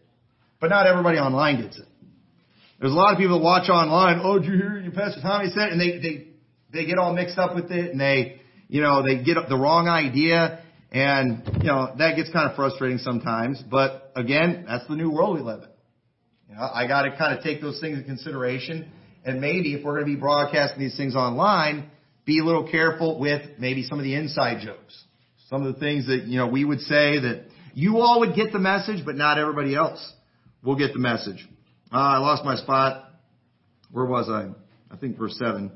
But 0.62 0.70
not 0.70 0.86
everybody 0.86 1.18
online 1.18 1.64
gets 1.64 1.80
it. 1.80 1.86
There's 2.80 2.92
a 2.92 2.96
lot 2.96 3.14
of 3.14 3.20
people 3.20 3.40
that 3.40 3.44
watch 3.44 3.70
online, 3.70 4.22
oh, 4.24 4.40
did 4.40 4.48
you 4.48 4.54
hear 4.54 4.80
your 4.80 4.92
Pastor 4.92 5.22
Tommy 5.22 5.50
said? 5.50 5.70
And 5.70 5.82
they, 5.82 6.00
they, 6.00 6.28
they 6.72 6.86
get 6.86 6.98
all 6.98 7.14
mixed 7.14 7.38
up 7.38 7.56
with 7.56 7.72
it, 7.72 7.92
and 7.92 8.00
they, 8.00 8.42
you 8.68 8.82
know, 8.82 9.04
they 9.04 9.24
get 9.24 9.36
the 9.50 9.58
wrong 9.58 9.88
idea, 9.88 10.64
and, 10.92 11.44
you 11.62 11.68
know, 11.68 11.94
that 11.98 12.16
gets 12.16 12.32
kind 12.32 12.50
of 12.50 12.56
frustrating 12.56 13.00
sometimes. 13.00 13.62
But 13.70 14.12
again, 14.16 14.66
that's 14.68 14.88
the 14.88 14.96
new 14.96 15.12
world 15.12 15.36
we 15.36 15.42
live 15.42 15.64
in. 15.64 15.70
You 16.50 16.56
know, 16.56 16.70
I 16.74 16.88
gotta 16.88 17.16
kind 17.18 17.38
of 17.38 17.44
take 17.44 17.62
those 17.62 17.80
things 17.80 17.98
into 17.98 18.08
consideration 18.08 18.92
and 19.26 19.42
maybe 19.42 19.74
if 19.74 19.84
we're 19.84 19.94
going 19.94 20.06
to 20.06 20.14
be 20.14 20.20
broadcasting 20.20 20.80
these 20.80 20.96
things 20.96 21.16
online, 21.16 21.90
be 22.26 22.40
a 22.40 22.44
little 22.44 22.70
careful 22.70 23.20
with 23.20 23.42
maybe 23.58 23.84
some 23.84 24.00
of 24.00 24.04
the 24.04 24.16
inside 24.16 24.62
jokes. 24.64 25.04
Some 25.50 25.66
of 25.66 25.74
the 25.74 25.80
things 25.80 26.08
that, 26.08 26.24
you 26.24 26.38
know, 26.38 26.48
we 26.48 26.64
would 26.64 26.80
say 26.82 27.20
that 27.20 27.46
you 27.74 28.00
all 28.00 28.20
would 28.22 28.36
get 28.36 28.52
the 28.52 28.60
message, 28.60 29.04
but 29.06 29.16
not 29.16 29.38
everybody 29.38 29.76
else 29.76 30.14
will 30.64 30.76
get 30.76 30.94
the 30.94 31.00
message. 31.00 31.48
Uh, 31.92 31.98
I 31.98 32.18
lost 32.20 32.44
my 32.46 32.56
spot. 32.56 33.06
Where 33.92 34.06
was 34.06 34.30
I? 34.30 34.50
I 34.94 34.98
think 34.98 35.18
verse 35.18 35.36
7. 35.38 35.72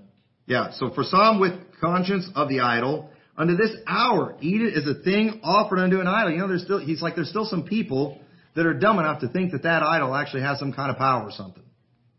Yeah, 0.45 0.71
so 0.73 0.91
for 0.91 1.03
some 1.03 1.39
with 1.39 1.53
conscience 1.79 2.29
of 2.35 2.49
the 2.49 2.59
idol, 2.59 3.09
unto 3.37 3.55
this 3.55 3.71
hour 3.87 4.35
eat 4.41 4.61
it 4.61 4.77
as 4.77 4.87
a 4.87 5.01
thing 5.01 5.41
offered 5.43 5.79
unto 5.79 5.99
an 5.99 6.07
idol. 6.07 6.31
You 6.31 6.37
know, 6.39 6.47
there's 6.47 6.63
still, 6.63 6.79
he's 6.79 7.01
like, 7.01 7.15
there's 7.15 7.29
still 7.29 7.45
some 7.45 7.63
people 7.63 8.19
that 8.55 8.65
are 8.65 8.73
dumb 8.73 8.99
enough 8.99 9.21
to 9.21 9.27
think 9.29 9.51
that 9.53 9.63
that 9.63 9.81
idol 9.81 10.13
actually 10.13 10.41
has 10.41 10.59
some 10.59 10.73
kind 10.73 10.91
of 10.91 10.97
power 10.97 11.23
or 11.23 11.31
something. 11.31 11.63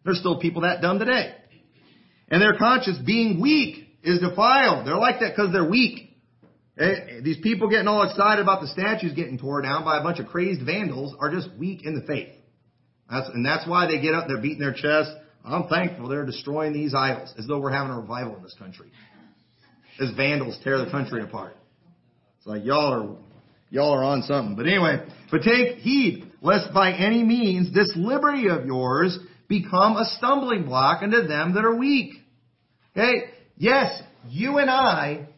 There's 0.05 0.19
still 0.19 0.41
people 0.41 0.63
that 0.63 0.81
dumb 0.81 0.99
today. 0.99 1.35
And 2.29 2.43
their 2.43 2.57
conscience 2.57 2.99
being 2.99 3.41
weak 3.41 3.87
is 4.03 4.21
defiled. 4.21 4.87
They're 4.87 4.97
like 4.97 5.21
that 5.21 5.35
because 5.37 5.53
they're 5.53 5.69
weak. 5.69 6.11
Eh, 6.79 7.21
these 7.23 7.39
people 7.41 7.69
getting 7.71 7.87
all 7.87 8.03
excited 8.03 8.43
about 8.43 8.61
the 8.61 8.69
statues 8.69 9.13
getting 9.13 9.39
torn 9.39 9.63
down 9.63 9.85
by 9.85 9.99
a 9.99 10.03
bunch 10.03 10.19
of 10.19 10.27
crazed 10.27 10.63
vandals 10.63 11.15
are 11.21 11.31
just 11.31 11.49
weak 11.57 11.85
in 11.85 11.95
the 11.95 12.03
faith. 12.03 12.31
That's, 13.11 13.29
and 13.29 13.45
that's 13.45 13.67
why 13.67 13.87
they 13.87 14.01
get 14.01 14.15
up, 14.15 14.27
they're 14.29 14.41
beating 14.41 14.61
their 14.61 14.73
chest. 14.73 15.11
I'm 15.45 15.69
thankful 15.69 16.09
they're 16.09 16.25
destroying 16.25 16.73
these 16.73 16.95
idols 16.95 17.35
as 17.39 17.47
though 17.47 17.59
we're 17.59 17.73
having 17.73 17.93
a 17.93 18.01
revival 18.01 18.37
in 18.37 18.43
this 18.43 18.55
country. 18.59 18.91
As 20.01 20.11
vandals 20.13 20.59
tear 20.65 20.83
the 20.83 20.91
country 20.91 21.23
apart. 21.23 21.57
It's 22.39 22.47
like 22.47 22.65
y'all 22.65 22.93
are, 22.93 23.17
y'all 23.71 23.93
are 23.93 24.05
on 24.05 24.23
something. 24.23 24.57
But 24.57 24.67
anyway, 24.67 25.07
but 25.31 25.43
take 25.43 25.79
heed 25.79 26.31
lest 26.41 26.73
by 26.73 26.93
any 26.93 27.23
means 27.23 27.73
this 27.73 27.93
liberty 27.95 28.49
of 28.49 28.67
yours 28.67 29.19
become 29.49 29.97
a 29.97 30.05
stumbling 30.17 30.65
block 30.65 31.03
unto 31.03 31.27
them 31.27 31.55
that 31.55 31.65
are 31.65 31.77
weak. 31.77 32.15
Okay? 32.97 33.31
Yes, 33.57 34.03
you 34.29 34.59
and 34.59 34.71
I, 34.71 35.29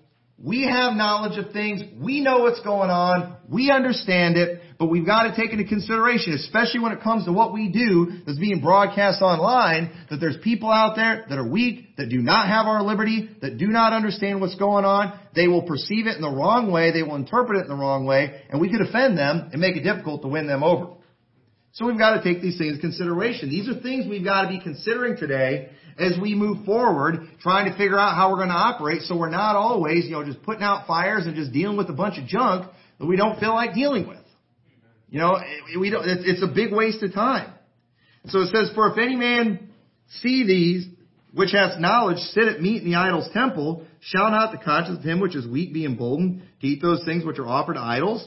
we 0.42 0.64
have 0.64 0.94
knowledge 0.94 1.38
of 1.38 1.52
things. 1.52 1.82
We 2.00 2.20
know 2.20 2.40
what's 2.40 2.61
going 2.61 2.90
on. 2.90 3.37
We 3.49 3.70
understand 3.70 4.36
it. 4.36 4.60
But 4.78 4.86
we've 4.86 5.06
got 5.06 5.23
to 5.23 5.34
take 5.34 5.52
into 5.52 5.65
consideration, 5.65 6.34
especially 6.34 6.80
when 6.80 6.93
it 6.93 7.00
comes 7.00 7.25
to 7.25 7.32
what 7.32 7.54
we 7.54 7.69
do 7.69 8.21
that's 8.26 8.39
being 8.39 8.60
broadcast 8.60 9.23
online, 9.23 9.91
that 10.10 10.19
there's 10.19 10.36
people 10.43 10.71
out 10.71 10.97
there 10.97 11.25
that 11.28 11.39
are 11.39 11.49
weak, 11.49 11.97
that 11.97 12.10
do 12.10 12.19
not 12.19 12.49
have 12.49 12.67
our 12.67 12.82
liberty, 12.82 13.30
that 13.41 13.56
do 13.56 13.69
not 13.69 13.95
understand 13.95 14.41
what's 14.41 14.56
going 14.56 14.84
on. 14.84 15.19
They 15.34 15.49
will 15.49 15.62
perceive 15.62 16.06
it 16.06 16.17
in 16.17 16.21
the 16.21 16.30
wrong 16.30 16.71
way. 16.71 16.93
They 16.93 17.02
will 17.02 17.17
interpret 17.17 17.58
it 17.58 17.62
in 17.62 17.69
the 17.69 17.75
wrong 17.75 18.04
way. 18.04 18.43
And 18.50 18.60
we 18.60 18.71
could 18.71 18.82
offend 18.82 19.17
them 19.17 19.49
and 19.52 19.60
make 19.60 19.76
it 19.76 19.82
difficult 19.82 20.23
to 20.23 20.28
win 20.28 20.47
them 20.47 20.62
over. 20.62 20.93
So 21.73 21.86
we've 21.86 21.99
got 21.99 22.17
to 22.17 22.23
take 22.23 22.43
these 22.43 22.58
things 22.58 22.73
into 22.73 22.80
consideration. 22.80 23.49
These 23.49 23.69
are 23.69 23.80
things 23.80 24.06
we've 24.08 24.25
got 24.25 24.43
to 24.43 24.49
be 24.49 24.60
considering 24.60 25.17
today 25.17 25.71
as 25.99 26.19
we 26.21 26.34
move 26.34 26.67
forward, 26.67 27.28
trying 27.41 27.71
to 27.71 27.76
figure 27.78 27.99
out 27.99 28.15
how 28.15 28.30
we're 28.30 28.36
going 28.36 28.49
to 28.49 28.54
operate 28.54 29.02
so 29.02 29.17
we're 29.17 29.30
not 29.30 29.56
always, 29.56 30.04
you 30.04 30.12
know, 30.12 30.25
just 30.25 30.43
putting 30.43 30.62
out 30.62 30.86
fires 30.86 31.25
and 31.25 31.34
just 31.34 31.52
dealing 31.52 31.78
with 31.78 31.89
a 31.89 31.95
bunch 31.95 32.19
of 32.19 32.26
junk 32.26 32.71
that 32.99 33.06
we 33.06 33.17
don't 33.17 33.41
feel 33.41 33.54
like 33.54 33.75
dealing 33.75 34.06
with. 34.06 34.19
You 35.08 35.21
know, 35.21 35.38
we 35.78 35.90
don't, 35.90 36.04
it's 36.06 36.42
a 36.42 36.52
big 36.52 36.73
waste 36.73 37.02
of 37.02 37.14
time. 37.14 37.52
So 38.26 38.40
it 38.40 38.49
says, 38.49 38.71
For 38.75 38.90
if 38.90 38.99
any 38.99 39.16
man 39.16 39.71
see 40.21 40.45
these, 40.47 40.86
which 41.32 41.52
hath 41.52 41.78
knowledge, 41.78 42.19
sit 42.19 42.45
at 42.45 42.60
meat 42.60 42.82
in 42.82 42.90
the 42.90 42.97
idol's 42.97 43.28
temple, 43.32 43.84
shall 44.00 44.30
not 44.30 44.52
the 44.52 44.58
conscience 44.58 44.99
of 44.99 45.04
him 45.04 45.21
which 45.21 45.36
is 45.36 45.47
weak 45.47 45.73
be 45.73 45.84
emboldened 45.84 46.42
to 46.60 46.66
eat 46.66 46.82
those 46.82 47.04
things 47.04 47.25
which 47.25 47.38
are 47.38 47.47
offered 47.47 47.75
to 47.75 47.80
idols? 47.80 48.26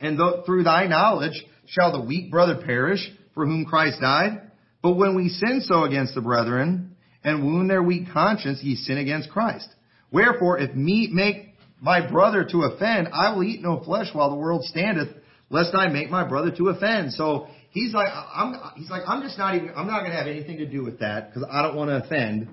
And 0.00 0.18
through 0.44 0.64
thy 0.64 0.86
knowledge, 0.86 1.44
shall 1.66 1.92
the 1.92 2.04
weak 2.04 2.30
brother 2.30 2.60
perish 2.64 3.00
for 3.34 3.46
whom 3.46 3.64
Christ 3.64 4.00
died? 4.00 4.42
But 4.82 4.94
when 4.94 5.16
we 5.16 5.28
sin 5.28 5.62
so 5.64 5.84
against 5.84 6.14
the 6.14 6.20
brethren 6.20 6.96
and 7.24 7.44
wound 7.44 7.68
their 7.68 7.82
weak 7.82 8.12
conscience, 8.12 8.60
ye 8.62 8.76
sin 8.76 8.98
against 8.98 9.30
Christ. 9.30 9.68
Wherefore, 10.10 10.58
if 10.58 10.74
meat 10.74 11.12
make 11.12 11.54
my 11.80 12.08
brother 12.08 12.44
to 12.50 12.62
offend, 12.62 13.08
I 13.12 13.34
will 13.34 13.44
eat 13.44 13.62
no 13.62 13.82
flesh 13.84 14.08
while 14.12 14.30
the 14.30 14.36
world 14.36 14.64
standeth, 14.64 15.08
lest 15.50 15.74
I 15.74 15.88
make 15.88 16.10
my 16.10 16.26
brother 16.26 16.50
to 16.56 16.68
offend. 16.68 17.12
So 17.12 17.48
he's 17.70 17.94
like, 17.94 18.08
I'm, 18.08 18.54
he's 18.76 18.90
like, 18.90 19.02
I'm 19.06 19.22
just 19.22 19.38
not 19.38 19.54
even, 19.54 19.70
I'm 19.70 19.86
not 19.86 20.00
going 20.00 20.10
to 20.10 20.16
have 20.16 20.26
anything 20.26 20.58
to 20.58 20.66
do 20.66 20.84
with 20.84 21.00
that 21.00 21.28
because 21.28 21.48
I 21.50 21.62
don't 21.62 21.76
want 21.76 21.90
to 21.90 22.04
offend 22.04 22.48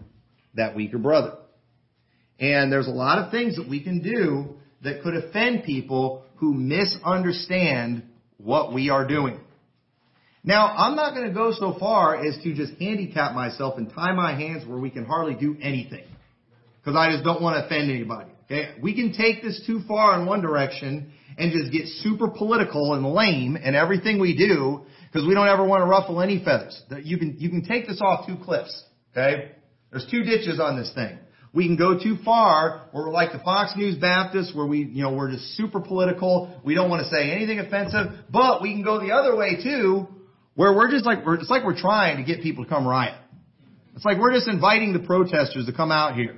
that 0.55 0.75
weaker 0.75 0.97
brother. 0.97 1.33
And 2.39 2.71
there's 2.71 2.87
a 2.87 2.91
lot 2.91 3.19
of 3.19 3.31
things 3.31 3.57
that 3.57 3.67
we 3.69 3.83
can 3.83 4.01
do 4.01 4.55
that 4.83 5.03
could 5.03 5.15
offend 5.15 5.63
people 5.63 6.23
who 6.37 6.53
misunderstand 6.53 8.03
what 8.37 8.73
we 8.73 8.89
are 8.89 9.07
doing. 9.07 9.39
Now, 10.43 10.67
I'm 10.67 10.95
not 10.95 11.15
going 11.15 11.27
to 11.27 11.33
go 11.33 11.53
so 11.57 11.75
far 11.79 12.23
as 12.23 12.37
to 12.43 12.53
just 12.53 12.73
handicap 12.79 13.33
myself 13.33 13.77
and 13.77 13.91
tie 13.91 14.13
my 14.13 14.35
hands 14.35 14.67
where 14.67 14.77
we 14.77 14.91
can 14.91 15.05
hardly 15.05 15.33
do 15.33 15.57
anything. 15.59 16.03
Because 16.79 16.95
I 16.95 17.11
just 17.11 17.23
don't 17.23 17.41
want 17.41 17.55
to 17.55 17.65
offend 17.65 17.89
anybody. 17.89 18.29
Okay? 18.45 18.75
We 18.81 18.93
can 18.93 19.13
take 19.13 19.41
this 19.41 19.63
too 19.65 19.81
far 19.87 20.19
in 20.19 20.25
one 20.25 20.41
direction 20.41 21.11
and 21.37 21.51
just 21.51 21.71
get 21.71 21.87
super 21.87 22.29
political 22.29 22.93
and 22.93 23.05
lame 23.05 23.57
in 23.57 23.75
everything 23.75 24.19
we 24.19 24.37
do 24.37 24.85
because 25.11 25.27
we 25.27 25.33
don't 25.33 25.47
ever 25.47 25.65
want 25.65 25.81
to 25.81 25.85
ruffle 25.85 26.21
any 26.21 26.43
feathers. 26.43 26.81
You 27.03 27.17
can, 27.17 27.35
you 27.37 27.49
can 27.49 27.65
take 27.65 27.87
this 27.87 28.01
off 28.01 28.27
two 28.27 28.37
cliffs. 28.43 28.83
Okay? 29.11 29.51
There's 29.91 30.07
two 30.09 30.23
ditches 30.23 30.59
on 30.59 30.77
this 30.77 30.91
thing. 30.93 31.19
We 31.53 31.67
can 31.67 31.77
go 31.77 31.97
too 31.97 32.17
far 32.25 32.87
where 32.91 33.05
we're 33.05 33.13
like 33.13 33.31
the 33.31 33.39
Fox 33.39 33.73
News 33.77 33.95
Baptists 33.95 34.53
where 34.53 34.65
we, 34.65 34.79
you 34.79 35.03
know, 35.03 35.13
we're 35.13 35.31
just 35.31 35.55
super 35.55 35.79
political. 35.79 36.61
We 36.65 36.75
don't 36.75 36.89
want 36.89 37.03
to 37.03 37.09
say 37.09 37.31
anything 37.31 37.59
offensive, 37.59 38.07
but 38.29 38.61
we 38.61 38.73
can 38.73 38.83
go 38.83 38.99
the 38.99 39.13
other 39.13 39.37
way 39.37 39.63
too 39.63 40.07
where 40.55 40.73
we're 40.73 40.91
just 40.91 41.05
like, 41.05 41.25
we're, 41.25 41.35
it's 41.35 41.49
like 41.49 41.63
we're 41.63 41.79
trying 41.79 42.17
to 42.17 42.23
get 42.23 42.43
people 42.43 42.65
to 42.65 42.69
come 42.69 42.85
riot. 42.85 43.15
It's 43.95 44.03
like 44.03 44.17
we're 44.17 44.33
just 44.33 44.49
inviting 44.49 44.91
the 44.91 44.99
protesters 44.99 45.65
to 45.65 45.73
come 45.73 45.91
out 45.91 46.15
here. 46.15 46.35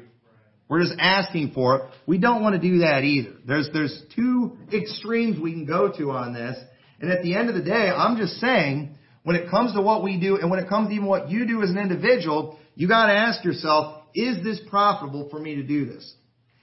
We're 0.70 0.82
just 0.82 0.96
asking 1.00 1.52
for 1.52 1.78
it. 1.78 1.82
We 2.06 2.18
don't 2.18 2.42
want 2.42 2.62
to 2.62 2.62
do 2.62 2.80
that 2.80 3.04
either. 3.04 3.34
There's, 3.46 3.70
there's 3.72 4.02
two 4.16 4.58
extremes 4.74 5.40
we 5.40 5.54
can 5.54 5.66
go 5.66 5.92
to 5.98 6.12
on 6.12 6.34
this. 6.34 6.58
And 7.00 7.12
at 7.12 7.24
the 7.24 7.36
end 7.36 7.50
of 7.50 7.56
the 7.56 7.62
day, 7.62 7.90
I'm 7.90 8.18
just 8.18 8.34
saying, 8.40 8.98
when 9.24 9.36
it 9.36 9.50
comes 9.50 9.74
to 9.74 9.82
what 9.82 10.04
we 10.04 10.20
do 10.20 10.38
and 10.38 10.50
when 10.50 10.60
it 10.60 10.68
comes 10.68 10.90
to 10.90 10.94
even 10.94 11.06
what 11.06 11.30
you 11.30 11.46
do 11.48 11.62
as 11.62 11.70
an 11.70 11.78
individual, 11.78 12.60
you 12.76 12.88
gotta 12.88 13.14
ask 13.14 13.44
yourself, 13.44 14.04
is 14.14 14.44
this 14.44 14.60
profitable 14.70 15.30
for 15.30 15.40
me 15.40 15.56
to 15.56 15.64
do 15.64 15.86
this? 15.86 16.14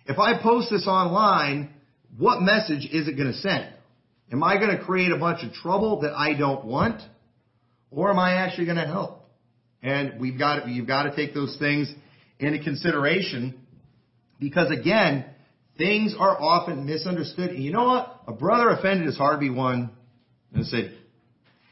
If 0.07 0.19
I 0.19 0.43
post 0.43 0.69
this 0.71 0.87
online, 0.87 1.73
what 2.19 2.43
message 2.43 2.89
is 2.91 3.09
it 3.09 3.17
to 3.33 3.39
send? 3.39 3.73
Am 4.33 4.43
I 4.43 4.59
to 4.77 4.85
create 4.85 5.13
a 5.13 5.17
bunch 5.17 5.45
of 5.45 5.53
trouble 5.53 6.01
that 6.01 6.13
I 6.13 6.35
don't 6.35 6.65
want? 6.65 7.01
Or 7.91 8.11
am 8.11 8.19
I 8.19 8.35
actually 8.35 8.67
to 8.79 8.87
help? 8.87 9.29
And 9.83 10.21
we've 10.21 10.39
got, 10.39 10.69
you've 10.69 10.87
got 10.87 11.05
to 11.05 11.15
take 11.15 11.35
those 11.35 11.57
things 11.59 11.93
into 12.39 12.63
consideration 12.63 13.61
because 14.45 14.71
again, 14.71 15.25
things 15.79 16.15
are 16.19 16.41
often 16.41 16.85
misunderstood. 16.85 17.51
And 17.51 17.65
you 17.65 17.73
know 17.73 17.85
what? 17.85 18.21
A 18.29 18.33
brother 18.33 18.69
offended 18.69 19.09
is 19.09 19.17
hard 19.17 19.37
to 19.37 19.41
be 19.41 19.47
in 19.47 19.91
the 20.53 20.65
city. 20.65 20.95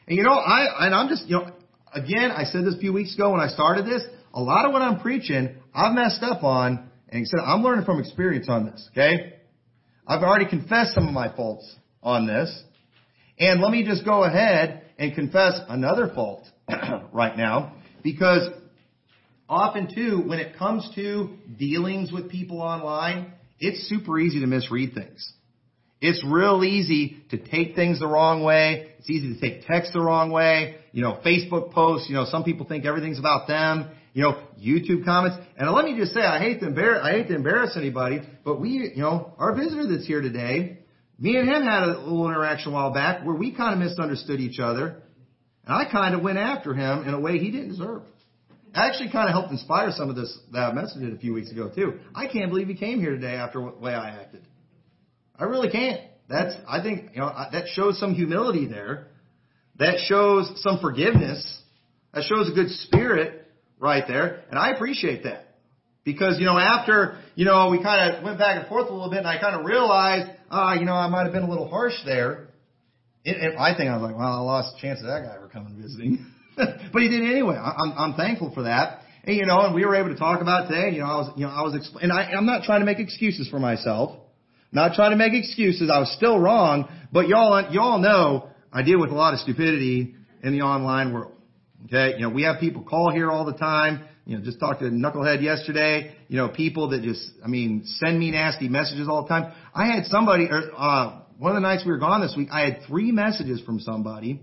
And 0.08 0.16
you 0.16 0.22
know, 0.22 0.32
I, 0.32 0.87
and 0.87 0.94
I'm 0.94 1.08
just, 1.08 1.26
you 1.26 1.37
know, 1.37 1.50
again, 1.94 2.30
I 2.30 2.44
said 2.44 2.64
this 2.64 2.74
a 2.74 2.78
few 2.78 2.92
weeks 2.92 3.14
ago 3.14 3.30
when 3.30 3.40
I 3.40 3.48
started 3.48 3.85
this, 3.85 4.02
a 4.32 4.40
lot 4.40 4.64
of 4.64 4.72
what 4.72 4.80
I'm 4.80 5.00
preaching, 5.00 5.56
I've 5.74 5.94
messed 5.94 6.22
up 6.22 6.42
on, 6.42 6.88
and 7.11 7.28
said, 7.28 7.40
I'm 7.44 7.62
learning 7.62 7.85
from 7.85 8.00
experience 8.00 8.46
on 8.48 8.64
this, 8.64 8.88
okay? 8.92 9.35
I've 10.06 10.22
already 10.22 10.48
confessed 10.48 10.94
some 10.94 11.06
of 11.06 11.12
my 11.12 11.35
faults 11.37 11.70
on 12.02 12.26
this. 12.26 12.62
And 13.38 13.61
let 13.61 13.70
me 13.70 13.85
just 13.85 14.04
go 14.06 14.24
ahead 14.24 14.82
and 14.98 15.14
confess 15.14 15.61
another 15.68 16.11
fault 16.14 16.46
right 17.12 17.37
now, 17.37 17.74
because 18.02 18.48
often 19.53 19.95
too, 19.95 20.23
when 20.27 20.38
it 20.38 20.57
comes 20.57 20.88
to 20.95 21.37
dealings 21.59 22.11
with 22.11 22.31
people 22.31 22.61
online, 22.61 23.33
it's 23.61 23.88
super 23.88 24.19
easy 24.19 24.41
to 24.41 24.47
misread 24.47 24.95
things. 24.95 25.31
It's 26.01 26.25
real 26.25 26.65
easy 26.65 27.23
to 27.31 27.38
take 27.38 27.77
things 27.77 28.01
the 28.01 28.09
wrong 28.09 28.43
way. 28.43 28.88
It's 28.99 29.09
easy 29.09 29.35
to 29.35 29.41
take 29.41 29.67
text 29.67 29.93
the 29.93 30.01
wrong 30.01 30.33
way. 30.33 30.77
You 30.93 31.03
know, 31.03 31.21
Facebook 31.25 31.71
posts, 31.71 32.09
you 32.09 32.17
know, 32.17 32.25
some 32.25 32.43
people 32.43 32.67
think 32.67 32.85
everything's 32.85 33.21
about 33.21 33.47
them. 33.47 33.91
You 34.15 34.23
know, 34.23 34.43
YouTube 34.61 35.05
comments. 35.05 35.37
And 35.57 35.71
let 35.71 35.85
me 35.85 35.97
just 35.97 36.12
say, 36.12 36.21
I 36.21 36.38
hate 36.38 36.61
to 36.61 36.67
embarrass, 36.67 37.03
I 37.05 37.12
hate 37.12 37.29
to 37.29 37.35
embarrass 37.35 37.77
anybody, 37.77 38.21
but 38.45 38.61
we, 38.61 38.93
you 38.95 39.03
know, 39.03 39.33
our 39.38 39.55
visitor 39.55 39.87
that's 39.87 40.07
here 40.07 40.21
today, 40.21 40.79
me 41.19 41.37
and 41.37 41.49
him 41.49 41.62
had 41.62 41.85
a 41.85 41.87
little 41.87 42.27
interaction 42.27 42.73
a 42.73 42.75
while 42.75 42.93
back 42.93 43.25
where 43.25 43.35
we 43.35 43.55
kind 43.55 43.75
of 43.75 43.79
misunderstood 43.88 44.41
each 44.41 44.59
other. 44.59 45.03
And 45.65 45.75
I 45.75 45.91
kind 45.91 46.15
of 46.15 46.23
went 46.23 46.38
after 46.38 46.75
him 46.75 47.07
in 47.07 47.15
a 47.15 47.21
way 47.21 47.38
he 47.38 47.51
didn't 47.51 47.69
deserve. 47.69 48.03
I 48.74 48.88
actually 48.88 49.11
kind 49.11 49.28
of 49.28 49.35
helped 49.35 49.50
inspire 49.50 49.90
some 49.92 50.08
of 50.08 50.16
this 50.16 50.37
that 50.52 50.74
message 50.74 51.02
a 51.02 51.18
few 51.18 51.35
weeks 51.35 51.50
ago 51.50 51.70
too. 51.74 51.98
I 52.14 52.26
can't 52.26 52.50
believe 52.50 52.68
he 52.68 52.74
came 52.74 53.00
here 53.00 53.11
today 53.11 53.35
after 53.35 53.61
the 53.61 53.66
way 53.78 53.94
I 53.94 54.11
acted. 54.11 54.42
I 55.38 55.44
really 55.44 55.70
can't. 55.70 56.00
That's 56.28 56.54
I 56.68 56.82
think 56.82 57.11
you 57.14 57.20
know 57.20 57.32
that 57.52 57.68
shows 57.68 57.98
some 57.98 58.14
humility 58.14 58.66
there. 58.66 59.08
That 59.78 59.98
shows 60.06 60.52
some 60.62 60.78
forgiveness. 60.80 61.61
That 62.14 62.24
shows 62.24 62.50
a 62.50 62.54
good 62.54 62.70
spirit 62.70 63.46
right 63.78 64.04
there, 64.06 64.44
and 64.50 64.58
I 64.58 64.70
appreciate 64.70 65.24
that. 65.24 65.48
Because, 66.04 66.38
you 66.38 66.46
know, 66.46 66.58
after, 66.58 67.18
you 67.37 67.44
know, 67.44 67.70
we 67.70 67.80
kind 67.82 68.16
of 68.16 68.24
went 68.24 68.38
back 68.38 68.58
and 68.58 68.68
forth 68.68 68.88
a 68.90 68.92
little 68.92 69.11
bit 69.11 69.20
and 69.20 69.28
I 69.28 69.40
kind 69.40 69.54
of 69.54 69.64
realized, 69.64 70.28
ah, 70.50 70.74
you 70.74 70.85
know, 70.85 70.94
I 70.94 71.06
might 71.08 71.24
have 71.24 71.32
been 71.32 71.44
a 71.44 71.48
little 71.48 71.68
harsh 71.68 71.94
there. 72.04 72.48
It, 73.24 73.37
it, 73.37 73.56
I 73.56 73.76
think 73.76 73.88
I 73.88 73.94
was 73.94 74.02
like, 74.02 74.18
well, 74.18 74.32
I 74.32 74.40
lost 74.40 74.74
the 74.74 74.80
chance 74.80 74.98
of 74.98 75.06
that 75.06 75.22
guy 75.22 75.37
ever 75.37 75.48
coming 75.48 75.80
visiting. 75.80 76.26
but 76.93 77.03
he 77.03 77.09
did 77.09 77.23
anyway. 77.23 77.57
I, 77.57 77.71
I'm, 77.79 77.93
I'm 77.97 78.15
thankful 78.15 78.53
for 78.55 78.65
that. 78.65 79.01
And, 79.25 79.37
you 79.37 79.47
know, 79.47 79.61
and 79.61 79.75
we 79.75 79.85
were 79.85 79.95
able 79.95 80.09
to 80.09 80.17
talk 80.17 80.41
about 80.41 80.65
it 80.65 80.75
today. 80.75 80.95
You 80.95 81.01
know, 81.01 81.07
I 81.07 81.17
was, 81.17 81.33
you 81.37 81.47
know, 81.47 81.53
I 81.53 81.62
was, 81.62 81.75
expl- 81.75 82.03
and 82.03 82.12
I, 82.12 82.25
I'm 82.37 82.47
not 82.47 82.65
trying 82.65 82.81
to 82.81 82.87
make 82.87 82.99
excuses 82.99 83.49
for 83.49 83.59
myself. 83.59 84.19
Not 84.73 84.95
trying 84.95 85.11
to 85.11 85.17
make 85.17 85.35
excuses. 85.35 85.91
I 85.93 85.99
was 85.99 86.12
still 86.17 86.38
wrong, 86.38 86.88
but 87.12 87.29
y'all, 87.29 87.73
y'all 87.73 87.99
know 87.99 88.49
I 88.73 88.83
deal 88.83 88.99
with 88.99 89.11
a 89.11 89.15
lot 89.15 89.35
of 89.35 89.41
stupidity 89.41 90.15
in 90.43 90.53
the 90.53 90.62
online 90.62 91.12
world. 91.12 91.33
Okay, 91.87 92.15
you 92.17 92.23
know, 92.23 92.31
we 92.31 92.45
have 92.45 92.61
people 92.61 92.83
call 92.83 93.11
here 93.11 93.31
all 93.31 93.45
the 93.45 93.53
time. 93.53 94.05
You 94.25 94.38
know, 94.38 94.45
just 94.45 94.61
talked 94.61 94.81
to 94.81 94.87
Knucklehead 94.87 95.43
yesterday. 95.43 96.15
You 96.29 96.37
know, 96.38 96.49
people 96.49 96.91
that 96.91 97.03
just, 97.03 97.29
I 97.45 97.49
mean, 97.49 97.83
send 97.85 98.19
me 98.19 98.31
nasty 98.31 98.69
messages 98.69 99.09
all 99.09 99.23
the 99.23 99.29
time. 99.29 99.53
I 99.75 99.87
had 99.87 100.07
somebody, 100.07 100.47
or, 100.49 100.71
uh, 100.77 101.21
one 101.38 101.51
of 101.51 101.57
the 101.57 101.69
nights 101.69 101.83
we 101.85 101.91
were 101.91 101.99
gone 101.99 102.21
this 102.21 102.35
week, 102.37 102.49
I 102.53 102.61
had 102.61 102.83
three 102.87 103.11
messages 103.11 103.61
from 103.62 103.81
somebody, 103.81 104.41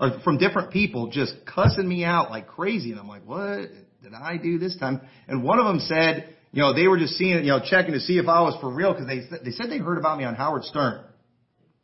or 0.00 0.20
from 0.24 0.38
different 0.38 0.70
people, 0.70 1.10
just 1.10 1.34
cussing 1.46 1.88
me 1.88 2.04
out 2.04 2.30
like 2.30 2.46
crazy. 2.46 2.90
And 2.90 3.00
I'm 3.00 3.08
like, 3.08 3.24
what 3.24 3.70
did 4.02 4.14
I 4.14 4.36
do 4.36 4.58
this 4.58 4.76
time? 4.76 5.00
And 5.26 5.42
one 5.42 5.58
of 5.58 5.66
them 5.66 5.80
said, 5.80 6.34
you 6.52 6.62
know, 6.62 6.74
they 6.74 6.86
were 6.86 6.98
just 6.98 7.14
seeing, 7.14 7.38
you 7.44 7.50
know, 7.50 7.60
checking 7.62 7.92
to 7.92 8.00
see 8.00 8.18
if 8.18 8.28
I 8.28 8.40
was 8.42 8.56
for 8.60 8.72
real 8.72 8.92
because 8.92 9.06
they 9.06 9.20
they 9.44 9.50
said 9.50 9.70
they 9.70 9.78
heard 9.78 9.98
about 9.98 10.18
me 10.18 10.24
on 10.24 10.34
Howard 10.34 10.64
Stern. 10.64 11.04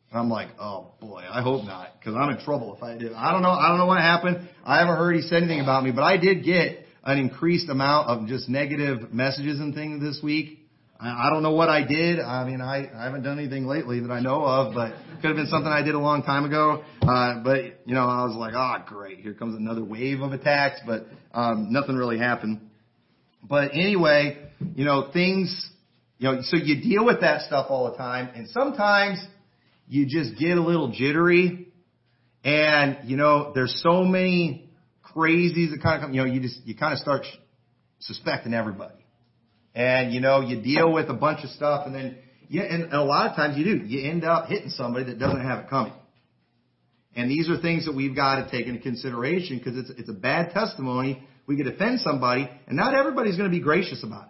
And 0.09 0.19
I'm 0.19 0.29
like, 0.29 0.49
oh 0.59 0.93
boy, 1.01 1.23
I 1.27 1.41
hope 1.41 1.65
not, 1.65 1.89
because 1.99 2.15
I'm 2.15 2.29
in 2.29 2.43
trouble 2.43 2.75
if 2.75 2.83
I 2.83 2.97
did. 2.97 3.13
I 3.13 3.31
don't 3.31 3.41
know, 3.41 3.49
I 3.49 3.69
don't 3.69 3.79
know 3.79 3.87
what 3.87 3.99
happened. 3.99 4.47
I 4.63 4.77
haven't 4.79 4.95
heard 4.95 5.15
he 5.15 5.23
said 5.23 5.37
anything 5.37 5.59
about 5.59 5.83
me, 5.83 5.91
but 5.91 6.03
I 6.03 6.17
did 6.17 6.43
get 6.45 6.85
an 7.03 7.17
increased 7.17 7.67
amount 7.67 8.09
of 8.09 8.27
just 8.27 8.47
negative 8.47 9.11
messages 9.11 9.59
and 9.59 9.73
things 9.73 10.01
this 10.01 10.21
week. 10.23 10.62
I, 11.03 11.29
don't 11.29 11.43
know 11.43 11.53
what 11.53 11.69
I 11.69 11.85
did. 11.85 12.19
I 12.19 12.45
mean, 12.45 12.61
I, 12.61 12.89
I 12.95 13.03
haven't 13.03 13.23
done 13.23 13.37
anything 13.37 13.65
lately 13.65 13.99
that 13.99 14.11
I 14.11 14.21
know 14.21 14.43
of, 14.45 14.73
but 14.73 14.93
could 15.21 15.27
have 15.27 15.35
been 15.35 15.47
something 15.47 15.71
I 15.71 15.81
did 15.81 15.95
a 15.95 15.99
long 15.99 16.23
time 16.23 16.45
ago. 16.45 16.83
Uh, 17.01 17.43
but 17.43 17.81
you 17.85 17.93
know, 17.93 18.07
I 18.07 18.23
was 18.23 18.35
like, 18.35 18.53
oh 18.55 18.77
great, 18.87 19.19
here 19.19 19.33
comes 19.33 19.55
another 19.55 19.83
wave 19.83 20.21
of 20.21 20.31
attacks, 20.31 20.79
but 20.85 21.05
um, 21.33 21.71
nothing 21.71 21.95
really 21.95 22.17
happened. 22.17 22.61
But 23.43 23.71
anyway, 23.73 24.37
you 24.75 24.85
know, 24.85 25.09
things, 25.11 25.69
you 26.19 26.31
know, 26.31 26.41
so 26.41 26.57
you 26.57 26.81
deal 26.81 27.05
with 27.05 27.21
that 27.21 27.41
stuff 27.41 27.67
all 27.69 27.91
the 27.91 27.97
time, 27.97 28.29
and 28.35 28.47
sometimes 28.49 29.23
you 29.87 30.05
just 30.05 30.39
get 30.39 30.57
a 30.57 30.61
little 30.61 30.91
jittery 30.91 31.67
and, 32.43 32.97
you 33.05 33.15
know, 33.15 33.51
there's 33.53 33.81
so 33.81 34.03
many 34.03 34.69
crazies 35.15 35.71
that 35.71 35.79
kind 35.81 35.95
of 35.95 36.01
come, 36.01 36.13
you 36.13 36.21
know, 36.21 36.27
you 36.27 36.41
just, 36.41 36.59
you 36.65 36.75
kind 36.75 36.93
of 36.93 36.99
start 36.99 37.25
suspecting 37.99 38.53
everybody. 38.53 39.02
And, 39.75 40.13
you 40.13 40.19
know, 40.19 40.41
you 40.41 40.61
deal 40.61 40.91
with 40.91 41.09
a 41.09 41.13
bunch 41.13 41.43
of 41.43 41.49
stuff 41.51 41.85
and 41.87 41.95
then, 41.95 42.17
yeah, 42.47 42.63
and, 42.63 42.93
a 42.93 43.03
lot 43.03 43.29
of 43.29 43.35
times 43.35 43.57
you 43.57 43.63
do. 43.63 43.85
You 43.85 44.09
end 44.09 44.23
up 44.23 44.47
hitting 44.47 44.69
somebody 44.69 45.05
that 45.05 45.17
doesn't 45.17 45.41
have 45.41 45.65
it 45.65 45.69
coming. 45.69 45.93
And 47.15 47.29
these 47.29 47.49
are 47.49 47.59
things 47.59 47.85
that 47.85 47.95
we've 47.95 48.15
got 48.15 48.43
to 48.43 48.51
take 48.51 48.67
into 48.67 48.81
consideration 48.81 49.57
because 49.57 49.77
it's, 49.77 49.89
it's 49.99 50.09
a 50.09 50.13
bad 50.13 50.51
testimony. 50.51 51.23
We 51.47 51.57
could 51.57 51.67
offend 51.67 52.01
somebody 52.01 52.49
and 52.67 52.77
not 52.77 52.93
everybody's 52.93 53.37
going 53.37 53.49
to 53.49 53.55
be 53.55 53.63
gracious 53.63 54.03
about 54.03 54.25
it. 54.25 54.29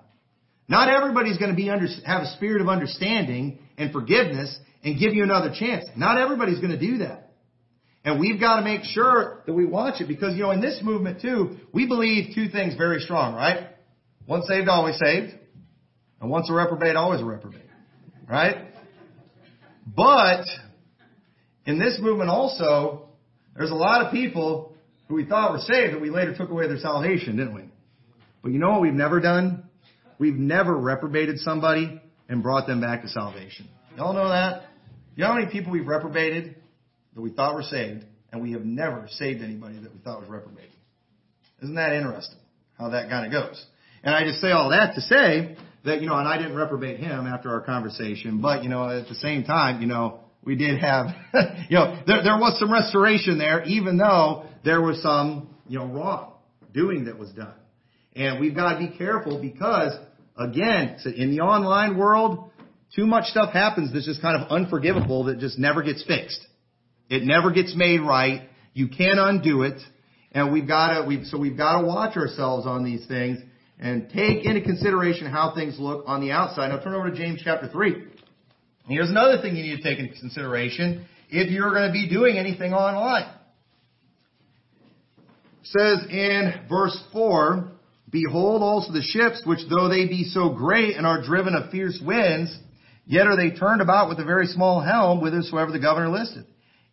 Not 0.67 0.89
everybody's 0.89 1.37
going 1.37 1.51
to 1.51 1.57
be 1.57 1.69
under, 1.69 1.87
have 2.05 2.23
a 2.23 2.33
spirit 2.35 2.61
of 2.61 2.69
understanding 2.69 3.59
and 3.77 3.91
forgiveness 3.91 4.57
and 4.83 4.99
give 4.99 5.13
you 5.13 5.23
another 5.23 5.53
chance. 5.57 5.85
Not 5.95 6.17
everybody's 6.17 6.59
going 6.59 6.71
to 6.71 6.79
do 6.79 6.99
that. 6.99 7.31
And 8.05 8.19
we've 8.19 8.39
got 8.39 8.57
to 8.57 8.63
make 8.63 8.83
sure 8.83 9.43
that 9.45 9.53
we 9.53 9.65
watch 9.65 10.01
it 10.01 10.07
because, 10.07 10.35
you 10.35 10.43
know, 10.43 10.51
in 10.51 10.61
this 10.61 10.79
movement 10.83 11.21
too, 11.21 11.57
we 11.73 11.87
believe 11.87 12.35
two 12.35 12.49
things 12.49 12.75
very 12.75 12.99
strong, 12.99 13.33
right? 13.33 13.67
Once 14.27 14.47
saved, 14.47 14.67
always 14.67 14.97
saved. 14.97 15.33
And 16.21 16.29
once 16.29 16.49
a 16.49 16.53
reprobate, 16.53 16.95
always 16.95 17.21
a 17.21 17.25
reprobate. 17.25 17.61
Right? 18.29 18.67
But, 19.85 20.45
in 21.65 21.79
this 21.79 21.99
movement 21.99 22.29
also, 22.29 23.09
there's 23.55 23.71
a 23.71 23.75
lot 23.75 24.05
of 24.05 24.11
people 24.11 24.75
who 25.07 25.15
we 25.15 25.25
thought 25.25 25.51
were 25.51 25.59
saved 25.59 25.93
that 25.93 26.01
we 26.01 26.09
later 26.09 26.33
took 26.35 26.49
away 26.49 26.67
their 26.67 26.77
salvation, 26.77 27.35
didn't 27.35 27.53
we? 27.53 27.63
But 28.41 28.51
you 28.51 28.59
know 28.59 28.71
what 28.71 28.81
we've 28.81 28.93
never 28.93 29.19
done? 29.19 29.63
We've 30.17 30.35
never 30.35 30.77
reprobated 30.77 31.39
somebody 31.39 32.01
and 32.29 32.41
brought 32.41 32.67
them 32.67 32.81
back 32.81 33.01
to 33.01 33.09
salvation. 33.09 33.67
Y'all 33.97 34.13
know 34.13 34.29
that? 34.29 34.63
You 35.15 35.23
know 35.23 35.27
how 35.27 35.35
many 35.35 35.51
people 35.51 35.71
we've 35.71 35.87
reprobated 35.87 36.55
that 37.13 37.21
we 37.21 37.29
thought 37.29 37.55
were 37.55 37.63
saved, 37.63 38.05
and 38.31 38.41
we 38.41 38.53
have 38.53 38.65
never 38.65 39.07
saved 39.11 39.43
anybody 39.43 39.77
that 39.79 39.93
we 39.93 39.99
thought 39.99 40.21
was 40.21 40.29
reprobated? 40.29 40.71
Isn't 41.61 41.75
that 41.75 41.93
interesting 41.93 42.39
how 42.77 42.89
that 42.89 43.09
kind 43.09 43.27
of 43.27 43.31
goes? 43.31 43.65
And 44.03 44.13
I 44.13 44.25
just 44.25 44.41
say 44.41 44.51
all 44.51 44.69
that 44.71 44.95
to 44.95 45.01
say 45.01 45.55
that, 45.85 46.01
you 46.01 46.07
know, 46.07 46.15
and 46.15 46.27
I 46.27 46.37
didn't 46.37 46.55
reprobate 46.55 46.99
him 46.99 47.25
after 47.25 47.49
our 47.51 47.61
conversation, 47.61 48.41
but, 48.41 48.63
you 48.63 48.69
know, 48.69 48.89
at 48.89 49.07
the 49.07 49.15
same 49.15 49.43
time, 49.43 49.81
you 49.81 49.87
know, 49.87 50.19
we 50.43 50.55
did 50.55 50.79
have, 50.79 51.07
you 51.69 51.77
know, 51.77 52.01
there, 52.05 52.23
there 52.23 52.37
was 52.37 52.59
some 52.59 52.71
restoration 52.71 53.37
there, 53.37 53.63
even 53.63 53.97
though 53.97 54.45
there 54.65 54.81
was 54.81 55.01
some, 55.01 55.55
you 55.67 55.79
know, 55.79 55.85
wrong 55.85 56.33
doing 56.73 57.05
that 57.05 57.17
was 57.17 57.29
done. 57.31 57.53
And 58.15 58.39
we've 58.39 58.55
got 58.55 58.73
to 58.73 58.79
be 58.79 58.97
careful 58.97 59.41
because, 59.41 59.93
again, 60.37 60.97
in 61.15 61.31
the 61.31 61.41
online 61.41 61.97
world, 61.97 62.49
too 62.95 63.05
much 63.05 63.25
stuff 63.25 63.53
happens 63.53 63.93
that's 63.93 64.05
just 64.05 64.21
kind 64.21 64.41
of 64.41 64.49
unforgivable 64.49 65.25
that 65.25 65.39
just 65.39 65.57
never 65.57 65.81
gets 65.81 66.03
fixed. 66.03 66.39
It 67.09 67.23
never 67.23 67.51
gets 67.51 67.73
made 67.75 68.01
right. 68.01 68.49
You 68.73 68.87
can't 68.89 69.19
undo 69.19 69.63
it. 69.63 69.79
And 70.31 70.51
we've 70.51 70.67
got 70.67 70.99
to, 70.99 71.07
we've, 71.07 71.25
so 71.25 71.37
we've 71.37 71.57
got 71.57 71.81
to 71.81 71.87
watch 71.87 72.17
ourselves 72.17 72.65
on 72.67 72.83
these 72.83 73.05
things 73.07 73.39
and 73.79 74.09
take 74.09 74.45
into 74.45 74.61
consideration 74.61 75.27
how 75.27 75.53
things 75.55 75.77
look 75.79 76.03
on 76.07 76.21
the 76.21 76.31
outside. 76.31 76.69
Now 76.69 76.79
turn 76.83 76.93
over 76.93 77.09
to 77.09 77.15
James 77.15 77.41
chapter 77.43 77.67
3. 77.67 78.07
Here's 78.87 79.09
another 79.09 79.41
thing 79.41 79.55
you 79.55 79.63
need 79.63 79.81
to 79.81 79.83
take 79.83 79.99
into 79.99 80.19
consideration 80.19 81.05
if 81.29 81.49
you're 81.49 81.71
going 81.71 81.87
to 81.87 81.93
be 81.93 82.09
doing 82.09 82.37
anything 82.37 82.73
online. 82.73 83.33
It 85.61 85.67
says 85.67 86.05
in 86.09 86.53
verse 86.69 86.97
4, 87.13 87.71
Behold 88.11 88.61
also 88.61 88.91
the 88.91 89.01
ships, 89.01 89.41
which 89.45 89.59
though 89.69 89.89
they 89.89 90.07
be 90.07 90.25
so 90.25 90.49
great 90.49 90.97
and 90.97 91.07
are 91.07 91.23
driven 91.23 91.55
of 91.55 91.71
fierce 91.71 91.99
winds, 92.05 92.55
Yet 93.05 93.27
are 93.27 93.35
they 93.35 93.55
turned 93.55 93.81
about 93.81 94.09
with 94.09 94.19
a 94.19 94.23
very 94.23 94.47
small 94.47 94.81
helm, 94.81 95.19
whithersoever 95.19 95.71
the 95.71 95.79
governor 95.79 96.09
listeth. 96.09 96.45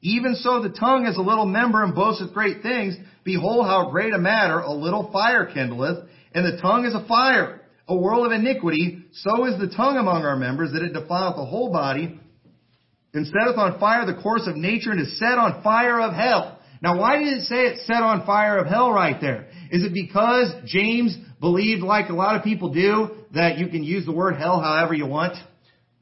Even 0.03 0.35
so 0.35 0.62
the 0.62 0.71
tongue 0.71 1.07
is 1.07 1.16
a 1.16 1.23
little 1.23 1.47
member 1.47 1.85
and 1.85 1.95
boasteth 1.95 2.33
great 2.33 2.62
things. 2.62 2.97
Behold 3.23 3.66
how 3.66 3.90
great 3.90 4.14
a 4.14 4.19
matter 4.19 4.59
a 4.59 4.73
little 4.73 5.11
fire 5.12 5.47
kindleth, 5.47 6.09
and 6.35 6.45
the 6.45 6.61
tongue 6.61 6.85
is 6.85 6.95
a 6.95 7.07
fire, 7.07 7.61
a 7.88 7.97
world 7.97 8.27
of 8.27 8.33
iniquity. 8.33 9.05
So 9.12 9.47
is 9.47 9.59
the 9.59 9.75
tongue 9.75 9.97
among 9.97 10.23
our 10.25 10.37
members, 10.37 10.73
that 10.73 10.83
it 10.83 10.93
defileth 10.93 11.37
the 11.37 11.45
whole 11.45 11.73
body, 11.73 12.19
and 13.12 13.27
setteth 13.27 13.59
on 13.59 13.81
fire 13.81 14.07
the 14.07 14.21
course 14.23 14.47
of 14.47 14.57
nature, 14.57 14.93
and 14.93 15.01
is 15.01 15.19
set 15.19 15.38
on 15.38 15.62
fire 15.62 16.01
of 16.01 16.14
hell. 16.14 16.59
Now 16.83 16.99
why 16.99 17.19
did 17.19 17.29
it 17.29 17.43
say 17.43 17.66
it's 17.66 17.87
set 17.87 18.03
on 18.03 18.25
fire 18.25 18.59
of 18.59 18.66
hell 18.66 18.93
right 18.93 19.21
there? 19.21 19.49
Is 19.71 19.85
it 19.85 19.93
because 19.93 20.53
James 20.64 21.16
believed, 21.40 21.83
like 21.83 22.09
a 22.09 22.14
lot 22.14 22.37
of 22.37 22.45
people 22.45 22.73
do, 22.73 23.09
that 23.35 23.59
you 23.59 23.69
can 23.69 23.85
use 23.85 24.07
the 24.07 24.12
word 24.12 24.37
hell 24.37 24.61
however 24.61 24.95
you 24.95 25.07
want? 25.07 25.37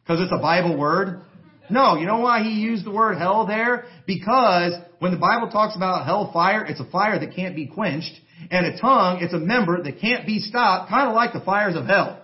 Because 0.03 0.23
it's 0.23 0.33
a 0.33 0.41
Bible 0.41 0.77
word? 0.77 1.23
No, 1.71 1.97
you 1.97 2.07
know 2.07 2.21
why 2.21 2.43
he 2.43 2.51
used 2.51 2.87
the 2.87 2.91
word 2.91 3.19
hell 3.19 3.47
there? 3.47 3.85
Because 4.07 4.73
when 5.01 5.13
the 5.13 5.19
Bible 5.19 5.51
talks 5.51 5.77
about 5.77 6.07
hell 6.07 6.31
fire, 6.33 6.65
it's 6.65 6.81
a 6.81 6.91
fire 6.91 7.19
that 7.19 7.35
can't 7.35 7.55
be 7.55 7.67
quenched. 7.67 8.13
And 8.51 8.67
a 8.67 8.81
tongue, 8.81 9.19
it's 9.21 9.35
a 9.35 9.39
member 9.39 9.83
that 9.83 10.01
can't 10.01 10.27
be 10.27 10.41
stopped, 10.41 10.91
kind 10.91 11.09
of 11.09 11.15
like 11.15 11.33
the 11.33 11.41
fires 11.41 11.77
of 11.77 11.87
hell. 11.87 12.23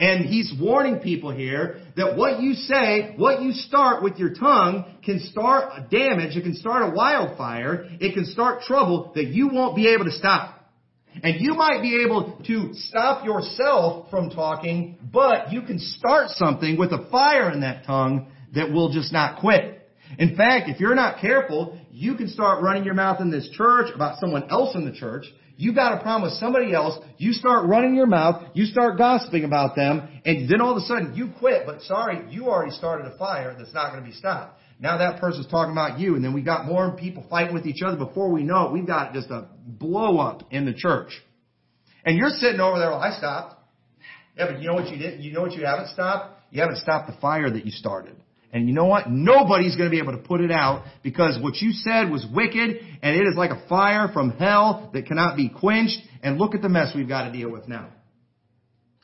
And 0.00 0.24
he's 0.24 0.52
warning 0.58 1.00
people 1.00 1.30
here 1.30 1.82
that 1.96 2.16
what 2.16 2.40
you 2.40 2.54
say, 2.54 3.12
what 3.16 3.42
you 3.42 3.52
start 3.52 4.02
with 4.02 4.16
your 4.16 4.32
tongue 4.32 4.86
can 5.04 5.20
start 5.20 5.90
damage, 5.90 6.36
it 6.36 6.42
can 6.42 6.54
start 6.54 6.90
a 6.90 6.94
wildfire, 6.94 7.86
it 8.00 8.14
can 8.14 8.24
start 8.24 8.62
trouble 8.62 9.12
that 9.14 9.26
you 9.26 9.48
won't 9.48 9.76
be 9.76 9.88
able 9.88 10.06
to 10.06 10.12
stop. 10.12 10.56
And 11.22 11.40
you 11.40 11.54
might 11.54 11.82
be 11.82 12.02
able 12.02 12.40
to 12.46 12.72
stop 12.72 13.26
yourself 13.26 14.08
from 14.10 14.30
talking, 14.30 14.96
but 15.12 15.52
you 15.52 15.62
can 15.62 15.78
start 15.78 16.30
something 16.30 16.78
with 16.78 16.92
a 16.92 17.06
fire 17.10 17.50
in 17.52 17.60
that 17.60 17.84
tongue 17.84 18.28
that 18.54 18.72
will 18.72 18.92
just 18.92 19.12
not 19.12 19.40
quit. 19.40 19.79
In 20.18 20.36
fact, 20.36 20.68
if 20.68 20.80
you're 20.80 20.94
not 20.94 21.20
careful, 21.20 21.78
you 21.90 22.16
can 22.16 22.28
start 22.28 22.62
running 22.62 22.84
your 22.84 22.94
mouth 22.94 23.20
in 23.20 23.30
this 23.30 23.48
church 23.50 23.90
about 23.94 24.18
someone 24.18 24.50
else 24.50 24.74
in 24.74 24.84
the 24.84 24.92
church. 24.92 25.26
You 25.56 25.74
got 25.74 25.98
a 25.98 26.02
problem 26.02 26.22
with 26.22 26.38
somebody 26.38 26.72
else. 26.72 26.98
You 27.18 27.32
start 27.32 27.68
running 27.68 27.94
your 27.94 28.06
mouth. 28.06 28.42
You 28.54 28.64
start 28.64 28.96
gossiping 28.96 29.44
about 29.44 29.76
them. 29.76 30.08
And 30.24 30.48
then 30.48 30.60
all 30.62 30.70
of 30.70 30.78
a 30.78 30.86
sudden 30.86 31.14
you 31.14 31.28
quit. 31.38 31.66
But 31.66 31.82
sorry, 31.82 32.24
you 32.30 32.46
already 32.46 32.72
started 32.72 33.12
a 33.12 33.18
fire 33.18 33.54
that's 33.58 33.74
not 33.74 33.92
going 33.92 34.02
to 34.02 34.08
be 34.08 34.16
stopped. 34.16 34.58
Now 34.80 34.96
that 34.96 35.20
person's 35.20 35.46
talking 35.48 35.72
about 35.72 35.98
you. 35.98 36.14
And 36.16 36.24
then 36.24 36.32
we 36.32 36.40
got 36.40 36.64
more 36.64 36.96
people 36.96 37.26
fighting 37.28 37.52
with 37.52 37.66
each 37.66 37.82
other. 37.82 37.98
Before 37.98 38.30
we 38.32 38.42
know 38.42 38.68
it, 38.68 38.72
we've 38.72 38.86
got 38.86 39.12
just 39.12 39.28
a 39.28 39.48
blow 39.66 40.18
up 40.18 40.44
in 40.50 40.64
the 40.64 40.72
church. 40.72 41.10
And 42.06 42.16
you're 42.16 42.30
sitting 42.30 42.60
over 42.60 42.78
there, 42.78 42.90
well, 42.90 43.00
I 43.00 43.12
stopped. 43.16 43.56
Yeah, 44.38 44.46
but 44.50 44.62
you 44.62 44.68
know 44.68 44.74
what 44.74 44.88
you 44.88 44.96
did? 44.96 45.22
You 45.22 45.34
know 45.34 45.42
what 45.42 45.52
you 45.52 45.66
haven't 45.66 45.88
stopped? 45.88 46.40
You 46.50 46.62
haven't 46.62 46.78
stopped 46.78 47.10
the 47.10 47.20
fire 47.20 47.50
that 47.50 47.66
you 47.66 47.70
started. 47.70 48.16
And 48.52 48.68
you 48.68 48.74
know 48.74 48.86
what? 48.86 49.08
Nobody's 49.08 49.76
going 49.76 49.88
to 49.88 49.94
be 49.94 50.00
able 50.00 50.12
to 50.12 50.18
put 50.18 50.40
it 50.40 50.50
out 50.50 50.84
because 51.02 51.38
what 51.40 51.56
you 51.56 51.72
said 51.72 52.10
was 52.10 52.26
wicked 52.34 52.80
and 53.02 53.16
it 53.16 53.22
is 53.22 53.36
like 53.36 53.50
a 53.50 53.68
fire 53.68 54.08
from 54.12 54.30
hell 54.30 54.90
that 54.92 55.06
cannot 55.06 55.36
be 55.36 55.48
quenched. 55.48 55.98
And 56.22 56.38
look 56.38 56.54
at 56.54 56.62
the 56.62 56.68
mess 56.68 56.92
we've 56.94 57.08
got 57.08 57.26
to 57.26 57.32
deal 57.32 57.50
with 57.50 57.68
now. 57.68 57.90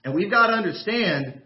And 0.04 0.14
we've 0.14 0.30
got 0.30 0.48
to 0.48 0.52
understand, 0.52 1.42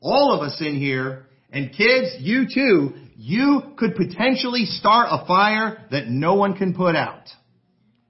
all 0.00 0.32
of 0.32 0.42
us 0.42 0.60
in 0.60 0.76
here, 0.76 1.26
and 1.50 1.70
kids, 1.72 2.16
you 2.20 2.46
too, 2.52 2.94
you 3.16 3.62
could 3.76 3.96
potentially 3.96 4.66
start 4.66 5.08
a 5.10 5.26
fire 5.26 5.84
that 5.90 6.08
no 6.08 6.34
one 6.34 6.54
can 6.56 6.74
put 6.74 6.94
out 6.94 7.24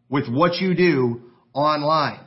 with 0.08 0.28
what 0.28 0.56
you 0.56 0.74
do 0.74 1.22
online. 1.52 2.20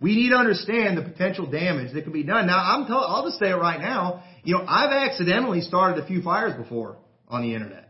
We 0.00 0.16
need 0.16 0.30
to 0.30 0.36
understand 0.36 0.98
the 0.98 1.02
potential 1.02 1.46
damage 1.48 1.94
that 1.94 2.02
can 2.02 2.12
be 2.12 2.24
done. 2.24 2.46
Now, 2.46 2.58
I'm 2.58 2.86
tell- 2.86 3.04
I'll 3.04 3.24
just 3.24 3.38
say 3.38 3.50
it 3.50 3.54
right 3.56 3.80
now. 3.80 4.24
You 4.44 4.56
know, 4.56 4.64
I've 4.66 4.90
accidentally 4.90 5.60
started 5.60 6.02
a 6.02 6.06
few 6.06 6.22
fires 6.22 6.54
before 6.54 6.98
on 7.28 7.42
the 7.42 7.54
internet. 7.54 7.88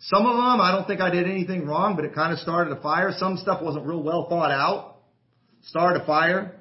Some 0.00 0.26
of 0.26 0.36
them, 0.36 0.60
I 0.60 0.72
don't 0.72 0.86
think 0.86 1.00
I 1.00 1.10
did 1.10 1.28
anything 1.28 1.66
wrong, 1.66 1.94
but 1.96 2.04
it 2.04 2.14
kind 2.14 2.32
of 2.32 2.38
started 2.40 2.76
a 2.76 2.80
fire. 2.80 3.12
Some 3.16 3.36
stuff 3.36 3.62
wasn't 3.62 3.86
real 3.86 4.02
well 4.02 4.28
thought 4.28 4.50
out. 4.50 4.96
Started 5.62 6.02
a 6.02 6.06
fire. 6.06 6.60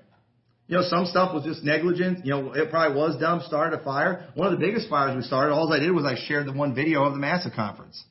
You 0.67 0.77
know, 0.77 0.83
some 0.83 1.05
stuff 1.05 1.33
was 1.33 1.43
just 1.43 1.63
negligent. 1.63 2.25
You 2.25 2.31
know, 2.31 2.53
it 2.53 2.69
probably 2.69 2.97
was 2.97 3.19
dumb. 3.19 3.41
Started 3.45 3.79
a 3.79 3.83
fire. 3.83 4.29
One 4.35 4.53
of 4.53 4.59
the 4.59 4.65
biggest 4.65 4.89
fires 4.89 5.15
we 5.15 5.23
started, 5.23 5.53
all 5.53 5.71
I 5.73 5.79
did 5.79 5.91
was 5.91 6.05
I 6.05 6.15
shared 6.27 6.47
the 6.47 6.53
one 6.53 6.75
video 6.75 7.03
of 7.03 7.13
the 7.13 7.19
Massa 7.19 7.51
conference. 7.51 8.03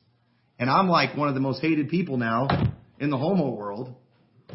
And 0.59 0.69
I'm 0.69 0.87
like 0.87 1.17
one 1.17 1.27
of 1.27 1.33
the 1.33 1.39
most 1.39 1.61
hated 1.61 1.89
people 1.89 2.17
now 2.17 2.47
in 2.99 3.09
the 3.09 3.17
homo 3.17 3.49
world 3.49 3.95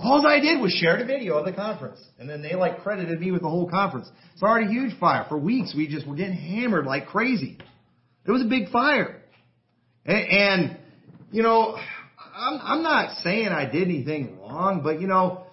all 0.00 0.26
I 0.26 0.40
did 0.40 0.60
was 0.60 0.72
share 0.72 0.98
the 0.98 1.04
video 1.04 1.36
of 1.36 1.44
the 1.46 1.52
conference. 1.52 2.02
And 2.18 2.28
then 2.28 2.42
they 2.42 2.54
like 2.54 2.80
credited 2.82 3.20
me 3.20 3.30
with 3.30 3.42
the 3.42 3.48
whole 3.48 3.68
conference. 3.68 4.08
It's 4.34 4.42
already 4.42 4.66
a 4.66 4.70
huge 4.70 4.98
fire. 4.98 5.26
For 5.28 5.38
weeks 5.38 5.74
we 5.76 5.88
just 5.88 6.06
were 6.06 6.16
getting 6.16 6.34
hammered 6.34 6.86
like 6.86 7.06
crazy. 7.06 7.58
It 8.26 8.30
was 8.30 8.42
a 8.42 8.48
big 8.48 8.70
fire. 8.70 9.22
And, 10.04 10.28
and 10.28 10.78
you 11.30 11.42
know, 11.42 11.76
I'm, 12.34 12.60
I'm 12.62 12.82
not 12.82 13.18
saying 13.22 13.48
I 13.48 13.64
did 13.70 13.84
anything 13.84 14.38
wrong, 14.38 14.82
but 14.82 15.00
you 15.00 15.06
know, 15.06 15.46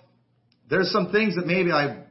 there's 0.69 0.91
some 0.91 1.11
things 1.11 1.35
that 1.35 1.45
maybe 1.45 1.71
I, 1.71 2.03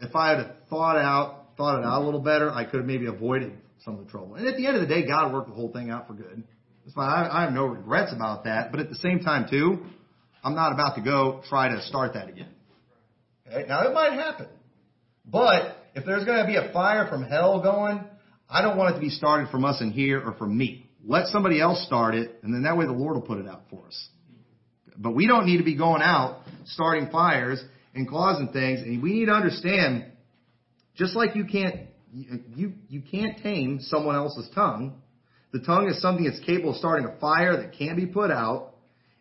if 0.00 0.16
I 0.16 0.30
had 0.30 0.68
thought 0.68 0.96
out, 0.96 1.56
thought 1.56 1.78
it 1.78 1.84
out 1.84 2.02
a 2.02 2.04
little 2.04 2.20
better, 2.20 2.50
I 2.50 2.64
could 2.64 2.78
have 2.78 2.86
maybe 2.86 3.06
avoided 3.06 3.52
some 3.84 3.98
of 3.98 4.04
the 4.04 4.10
trouble. 4.10 4.34
And 4.34 4.46
at 4.46 4.56
the 4.56 4.66
end 4.66 4.76
of 4.76 4.82
the 4.82 4.92
day, 4.92 5.06
God 5.06 5.32
worked 5.32 5.48
the 5.48 5.54
whole 5.54 5.72
thing 5.72 5.90
out 5.90 6.06
for 6.06 6.14
good. 6.14 6.42
That's 6.84 6.94
fine. 6.94 7.08
I, 7.08 7.38
I 7.38 7.44
have 7.44 7.52
no 7.52 7.66
regrets 7.66 8.12
about 8.12 8.44
that. 8.44 8.70
But 8.70 8.80
at 8.80 8.88
the 8.88 8.96
same 8.96 9.20
time 9.20 9.46
too, 9.48 9.84
I'm 10.42 10.54
not 10.54 10.72
about 10.72 10.96
to 10.96 11.02
go 11.02 11.42
try 11.48 11.68
to 11.68 11.82
start 11.82 12.14
that 12.14 12.28
again. 12.28 12.50
Okay? 13.46 13.66
Now 13.68 13.86
it 13.86 13.94
might 13.94 14.12
happen. 14.12 14.48
But 15.24 15.76
if 15.94 16.04
there's 16.04 16.24
going 16.24 16.40
to 16.40 16.46
be 16.46 16.56
a 16.56 16.72
fire 16.72 17.06
from 17.08 17.22
hell 17.24 17.62
going, 17.62 18.04
I 18.48 18.62
don't 18.62 18.76
want 18.76 18.92
it 18.92 18.98
to 18.98 19.00
be 19.00 19.10
started 19.10 19.50
from 19.50 19.64
us 19.64 19.80
in 19.80 19.92
here 19.92 20.20
or 20.20 20.34
from 20.34 20.56
me. 20.56 20.90
Let 21.04 21.26
somebody 21.28 21.60
else 21.60 21.84
start 21.84 22.14
it, 22.14 22.38
and 22.42 22.54
then 22.54 22.62
that 22.62 22.76
way 22.76 22.86
the 22.86 22.92
Lord 22.92 23.14
will 23.14 23.22
put 23.22 23.38
it 23.38 23.48
out 23.48 23.62
for 23.70 23.86
us. 23.86 24.08
But 24.96 25.14
we 25.14 25.26
don't 25.26 25.46
need 25.46 25.58
to 25.58 25.64
be 25.64 25.76
going 25.76 26.02
out 26.02 26.42
starting 26.66 27.08
fires 27.10 27.62
and 27.94 28.08
causing 28.08 28.48
things, 28.52 28.80
and 28.80 29.02
we 29.02 29.14
need 29.14 29.26
to 29.26 29.32
understand, 29.32 30.06
just 30.94 31.16
like 31.16 31.34
you 31.34 31.44
can't 31.44 31.88
you 32.12 32.74
you 32.88 33.00
can't 33.00 33.42
tame 33.42 33.80
someone 33.80 34.14
else's 34.14 34.48
tongue. 34.54 35.00
The 35.52 35.60
tongue 35.60 35.88
is 35.88 36.00
something 36.00 36.24
that's 36.24 36.40
capable 36.40 36.70
of 36.70 36.76
starting 36.76 37.06
a 37.06 37.18
fire 37.18 37.56
that 37.56 37.76
can 37.76 37.96
be 37.96 38.06
put 38.06 38.30
out. 38.30 38.71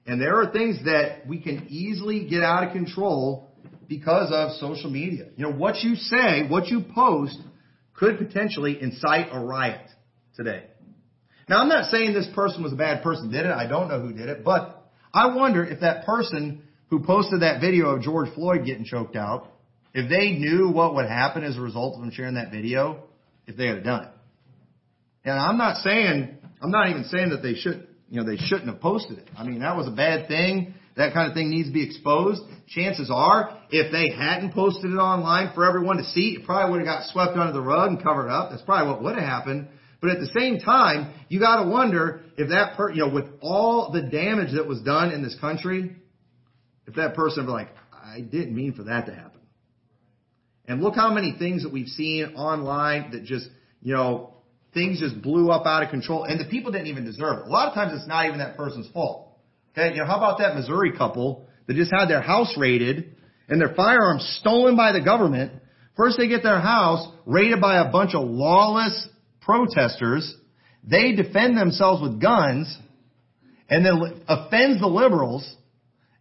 And 0.06 0.20
there 0.20 0.42
are 0.42 0.52
things 0.52 0.84
that 0.86 1.28
we 1.28 1.40
can 1.40 1.68
easily 1.70 2.28
get 2.28 2.44
out 2.44 2.66
of 2.66 2.74
control 2.74 3.50
because 3.88 4.32
of 4.32 4.52
social 4.60 4.90
media. 4.90 5.26
You 5.36 5.46
know, 5.46 5.54
what 5.54 5.78
you 5.84 5.96
say, 5.96 6.48
what 6.48 6.68
you 6.68 6.84
post 6.96 7.38
could 7.94 8.18
potentially 8.18 8.82
incite 8.82 9.28
a 9.32 9.40
riot 9.40 9.88
today. 10.36 10.64
Now, 11.48 11.62
I'm 11.62 11.70
not 11.70 11.92
saying 11.92 12.14
this 12.14 12.30
person 12.34 12.64
was 12.64 12.74
a 12.74 12.78
bad 12.78 13.04
person 13.04 13.30
did 13.30 13.46
it. 13.46 13.52
I 13.52 13.68
don't 13.68 13.90
know 13.90 14.00
who 14.00 14.14
did 14.14 14.30
it, 14.30 14.44
but 14.44 14.82
I 15.14 15.36
wonder 15.36 15.64
if 15.64 15.82
that 15.82 16.06
person 16.06 16.64
who 16.90 17.04
posted 17.04 17.42
that 17.42 17.62
video 17.62 17.90
of 17.90 18.02
George 18.02 18.34
Floyd 18.34 18.66
getting 18.66 18.86
choked 18.86 19.16
out, 19.16 19.48
if 19.94 20.10
they 20.10 20.32
knew 20.32 20.70
what 20.70 20.96
would 20.96 21.08
happen 21.08 21.44
as 21.44 21.58
a 21.58 21.62
result 21.62 21.96
of 21.96 22.02
them 22.02 22.12
sharing 22.12 22.36
that 22.36 22.52
video, 22.52 23.04
if 23.48 23.58
they 23.58 23.68
had 23.68 23.84
done 23.84 24.06
it. 24.06 24.12
And 25.26 25.38
I'm 25.38 25.58
not 25.58 25.78
saying, 25.78 26.38
I'm 26.62 26.72
not 26.72 26.90
even 26.90 27.04
saying 27.06 27.30
that 27.30 27.44
they 27.44 27.56
should, 27.56 27.88
you 28.12 28.20
know, 28.20 28.30
they 28.30 28.36
shouldn't 28.36 28.68
have 28.68 28.82
posted 28.82 29.20
it. 29.20 29.30
I 29.38 29.46
mean, 29.46 29.62
that 29.62 29.78
was 29.78 29.88
a 29.88 29.92
bad 29.92 30.28
thing. 30.28 30.74
That 30.98 31.14
kind 31.14 31.30
of 31.30 31.34
thing 31.34 31.50
needs 31.50 31.70
to 31.70 31.74
be 31.74 31.86
exposed. 31.86 32.42
Chances 32.68 33.10
are, 33.10 33.58
if 33.70 33.90
they 33.94 34.12
hadn't 34.14 34.54
posted 34.54 34.92
it 34.92 34.98
online 34.98 35.54
for 35.56 35.66
everyone 35.66 35.96
to 35.96 36.04
see, 36.04 36.36
it 36.38 36.46
probably 36.46 36.72
would 36.72 36.86
have 36.86 36.94
got 36.94 37.10
swept 37.10 37.38
under 37.38 37.54
the 37.54 37.62
rug 37.62 37.90
and 37.90 38.04
covered 38.04 38.28
up. 38.28 38.52
That's 38.52 38.64
probably 38.64 38.92
what 38.92 39.02
would 39.02 39.16
have 39.16 39.24
happened. 39.24 39.70
But 40.02 40.10
at 40.10 40.20
the 40.20 40.30
same 40.38 40.60
time, 40.60 41.14
you 41.30 41.40
got 41.40 41.64
to 41.64 41.70
wonder 41.70 42.20
if 42.38 42.50
that 42.50 42.76
per, 42.76 42.92
you 42.92 43.06
know, 43.06 43.14
with 43.14 43.28
all 43.40 43.94
the 43.94 44.02
damage 44.02 44.56
that 44.56 44.68
was 44.68 44.82
done 44.82 45.12
in 45.12 45.24
this 45.24 45.38
country, 45.40 45.96
if 46.88 46.96
that 46.96 47.16
person 47.16 47.46
be 47.46 47.52
like, 47.54 47.70
I 47.94 48.20
didn't 48.20 48.54
mean 48.54 48.74
for 48.74 48.84
that 48.84 49.06
to 49.06 49.16
happen. 49.16 49.40
And 50.68 50.82
look 50.82 50.96
how 50.96 51.14
many 51.14 51.34
things 51.40 51.64
that 51.64 51.72
we've 51.72 51.88
seen 51.88 52.36
online 52.36 53.12
that 53.12 53.24
just, 53.24 53.48
you 53.82 53.94
know, 53.94 54.34
things 54.74 55.00
just 55.00 55.22
blew 55.22 55.52
up 55.52 55.66
out 55.66 55.84
of 55.84 55.90
control 55.90 56.24
and 56.24 56.40
the 56.40 56.46
people 56.46 56.72
didn't 56.72 56.88
even 56.88 57.06
deserve 57.06 57.40
it. 57.40 57.46
A 57.46 57.50
lot 57.50 57.68
of 57.68 57.74
times 57.74 57.94
it's 57.96 58.08
not 58.08 58.26
even 58.26 58.40
that 58.40 58.58
person's 58.58 58.90
fault. 58.92 59.38
Okay, 59.72 59.94
you 59.94 60.00
know, 60.00 60.06
how 60.06 60.18
about 60.18 60.40
that 60.40 60.56
Missouri 60.56 60.92
couple 60.98 61.46
that 61.68 61.76
just 61.76 61.92
had 61.92 62.08
their 62.08 62.22
house 62.22 62.56
raided 62.58 63.16
and 63.48 63.60
their 63.60 63.74
firearms 63.74 64.38
stolen 64.40 64.76
by 64.76 64.92
the 64.92 65.02
government? 65.02 65.54
First 65.96 66.18
they 66.18 66.28
get 66.28 66.44
their 66.44 66.60
house 66.60 67.08
raided 67.26 67.62
by 67.62 67.80
a 67.80 67.92
bunch 67.92 68.16
of 68.16 68.28
lawless 68.28 69.08
protesters. 69.42 70.34
They 70.84 71.14
defend 71.14 71.58
themselves 71.58 72.02
with 72.02 72.22
guns 72.22 72.78
and 73.70 73.86
then 73.86 74.24
offends 74.28 74.80
the 74.82 74.88
liberals. 74.88 75.56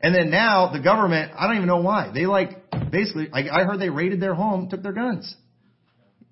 And 0.00 0.14
then 0.14 0.30
now 0.30 0.72
the 0.72 0.80
government, 0.80 1.32
I 1.36 1.46
don't 1.46 1.56
even 1.56 1.68
know 1.68 1.82
why. 1.82 2.10
They 2.12 2.26
like, 2.26 2.90
basically, 2.90 3.28
I 3.32 3.64
heard 3.64 3.80
they 3.80 3.90
raided 3.90 4.20
their 4.20 4.34
home, 4.34 4.68
took 4.68 4.82
their 4.82 4.92
guns. 4.92 5.34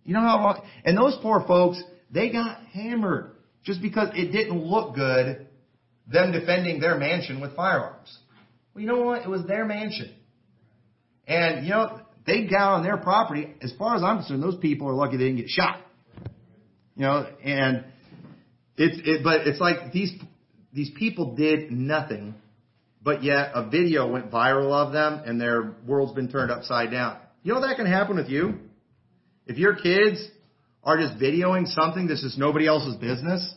You 0.04 0.14
know 0.14 0.20
how, 0.20 0.62
and 0.85 0.96
those 0.96 1.18
poor 1.20 1.44
folks, 1.46 1.83
they 2.11 2.31
got 2.31 2.61
hammered 2.73 3.33
just 3.64 3.83
because 3.83 4.09
it 4.14 4.33
didn't 4.33 4.62
look 4.62 4.94
good, 4.94 5.47
them 6.07 6.33
defending 6.33 6.81
their 6.81 6.97
mansion 6.97 7.40
with 7.40 7.55
firearms. 7.55 8.16
Well, 8.75 8.83
you 8.83 8.88
know 8.88 9.03
what? 9.03 9.23
It 9.23 9.29
was 9.29 9.44
their 9.47 9.64
mansion. 9.64 10.14
And, 11.27 11.66
you 11.66 11.73
know, 11.73 12.01
they 12.27 12.47
got 12.47 12.75
on 12.75 12.83
their 12.83 12.97
property. 12.97 13.53
As 13.61 13.73
far 13.79 13.97
as 13.97 14.03
I'm 14.03 14.18
concerned, 14.18 14.42
those 14.42 14.57
people 14.57 14.88
are 14.88 14.94
lucky 14.94 15.16
they 15.16 15.25
didn't 15.25 15.38
get 15.38 15.49
shot. 15.49 15.81
You 16.97 17.03
know, 17.03 17.27
and 17.44 17.85
it's, 18.77 18.97
it, 19.05 19.23
but 19.23 19.47
it's 19.47 19.61
like 19.61 19.92
these, 19.92 20.12
these 20.73 20.90
people 20.99 21.37
did 21.37 21.71
nothing, 21.71 22.35
but 23.03 23.23
yet 23.23 23.51
a 23.55 23.68
video 23.68 24.11
went 24.11 24.31
viral 24.31 24.73
of 24.73 24.92
them 24.92 25.23
and 25.27 25.40
their 25.40 25.75
world's 25.87 26.14
been 26.14 26.31
turned 26.31 26.51
upside 26.51 26.90
down. 26.90 27.18
You 27.42 27.55
know 27.55 27.61
that 27.61 27.77
can 27.77 27.87
happen 27.87 28.16
with 28.16 28.29
you? 28.29 28.55
If 29.47 29.59
your 29.59 29.75
kids 29.75 30.27
are 30.85 30.97
just 30.97 31.14
videoing 31.19 31.67
something 31.67 32.07
that's 32.07 32.23
just 32.23 32.38
nobody 32.38 32.67
else's 32.67 32.97
business, 32.97 33.55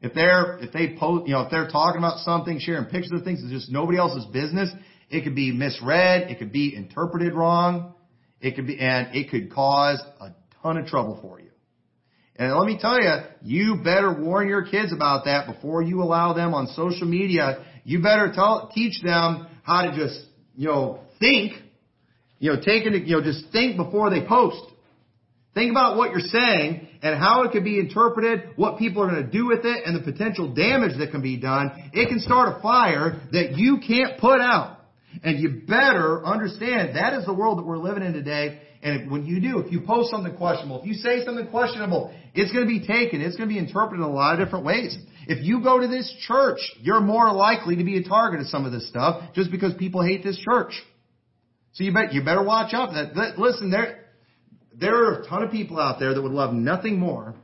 if 0.00 0.12
they're 0.12 0.58
if 0.58 0.72
they 0.72 0.96
post, 0.98 1.26
you 1.26 1.34
know, 1.34 1.42
if 1.42 1.50
they're 1.50 1.68
talking 1.68 1.98
about 1.98 2.18
something, 2.18 2.58
sharing 2.60 2.84
pictures 2.84 3.12
of 3.18 3.24
things, 3.24 3.42
it's 3.42 3.50
just 3.50 3.72
nobody 3.72 3.96
else's 3.96 4.26
business. 4.26 4.70
It 5.08 5.24
could 5.24 5.34
be 5.34 5.50
misread. 5.52 6.30
It 6.30 6.38
could 6.38 6.52
be 6.52 6.76
interpreted 6.76 7.32
wrong. 7.32 7.94
It 8.40 8.56
could 8.56 8.66
be, 8.66 8.78
and 8.78 9.14
it 9.14 9.30
could 9.30 9.50
cause 9.50 10.02
a 10.20 10.34
ton 10.62 10.76
of 10.76 10.86
trouble 10.86 11.18
for 11.22 11.40
you. 11.40 11.50
And 12.36 12.52
let 12.52 12.66
me 12.66 12.78
tell 12.78 13.00
you, 13.00 13.16
you 13.42 13.76
better 13.82 14.12
warn 14.12 14.48
your 14.48 14.64
kids 14.64 14.92
about 14.92 15.24
that 15.26 15.46
before 15.46 15.82
you 15.82 16.02
allow 16.02 16.34
them 16.34 16.52
on 16.52 16.66
social 16.68 17.06
media. 17.06 17.64
You 17.84 18.02
better 18.02 18.32
tell, 18.34 18.70
teach 18.74 19.00
them 19.02 19.46
how 19.62 19.86
to 19.86 19.96
just, 19.96 20.20
you 20.56 20.66
know, 20.66 21.00
think, 21.20 21.52
you 22.40 22.52
know, 22.52 22.56
take 22.56 22.84
it, 22.84 23.06
you 23.06 23.16
know, 23.16 23.22
just 23.22 23.52
think 23.52 23.76
before 23.76 24.10
they 24.10 24.26
post. 24.26 24.60
Think 25.54 25.70
about 25.70 25.96
what 25.96 26.10
you're 26.10 26.20
saying 26.20 26.88
and 27.02 27.16
how 27.16 27.42
it 27.44 27.52
could 27.52 27.64
be 27.64 27.78
interpreted, 27.78 28.50
what 28.56 28.78
people 28.78 29.02
are 29.02 29.10
going 29.10 29.24
to 29.24 29.30
do 29.30 29.46
with 29.46 29.64
it, 29.64 29.86
and 29.86 29.96
the 29.96 30.02
potential 30.02 30.52
damage 30.52 30.98
that 30.98 31.12
can 31.12 31.22
be 31.22 31.36
done. 31.36 31.70
It 31.92 32.08
can 32.08 32.18
start 32.18 32.58
a 32.58 32.60
fire 32.60 33.20
that 33.32 33.56
you 33.56 33.78
can't 33.86 34.18
put 34.18 34.40
out. 34.40 34.80
And 35.22 35.38
you 35.38 35.62
better 35.68 36.24
understand 36.26 36.96
that 36.96 37.14
is 37.14 37.24
the 37.24 37.32
world 37.32 37.58
that 37.58 37.66
we're 37.66 37.78
living 37.78 38.02
in 38.02 38.14
today. 38.14 38.60
And 38.82 39.10
when 39.10 39.24
you 39.24 39.40
do, 39.40 39.60
if 39.60 39.70
you 39.72 39.80
post 39.80 40.10
something 40.10 40.36
questionable, 40.36 40.80
if 40.80 40.86
you 40.86 40.94
say 40.94 41.24
something 41.24 41.46
questionable, 41.46 42.12
it's 42.34 42.52
going 42.52 42.66
to 42.66 42.68
be 42.68 42.84
taken, 42.84 43.20
it's 43.20 43.36
going 43.36 43.48
to 43.48 43.52
be 43.54 43.58
interpreted 43.58 44.04
in 44.04 44.10
a 44.10 44.12
lot 44.12 44.38
of 44.38 44.44
different 44.44 44.64
ways. 44.64 44.96
If 45.26 45.44
you 45.44 45.62
go 45.62 45.80
to 45.80 45.86
this 45.86 46.12
church, 46.26 46.58
you're 46.82 47.00
more 47.00 47.32
likely 47.32 47.76
to 47.76 47.84
be 47.84 47.96
a 47.96 48.02
target 48.02 48.40
of 48.40 48.48
some 48.48 48.66
of 48.66 48.72
this 48.72 48.88
stuff 48.88 49.32
just 49.34 49.50
because 49.50 49.72
people 49.74 50.02
hate 50.02 50.22
this 50.24 50.36
church. 50.36 50.74
So 51.72 51.84
you 51.84 51.94
bet 51.94 52.12
you 52.12 52.22
better 52.22 52.42
watch 52.42 52.74
out. 52.74 52.92
That 52.92 53.38
listen, 53.38 53.70
there 53.70 54.03
there 54.78 55.04
are 55.04 55.20
a 55.20 55.28
ton 55.28 55.42
of 55.42 55.50
people 55.50 55.78
out 55.78 55.98
there 55.98 56.14
that 56.14 56.22
would 56.22 56.32
love 56.32 56.52
nothing 56.52 56.98
more 56.98 57.34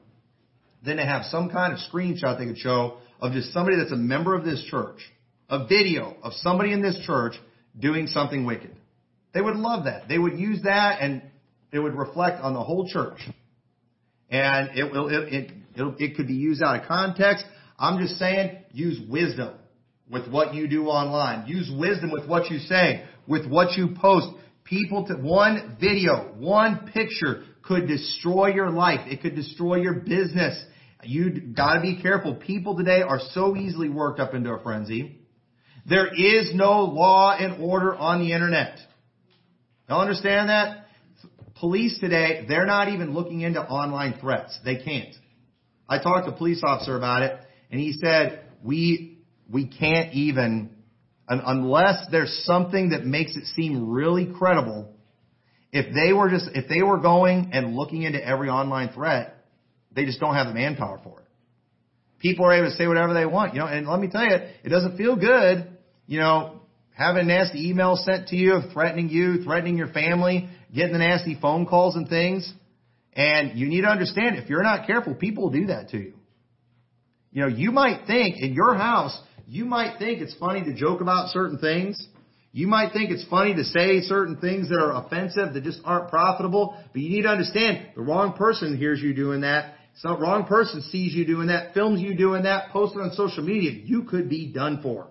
than 0.85 0.97
to 0.97 1.05
have 1.05 1.25
some 1.27 1.51
kind 1.51 1.73
of 1.73 1.79
screenshot 1.93 2.39
they 2.39 2.47
could 2.47 2.59
show 2.59 2.99
of 3.21 3.33
just 3.33 3.53
somebody 3.53 3.77
that's 3.77 3.93
a 3.93 3.97
member 3.97 4.35
of 4.35 4.45
this 4.45 4.63
church, 4.71 4.99
a 5.49 5.67
video 5.67 6.17
of 6.23 6.33
somebody 6.35 6.73
in 6.73 6.83
this 6.83 6.99
church 7.07 7.35
doing 7.79 8.07
something 8.07 8.47
wicked. 8.47 8.75
They 9.33 9.41
would 9.41 9.57
love 9.57 9.85
that. 9.85 10.09
They 10.09 10.19
would 10.19 10.39
use 10.39 10.63
that 10.65 11.01
and 11.01 11.23
it 11.73 11.79
would 11.79 11.95
reflect 11.95 12.41
on 12.41 12.55
the 12.55 12.63
whole 12.63 12.89
church. 12.89 13.19
And 14.31 14.79
it 14.79 14.91
will, 14.91 15.09
it, 15.09 15.33
it, 15.33 15.53
it, 15.77 16.17
could 16.17 16.27
be 16.27 16.35
used 16.35 16.63
out 16.63 16.81
of 16.81 16.89
context. 16.89 17.45
I'm 17.79 18.01
just 18.01 18.19
saying, 18.19 18.59
use 18.73 19.01
wisdom 19.09 19.55
with 20.11 20.29
what 20.29 20.55
you 20.55 20.69
do 20.69 20.87
online. 20.87 21.47
Use 21.47 21.71
wisdom 21.77 22.11
with 22.11 22.29
what 22.29 22.51
you 22.51 22.59
say, 22.59 23.05
with 23.27 23.49
what 23.49 23.77
you 23.77 23.95
post. 24.01 24.29
People 24.71 25.05
to, 25.09 25.15
one 25.15 25.77
video, 25.81 26.33
one 26.39 26.91
picture 26.95 27.43
could 27.63 27.89
destroy 27.89 28.55
your 28.55 28.71
life. 28.71 29.01
It 29.09 29.21
could 29.21 29.35
destroy 29.35 29.77
your 29.79 29.95
business. 29.95 30.63
You 31.03 31.41
gotta 31.57 31.81
be 31.81 32.01
careful. 32.01 32.37
People 32.37 32.77
today 32.77 33.03
are 33.03 33.19
so 33.33 33.57
easily 33.57 33.89
worked 33.89 34.21
up 34.21 34.33
into 34.33 34.51
a 34.51 34.63
frenzy. 34.63 35.19
There 35.89 36.07
is 36.07 36.53
no 36.55 36.85
law 36.85 37.37
and 37.37 37.61
order 37.61 37.97
on 37.97 38.21
the 38.21 38.33
internet. 38.33 38.79
Y'all 39.89 40.01
understand 40.01 40.51
that? 40.51 40.87
Police 41.59 41.99
today, 41.99 42.45
they're 42.49 42.65
not 42.65 42.91
even 42.91 43.13
looking 43.13 43.41
into 43.41 43.61
online 43.61 44.19
threats. 44.21 44.57
They 44.65 44.77
can't. 44.77 45.15
I 45.89 46.01
talked 46.01 46.29
to 46.29 46.33
a 46.33 46.37
police 46.37 46.63
officer 46.65 46.97
about 46.97 47.23
it, 47.23 47.37
and 47.73 47.81
he 47.81 47.93
said, 47.95 48.45
we, 48.63 49.19
we 49.51 49.67
can't 49.67 50.15
even, 50.15 50.71
unless 51.31 52.07
there's 52.11 52.43
something 52.45 52.91
that 52.91 53.05
makes 53.05 53.37
it 53.37 53.45
seem 53.55 53.89
really 53.89 54.27
credible, 54.27 54.93
if 55.73 55.95
they 55.95 56.13
were 56.13 56.29
just, 56.29 56.49
if 56.55 56.69
they 56.69 56.83
were 56.83 56.99
going 56.99 57.51
and 57.53 57.77
looking 57.77 58.03
into 58.03 58.25
every 58.25 58.49
online 58.49 58.89
threat, 58.89 59.37
they 59.95 60.05
just 60.05 60.19
don't 60.19 60.35
have 60.35 60.49
the 60.49 60.55
manpower 60.55 61.01
for 61.05 61.21
it. 61.21 61.27
People 62.19 62.47
are 62.47 62.53
able 62.53 62.69
to 62.69 62.77
say 62.77 62.87
whatever 62.87 63.15
they 63.15 63.27
want, 63.27 63.55
you 63.55 63.61
know, 63.61 63.67
and 63.67 63.89
let 63.89 64.01
me 64.01 64.09
tell 64.09 64.25
you, 64.25 64.35
it 64.35 64.69
doesn't 64.69 64.97
feel 64.97 65.17
good, 65.17 65.69
you 66.07 66.19
know, 66.19 66.61
having 66.91 67.29
nasty 67.29 67.73
emails 67.73 68.05
sent 68.05 68.29
to 68.29 68.37
you, 68.37 68.61
threatening 68.73 69.09
you, 69.09 69.43
threatening 69.45 69.79
your 69.79 69.89
family, 69.89 70.49
getting 70.75 70.93
the 70.93 70.99
nasty 70.99 71.39
phone 71.41 71.65
calls 71.65 71.97
and 71.97 72.09
things. 72.09 72.53
And 73.13 73.59
you 73.59 73.69
need 73.69 73.83
to 73.83 73.89
understand, 73.89 74.37
if 74.37 74.51
you're 74.51 74.63
not 74.63 74.87
careful, 74.87 75.15
people 75.15 75.45
will 75.45 75.51
do 75.51 75.67
that 75.67 75.91
to 75.91 75.99
you. 75.99 76.15
You 77.33 77.43
know, 77.43 77.49
you 77.49 77.71
might 77.71 78.07
think 78.07 78.37
in 78.39 78.55
your 78.55 78.75
house, 78.75 79.19
you 79.51 79.65
might 79.65 79.99
think 79.99 80.21
it's 80.21 80.35
funny 80.35 80.63
to 80.63 80.73
joke 80.73 81.01
about 81.01 81.31
certain 81.31 81.59
things. 81.59 82.01
You 82.53 82.69
might 82.69 82.93
think 82.93 83.11
it's 83.11 83.27
funny 83.29 83.53
to 83.55 83.65
say 83.65 84.01
certain 84.03 84.37
things 84.37 84.69
that 84.69 84.77
are 84.77 85.05
offensive, 85.05 85.55
that 85.55 85.65
just 85.65 85.81
aren't 85.85 86.09
profitable, 86.09 86.77
but 86.93 87.03
you 87.03 87.11
need 87.11 87.23
to 87.23 87.31
understand 87.31 87.89
the 87.97 88.01
wrong 88.01 88.35
person 88.35 88.77
hears 88.77 89.01
you 89.03 89.13
doing 89.13 89.41
that. 89.41 89.75
Some 89.97 90.21
wrong 90.21 90.47
person 90.47 90.83
sees 90.83 91.15
you 91.15 91.27
doing 91.27 91.49
that, 91.49 91.75
films 91.75 92.01
you 92.01 92.17
doing 92.17 92.45
that, 92.45 92.71
posts 92.71 92.95
it 92.97 93.01
on 93.01 93.11
social 93.15 93.43
media. 93.43 93.73
You 93.73 94.05
could 94.05 94.29
be 94.29 94.53
done 94.53 94.83
for. 94.83 95.09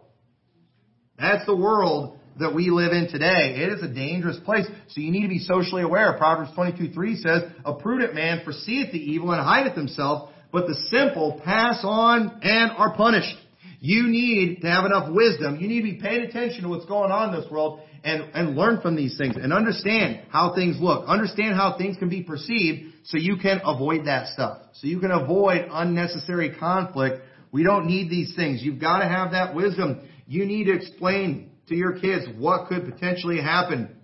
That's 1.17 1.45
the 1.45 1.55
world 1.55 2.17
that 2.39 2.55
we 2.55 2.69
live 2.69 2.93
in 2.93 3.09
today. 3.09 3.55
It 3.57 3.73
is 3.73 3.83
a 3.83 3.93
dangerous 3.93 4.39
place. 4.45 4.65
So 4.87 5.01
you 5.01 5.11
need 5.11 5.23
to 5.23 5.27
be 5.27 5.39
socially 5.39 5.81
aware. 5.81 6.17
Proverbs 6.17 6.51
22, 6.55 6.93
3 6.93 7.15
says, 7.17 7.43
A 7.65 7.73
prudent 7.73 8.15
man 8.15 8.43
foreseeth 8.45 8.93
the 8.93 8.99
evil 8.99 9.33
and 9.33 9.41
hideth 9.41 9.75
himself, 9.75 10.29
but 10.53 10.65
the 10.65 10.75
simple 10.89 11.41
pass 11.43 11.81
on 11.83 12.39
and 12.41 12.71
are 12.71 12.95
punished. 12.95 13.35
You 13.79 14.07
need 14.07 14.61
to 14.61 14.67
have 14.67 14.85
enough 14.85 15.09
wisdom. 15.11 15.57
You 15.59 15.67
need 15.67 15.81
to 15.81 15.95
be 15.95 16.01
paying 16.01 16.21
attention 16.21 16.63
to 16.63 16.69
what's 16.69 16.85
going 16.85 17.11
on 17.11 17.33
in 17.33 17.41
this 17.41 17.49
world 17.49 17.79
and, 18.03 18.23
and 18.33 18.55
learn 18.55 18.81
from 18.81 18.95
these 18.95 19.17
things 19.17 19.35
and 19.35 19.53
understand 19.53 20.21
how 20.29 20.53
things 20.53 20.77
look. 20.79 21.07
Understand 21.07 21.55
how 21.55 21.77
things 21.77 21.97
can 21.97 22.09
be 22.09 22.21
perceived 22.21 22.93
so 23.05 23.17
you 23.17 23.37
can 23.37 23.61
avoid 23.63 24.05
that 24.05 24.27
stuff. 24.33 24.59
So 24.73 24.87
you 24.87 24.99
can 24.99 25.11
avoid 25.11 25.67
unnecessary 25.71 26.55
conflict. 26.57 27.23
We 27.51 27.63
don't 27.63 27.87
need 27.87 28.09
these 28.09 28.35
things. 28.35 28.61
You've 28.61 28.81
got 28.81 28.99
to 28.99 29.07
have 29.07 29.31
that 29.31 29.55
wisdom. 29.55 30.07
You 30.27 30.45
need 30.45 30.65
to 30.65 30.73
explain 30.73 31.51
to 31.69 31.75
your 31.75 31.99
kids 31.99 32.25
what 32.37 32.67
could 32.67 32.83
potentially 32.85 33.41
happen. 33.41 33.95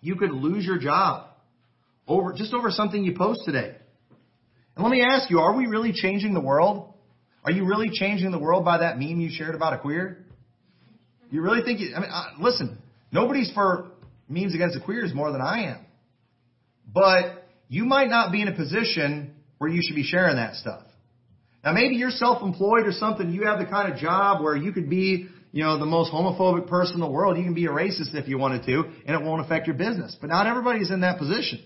You 0.00 0.16
could 0.16 0.32
lose 0.32 0.64
your 0.64 0.78
job 0.78 1.28
over, 2.08 2.32
just 2.32 2.54
over 2.54 2.70
something 2.70 3.04
you 3.04 3.14
post 3.14 3.42
today. 3.44 3.76
And 4.74 4.82
let 4.82 4.90
me 4.90 5.02
ask 5.02 5.30
you, 5.30 5.38
are 5.38 5.54
we 5.54 5.66
really 5.66 5.92
changing 5.92 6.32
the 6.32 6.40
world? 6.40 6.91
Are 7.44 7.50
you 7.50 7.64
really 7.64 7.90
changing 7.92 8.30
the 8.30 8.38
world 8.38 8.64
by 8.64 8.78
that 8.78 8.98
meme 8.98 9.20
you 9.20 9.30
shared 9.30 9.54
about 9.54 9.72
a 9.72 9.78
queer? 9.78 10.24
You 11.30 11.40
really 11.40 11.62
think 11.62 11.80
you, 11.80 11.94
I 11.96 12.00
mean, 12.00 12.10
uh, 12.12 12.24
listen, 12.40 12.78
nobody's 13.10 13.50
for 13.52 13.90
memes 14.28 14.54
against 14.54 14.74
the 14.78 14.84
queers 14.84 15.12
more 15.14 15.32
than 15.32 15.40
I 15.40 15.72
am. 15.72 15.86
But 16.92 17.46
you 17.68 17.84
might 17.84 18.08
not 18.08 18.32
be 18.32 18.42
in 18.42 18.48
a 18.48 18.54
position 18.54 19.34
where 19.58 19.70
you 19.70 19.80
should 19.82 19.96
be 19.96 20.04
sharing 20.04 20.36
that 20.36 20.54
stuff. 20.56 20.82
Now 21.64 21.72
maybe 21.72 21.96
you're 21.96 22.10
self-employed 22.10 22.86
or 22.86 22.92
something, 22.92 23.30
you 23.30 23.46
have 23.46 23.58
the 23.58 23.66
kind 23.66 23.92
of 23.92 23.98
job 23.98 24.42
where 24.42 24.56
you 24.56 24.72
could 24.72 24.90
be 24.90 25.28
you 25.52 25.62
know, 25.62 25.78
the 25.78 25.86
most 25.86 26.10
homophobic 26.10 26.66
person 26.66 26.94
in 26.94 27.00
the 27.00 27.10
world. 27.10 27.36
You 27.36 27.44
can 27.44 27.54
be 27.54 27.66
a 27.66 27.70
racist 27.70 28.14
if 28.14 28.26
you 28.26 28.38
wanted 28.38 28.64
to, 28.64 28.84
and 29.06 29.14
it 29.14 29.22
won't 29.22 29.42
affect 29.42 29.66
your 29.66 29.76
business. 29.76 30.16
But 30.18 30.28
not 30.28 30.46
everybody's 30.46 30.90
in 30.90 31.02
that 31.02 31.18
position. 31.18 31.62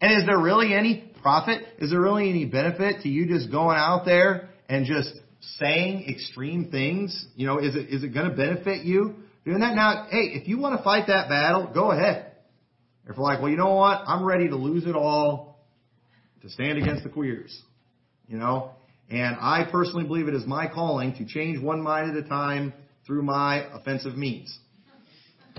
And 0.00 0.20
is 0.20 0.26
there 0.26 0.38
really 0.38 0.74
any 0.74 1.07
profit? 1.22 1.62
Is 1.78 1.90
there 1.90 2.00
really 2.00 2.28
any 2.30 2.44
benefit 2.44 3.02
to 3.02 3.08
you 3.08 3.26
just 3.26 3.50
going 3.50 3.76
out 3.76 4.04
there 4.04 4.50
and 4.68 4.86
just 4.86 5.12
saying 5.58 6.08
extreme 6.08 6.70
things? 6.70 7.26
You 7.36 7.46
know, 7.46 7.58
is 7.58 7.74
it 7.74 7.88
is 7.90 8.02
it 8.02 8.14
going 8.14 8.30
to 8.30 8.36
benefit 8.36 8.84
you 8.84 9.16
doing 9.44 9.60
that? 9.60 9.74
Now, 9.74 10.06
hey, 10.10 10.32
if 10.34 10.48
you 10.48 10.58
want 10.58 10.78
to 10.78 10.84
fight 10.84 11.06
that 11.08 11.28
battle, 11.28 11.70
go 11.72 11.90
ahead. 11.90 12.32
If 13.08 13.16
you're 13.16 13.24
like, 13.24 13.40
well, 13.40 13.50
you 13.50 13.56
know 13.56 13.74
what? 13.74 14.02
I'm 14.06 14.24
ready 14.24 14.48
to 14.48 14.56
lose 14.56 14.86
it 14.86 14.94
all 14.94 15.64
to 16.42 16.48
stand 16.50 16.78
against 16.78 17.04
the 17.04 17.10
queers. 17.10 17.62
You 18.26 18.36
know, 18.36 18.72
and 19.10 19.36
I 19.40 19.66
personally 19.70 20.06
believe 20.06 20.28
it 20.28 20.34
is 20.34 20.46
my 20.46 20.68
calling 20.68 21.14
to 21.14 21.24
change 21.24 21.62
one 21.62 21.82
mind 21.82 22.10
at 22.10 22.24
a 22.24 22.28
time 22.28 22.74
through 23.06 23.22
my 23.22 23.64
offensive 23.72 24.16
means. 24.16 24.58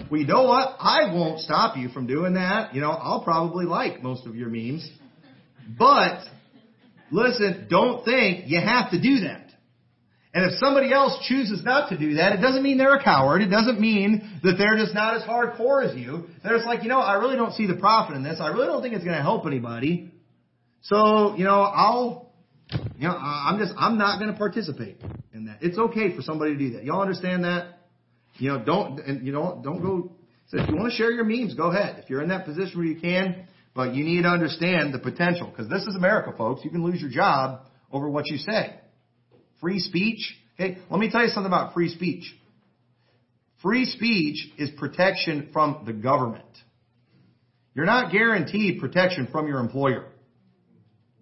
Well, 0.09 0.21
you 0.21 0.27
know 0.27 0.43
what? 0.43 0.75
I 0.79 1.13
won't 1.13 1.39
stop 1.39 1.75
you 1.75 1.89
from 1.89 2.07
doing 2.07 2.35
that. 2.35 2.73
You 2.73 2.81
know, 2.81 2.91
I'll 2.91 3.23
probably 3.23 3.65
like 3.65 4.01
most 4.01 4.25
of 4.27 4.35
your 4.35 4.49
memes. 4.49 4.89
But, 5.77 6.23
listen, 7.11 7.67
don't 7.69 8.03
think 8.05 8.47
you 8.47 8.59
have 8.59 8.91
to 8.91 9.01
do 9.01 9.21
that. 9.21 9.47
And 10.31 10.45
if 10.45 10.59
somebody 10.59 10.93
else 10.93 11.17
chooses 11.27 11.63
not 11.63 11.89
to 11.89 11.97
do 11.97 12.15
that, 12.15 12.33
it 12.33 12.41
doesn't 12.41 12.61
mean 12.61 12.77
they're 12.77 12.95
a 12.95 13.03
coward. 13.03 13.41
It 13.41 13.49
doesn't 13.49 13.79
mean 13.79 14.39
that 14.43 14.55
they're 14.57 14.77
just 14.77 14.93
not 14.93 15.15
as 15.15 15.23
hardcore 15.23 15.87
as 15.87 15.95
you. 15.95 16.25
They're 16.43 16.55
just 16.55 16.67
like, 16.67 16.83
you 16.83 16.89
know, 16.89 16.99
I 16.99 17.13
really 17.13 17.35
don't 17.35 17.53
see 17.53 17.65
the 17.65 17.75
profit 17.75 18.15
in 18.15 18.23
this. 18.23 18.39
I 18.39 18.47
really 18.47 18.67
don't 18.67 18.81
think 18.81 18.93
it's 18.93 19.03
going 19.03 19.17
to 19.17 19.23
help 19.23 19.47
anybody. 19.47 20.11
So, 20.81 21.35
you 21.35 21.43
know, 21.43 21.61
I'll 21.61 22.29
you 22.71 23.07
know, 23.07 23.15
I'm 23.17 23.57
just, 23.57 23.73
I'm 23.77 23.97
not 23.97 24.19
going 24.19 24.31
to 24.31 24.37
participate 24.37 24.97
in 25.33 25.45
that. 25.45 25.57
It's 25.61 25.77
okay 25.77 26.15
for 26.15 26.21
somebody 26.21 26.53
to 26.53 26.57
do 26.57 26.69
that. 26.73 26.83
Y'all 26.83 27.01
understand 27.01 27.43
that? 27.43 27.79
You 28.35 28.49
know, 28.49 28.63
don't, 28.63 28.99
and 28.99 29.25
you 29.25 29.33
know, 29.33 29.59
don't 29.63 29.81
go, 29.81 30.11
so 30.47 30.61
if 30.61 30.69
you 30.69 30.75
want 30.75 30.91
to 30.91 30.95
share 30.95 31.11
your 31.11 31.23
memes, 31.23 31.55
go 31.55 31.71
ahead. 31.71 32.01
If 32.03 32.09
you're 32.09 32.21
in 32.21 32.29
that 32.29 32.45
position 32.45 32.77
where 32.77 32.87
you 32.87 32.99
can, 32.99 33.47
but 33.79 33.95
you 33.95 34.03
need 34.03 34.23
to 34.23 34.27
understand 34.27 34.93
the 34.93 34.99
potential, 34.99 35.47
because 35.47 35.69
this 35.69 35.83
is 35.83 35.95
America, 35.95 36.33
folks. 36.37 36.65
You 36.65 36.69
can 36.69 36.83
lose 36.83 36.99
your 36.99 37.09
job 37.09 37.61
over 37.93 38.09
what 38.09 38.27
you 38.27 38.35
say. 38.35 38.75
Free 39.61 39.79
speech. 39.79 40.35
Okay, 40.55 40.79
let 40.89 40.99
me 40.99 41.09
tell 41.09 41.21
you 41.21 41.29
something 41.29 41.47
about 41.49 41.73
free 41.73 41.87
speech. 41.87 42.35
Free 43.61 43.85
speech 43.85 44.49
is 44.57 44.69
protection 44.71 45.51
from 45.53 45.83
the 45.85 45.93
government. 45.93 46.43
You're 47.73 47.85
not 47.85 48.11
guaranteed 48.11 48.81
protection 48.81 49.29
from 49.31 49.47
your 49.47 49.61
employer. 49.61 50.03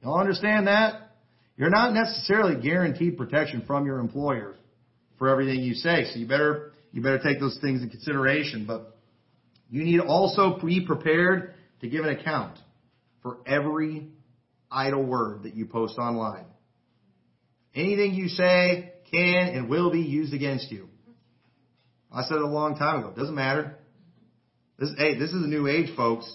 Y'all 0.02 0.20
understand 0.20 0.66
that? 0.66 1.12
You're 1.58 1.70
not 1.70 1.94
necessarily 1.94 2.60
guaranteed 2.60 3.20
protection 3.20 3.66
from 3.68 3.86
your 3.86 4.00
employer 4.00 4.56
for 5.20 5.30
everything 5.30 5.60
you 5.60 5.76
say. 5.76 6.06
So 6.12 6.18
you 6.18 6.28
better, 6.28 6.72
you 6.92 7.04
better 7.04 7.20
take 7.24 7.40
those 7.40 7.60
things 7.62 7.84
in 7.84 7.92
consideration. 7.92 8.66
But 8.66 8.98
you 9.70 9.84
need 9.84 9.98
to 9.98 10.08
also 10.08 10.58
be 10.60 10.84
prepared 10.84 11.54
to 11.82 11.88
give 11.88 12.06
an 12.06 12.18
account 12.18 12.60
for 13.22 13.38
every 13.46 14.08
idle 14.72 15.04
word 15.04 15.44
that 15.44 15.56
you 15.56 15.66
post 15.66 15.98
online. 15.98 16.46
Anything 17.76 18.14
you 18.14 18.28
say 18.30 18.94
can 19.12 19.48
and 19.50 19.70
will 19.70 19.92
be 19.92 20.02
used 20.02 20.34
against 20.34 20.72
you. 20.72 20.90
I 22.12 22.24
said 22.24 22.38
it 22.38 22.42
a 22.42 22.48
long 22.48 22.78
time 22.78 23.00
ago. 23.00 23.10
It 23.10 23.16
doesn't 23.16 23.36
matter. 23.36 23.78
This, 24.80 24.90
hey, 24.98 25.18
this 25.18 25.30
is 25.30 25.44
a 25.44 25.48
new 25.48 25.68
age, 25.68 25.96
folks. 25.96 26.32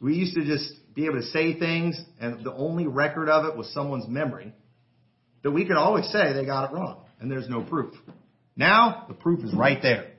We 0.00 0.14
used 0.14 0.34
to 0.34 0.44
just 0.44 0.72
be 0.94 1.06
able 1.06 1.20
to 1.20 1.26
say 1.28 1.58
things, 1.58 2.00
and 2.20 2.44
the 2.44 2.52
only 2.52 2.86
record 2.86 3.28
of 3.28 3.46
it 3.46 3.56
was 3.56 3.72
someone's 3.72 4.06
memory, 4.08 4.52
that 5.42 5.50
we 5.50 5.64
could 5.64 5.76
always 5.76 6.06
say 6.10 6.32
they 6.32 6.44
got 6.44 6.70
it 6.70 6.74
wrong, 6.74 7.04
and 7.20 7.30
there's 7.30 7.48
no 7.48 7.62
proof. 7.62 7.94
Now, 8.56 9.04
the 9.08 9.14
proof 9.14 9.44
is 9.44 9.52
right 9.52 9.78
there. 9.82 10.12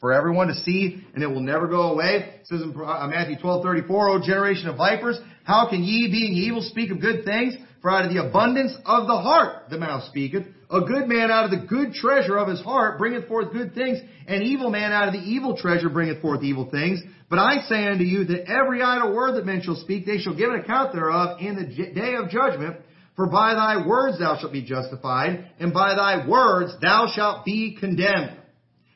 For 0.00 0.12
everyone 0.12 0.48
to 0.48 0.54
see, 0.54 1.02
and 1.14 1.22
it 1.22 1.26
will 1.26 1.40
never 1.40 1.66
go 1.66 1.92
away. 1.92 2.40
It 2.40 2.46
says 2.46 2.62
in 2.62 2.70
uh, 2.70 3.06
Matthew 3.08 3.36
12:34, 3.38 3.88
"O 3.90 4.24
generation 4.24 4.68
of 4.68 4.76
vipers, 4.76 5.18
how 5.44 5.68
can 5.68 5.82
ye, 5.82 6.08
being 6.10 6.34
evil, 6.34 6.62
speak 6.62 6.90
of 6.90 7.00
good 7.00 7.24
things? 7.24 7.54
For 7.80 7.90
out 7.90 8.04
of 8.04 8.12
the 8.12 8.24
abundance 8.24 8.74
of 8.84 9.06
the 9.06 9.16
heart 9.16 9.70
the 9.70 9.78
mouth 9.78 10.04
speaketh. 10.08 10.44
A 10.70 10.80
good 10.80 11.08
man 11.08 11.30
out 11.30 11.44
of 11.44 11.50
the 11.52 11.66
good 11.66 11.94
treasure 11.94 12.36
of 12.36 12.48
his 12.48 12.60
heart 12.60 12.98
bringeth 12.98 13.28
forth 13.28 13.52
good 13.52 13.74
things, 13.74 13.98
an 14.26 14.42
evil 14.42 14.70
man 14.70 14.92
out 14.92 15.08
of 15.08 15.14
the 15.14 15.20
evil 15.20 15.56
treasure 15.56 15.88
bringeth 15.88 16.20
forth 16.20 16.42
evil 16.42 16.68
things. 16.70 17.00
But 17.30 17.38
I 17.38 17.60
say 17.68 17.86
unto 17.86 18.04
you 18.04 18.24
that 18.24 18.50
every 18.50 18.82
idle 18.82 19.14
word 19.14 19.36
that 19.36 19.46
men 19.46 19.62
shall 19.62 19.76
speak, 19.76 20.06
they 20.06 20.18
shall 20.18 20.34
give 20.34 20.50
an 20.50 20.60
account 20.60 20.92
thereof 20.92 21.40
in 21.40 21.56
the 21.56 21.92
day 21.94 22.16
of 22.16 22.30
judgment. 22.30 22.76
For 23.14 23.26
by 23.26 23.54
thy 23.54 23.86
words 23.86 24.18
thou 24.18 24.38
shalt 24.38 24.52
be 24.52 24.62
justified, 24.62 25.50
and 25.58 25.72
by 25.72 25.94
thy 25.94 26.26
words 26.26 26.72
thou 26.80 27.10
shalt 27.14 27.44
be 27.44 27.76
condemned. 27.78 28.37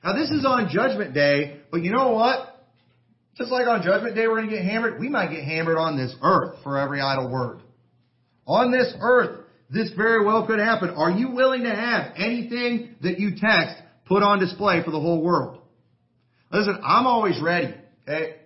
Now 0.05 0.15
this 0.15 0.31
is 0.31 0.45
on 0.45 0.69
judgment 0.71 1.15
day, 1.15 1.61
but 1.71 1.83
you 1.83 1.93
know 1.93 2.11
what? 2.11 2.49
Just 3.37 3.51
like 3.51 3.67
on 3.67 3.83
judgment 3.83 4.15
day 4.15 4.27
we're 4.27 4.37
going 4.37 4.51
to 4.51 4.57
get 4.57 4.65
hammered, 4.65 5.01
we 5.01 5.09
might 5.09 5.31
get 5.31 5.45
hammered 5.45 5.79
on 5.79 5.97
this 5.97 6.15
earth 6.23 6.57
for 6.63 6.79
every 6.79 7.01
idle 7.01 7.31
word. 7.31 7.61
On 8.47 8.71
this 8.71 8.93
earth, 9.01 9.41
this 9.71 9.91
very 9.97 10.25
well 10.25 10.47
could 10.47 10.59
happen. 10.59 10.91
Are 10.91 11.11
you 11.11 11.31
willing 11.31 11.63
to 11.63 11.75
have 11.75 12.13
anything 12.17 12.97
that 13.03 13.19
you 13.19 13.31
text 13.31 13.77
put 14.07 14.23
on 14.23 14.39
display 14.39 14.83
for 14.85 14.91
the 14.91 15.01
whole 15.01 15.23
world? 15.23 15.61
Listen, 16.51 16.79
I'm 16.85 17.07
always 17.07 17.41
ready. 17.41 17.75
Okay? 18.07 18.37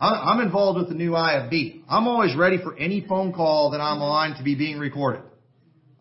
I'm 0.00 0.40
involved 0.40 0.80
with 0.80 0.88
the 0.88 0.96
new 0.96 1.12
IFB. 1.12 1.82
I'm 1.88 2.08
always 2.08 2.34
ready 2.34 2.58
for 2.60 2.76
any 2.76 3.06
phone 3.06 3.32
call 3.32 3.70
that 3.70 3.80
I'm 3.80 4.02
on 4.02 4.36
to 4.36 4.42
be 4.42 4.56
being 4.56 4.80
recorded. 4.80 5.22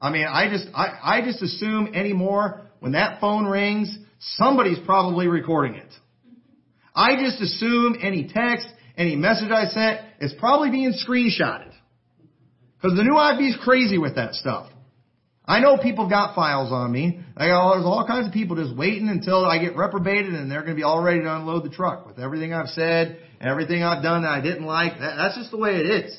I 0.01 0.09
mean, 0.09 0.25
I 0.27 0.49
just, 0.49 0.67
I, 0.73 1.17
I 1.17 1.21
just 1.23 1.43
assume 1.43 1.93
anymore 1.93 2.61
when 2.79 2.93
that 2.93 3.21
phone 3.21 3.45
rings, 3.45 3.95
somebody's 4.21 4.79
probably 4.85 5.27
recording 5.27 5.75
it. 5.75 5.91
I 6.95 7.15
just 7.15 7.41
assume 7.41 7.97
any 8.01 8.29
text, 8.33 8.67
any 8.97 9.15
message 9.15 9.51
I 9.51 9.65
sent 9.65 10.01
is 10.19 10.33
probably 10.39 10.71
being 10.71 10.93
screenshotted. 10.93 11.71
Because 12.77 12.97
the 12.97 13.03
new 13.03 13.13
IFB 13.13 13.49
is 13.49 13.57
crazy 13.63 13.97
with 13.97 14.15
that 14.15 14.33
stuff. 14.33 14.69
I 15.45 15.59
know 15.59 15.77
people 15.77 16.09
got 16.09 16.35
files 16.35 16.71
on 16.71 16.91
me. 16.91 17.19
I 17.35 17.47
got, 17.47 17.73
there's 17.73 17.85
all 17.85 18.05
kinds 18.07 18.27
of 18.27 18.33
people 18.33 18.55
just 18.55 18.75
waiting 18.75 19.09
until 19.09 19.45
I 19.45 19.59
get 19.59 19.75
reprobated 19.75 20.33
and 20.33 20.49
they're 20.49 20.61
going 20.61 20.73
to 20.73 20.79
be 20.79 20.83
all 20.83 21.01
ready 21.01 21.21
to 21.21 21.35
unload 21.35 21.63
the 21.63 21.69
truck 21.69 22.05
with 22.07 22.19
everything 22.19 22.53
I've 22.53 22.69
said 22.69 23.19
everything 23.41 23.83
I've 23.83 24.03
done 24.03 24.21
that 24.21 24.29
I 24.29 24.41
didn't 24.41 24.65
like. 24.65 24.99
That, 24.99 25.15
that's 25.17 25.35
just 25.35 25.51
the 25.51 25.57
way 25.57 25.71
it 25.71 26.05
is. 26.05 26.17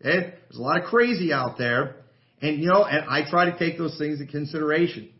Okay? 0.00 0.34
There's 0.48 0.58
a 0.58 0.62
lot 0.62 0.80
of 0.80 0.86
crazy 0.88 1.32
out 1.32 1.56
there. 1.58 1.96
And 2.42 2.60
you 2.60 2.66
know, 2.66 2.84
and 2.84 3.08
I 3.08 3.28
try 3.28 3.50
to 3.50 3.58
take 3.58 3.78
those 3.78 3.96
things 3.96 4.20
into 4.20 4.30
consideration. 4.30 5.10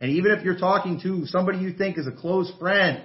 And 0.00 0.12
even 0.12 0.32
if 0.32 0.44
you're 0.44 0.58
talking 0.58 1.00
to 1.02 1.26
somebody 1.26 1.58
you 1.58 1.74
think 1.74 1.98
is 1.98 2.06
a 2.06 2.12
close 2.12 2.50
friend, 2.58 3.02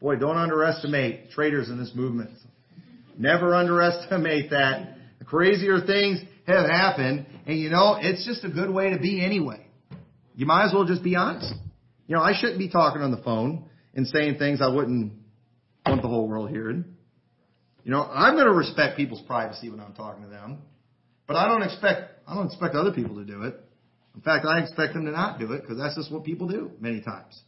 boy, 0.00 0.16
don't 0.16 0.36
underestimate 0.36 1.30
traitors 1.30 1.68
in 1.68 1.78
this 1.78 1.92
movement. 1.94 2.30
Never 3.16 3.54
underestimate 3.54 4.50
that. 4.50 4.96
The 5.18 5.24
crazier 5.24 5.80
things 5.84 6.20
have 6.46 6.68
happened, 6.68 7.26
and 7.46 7.58
you 7.58 7.70
know, 7.70 7.96
it's 8.00 8.24
just 8.24 8.44
a 8.44 8.48
good 8.48 8.70
way 8.70 8.90
to 8.90 8.98
be 8.98 9.24
anyway. 9.24 9.66
You 10.34 10.46
might 10.46 10.66
as 10.66 10.72
well 10.72 10.84
just 10.84 11.02
be 11.02 11.16
honest. 11.16 11.52
You 12.06 12.16
know, 12.16 12.22
I 12.22 12.32
shouldn't 12.38 12.58
be 12.58 12.68
talking 12.68 13.02
on 13.02 13.10
the 13.10 13.18
phone 13.18 13.68
and 13.94 14.06
saying 14.06 14.38
things 14.38 14.60
I 14.62 14.68
wouldn't 14.68 15.12
want 15.84 16.02
the 16.02 16.08
whole 16.08 16.28
world 16.28 16.50
hearing. 16.50 16.84
You 17.84 17.90
know, 17.90 18.02
I'm 18.02 18.34
going 18.34 18.46
to 18.46 18.52
respect 18.52 18.96
people's 18.96 19.22
privacy 19.22 19.70
when 19.70 19.80
I'm 19.80 19.94
talking 19.94 20.22
to 20.22 20.28
them, 20.28 20.58
but 21.26 21.36
I 21.36 21.48
don't 21.48 21.62
expect 21.62 22.12
I 22.26 22.34
don't 22.34 22.46
expect 22.46 22.74
other 22.74 22.92
people 22.92 23.16
to 23.16 23.24
do 23.24 23.42
it. 23.42 23.54
In 24.14 24.20
fact, 24.22 24.44
I 24.44 24.60
expect 24.60 24.94
them 24.94 25.04
to 25.04 25.12
not 25.12 25.38
do 25.38 25.52
it 25.52 25.62
because 25.62 25.78
that's 25.78 25.94
just 25.94 26.12
what 26.12 26.24
people 26.24 26.48
do 26.48 26.72
many 26.80 27.00
times. 27.00 27.40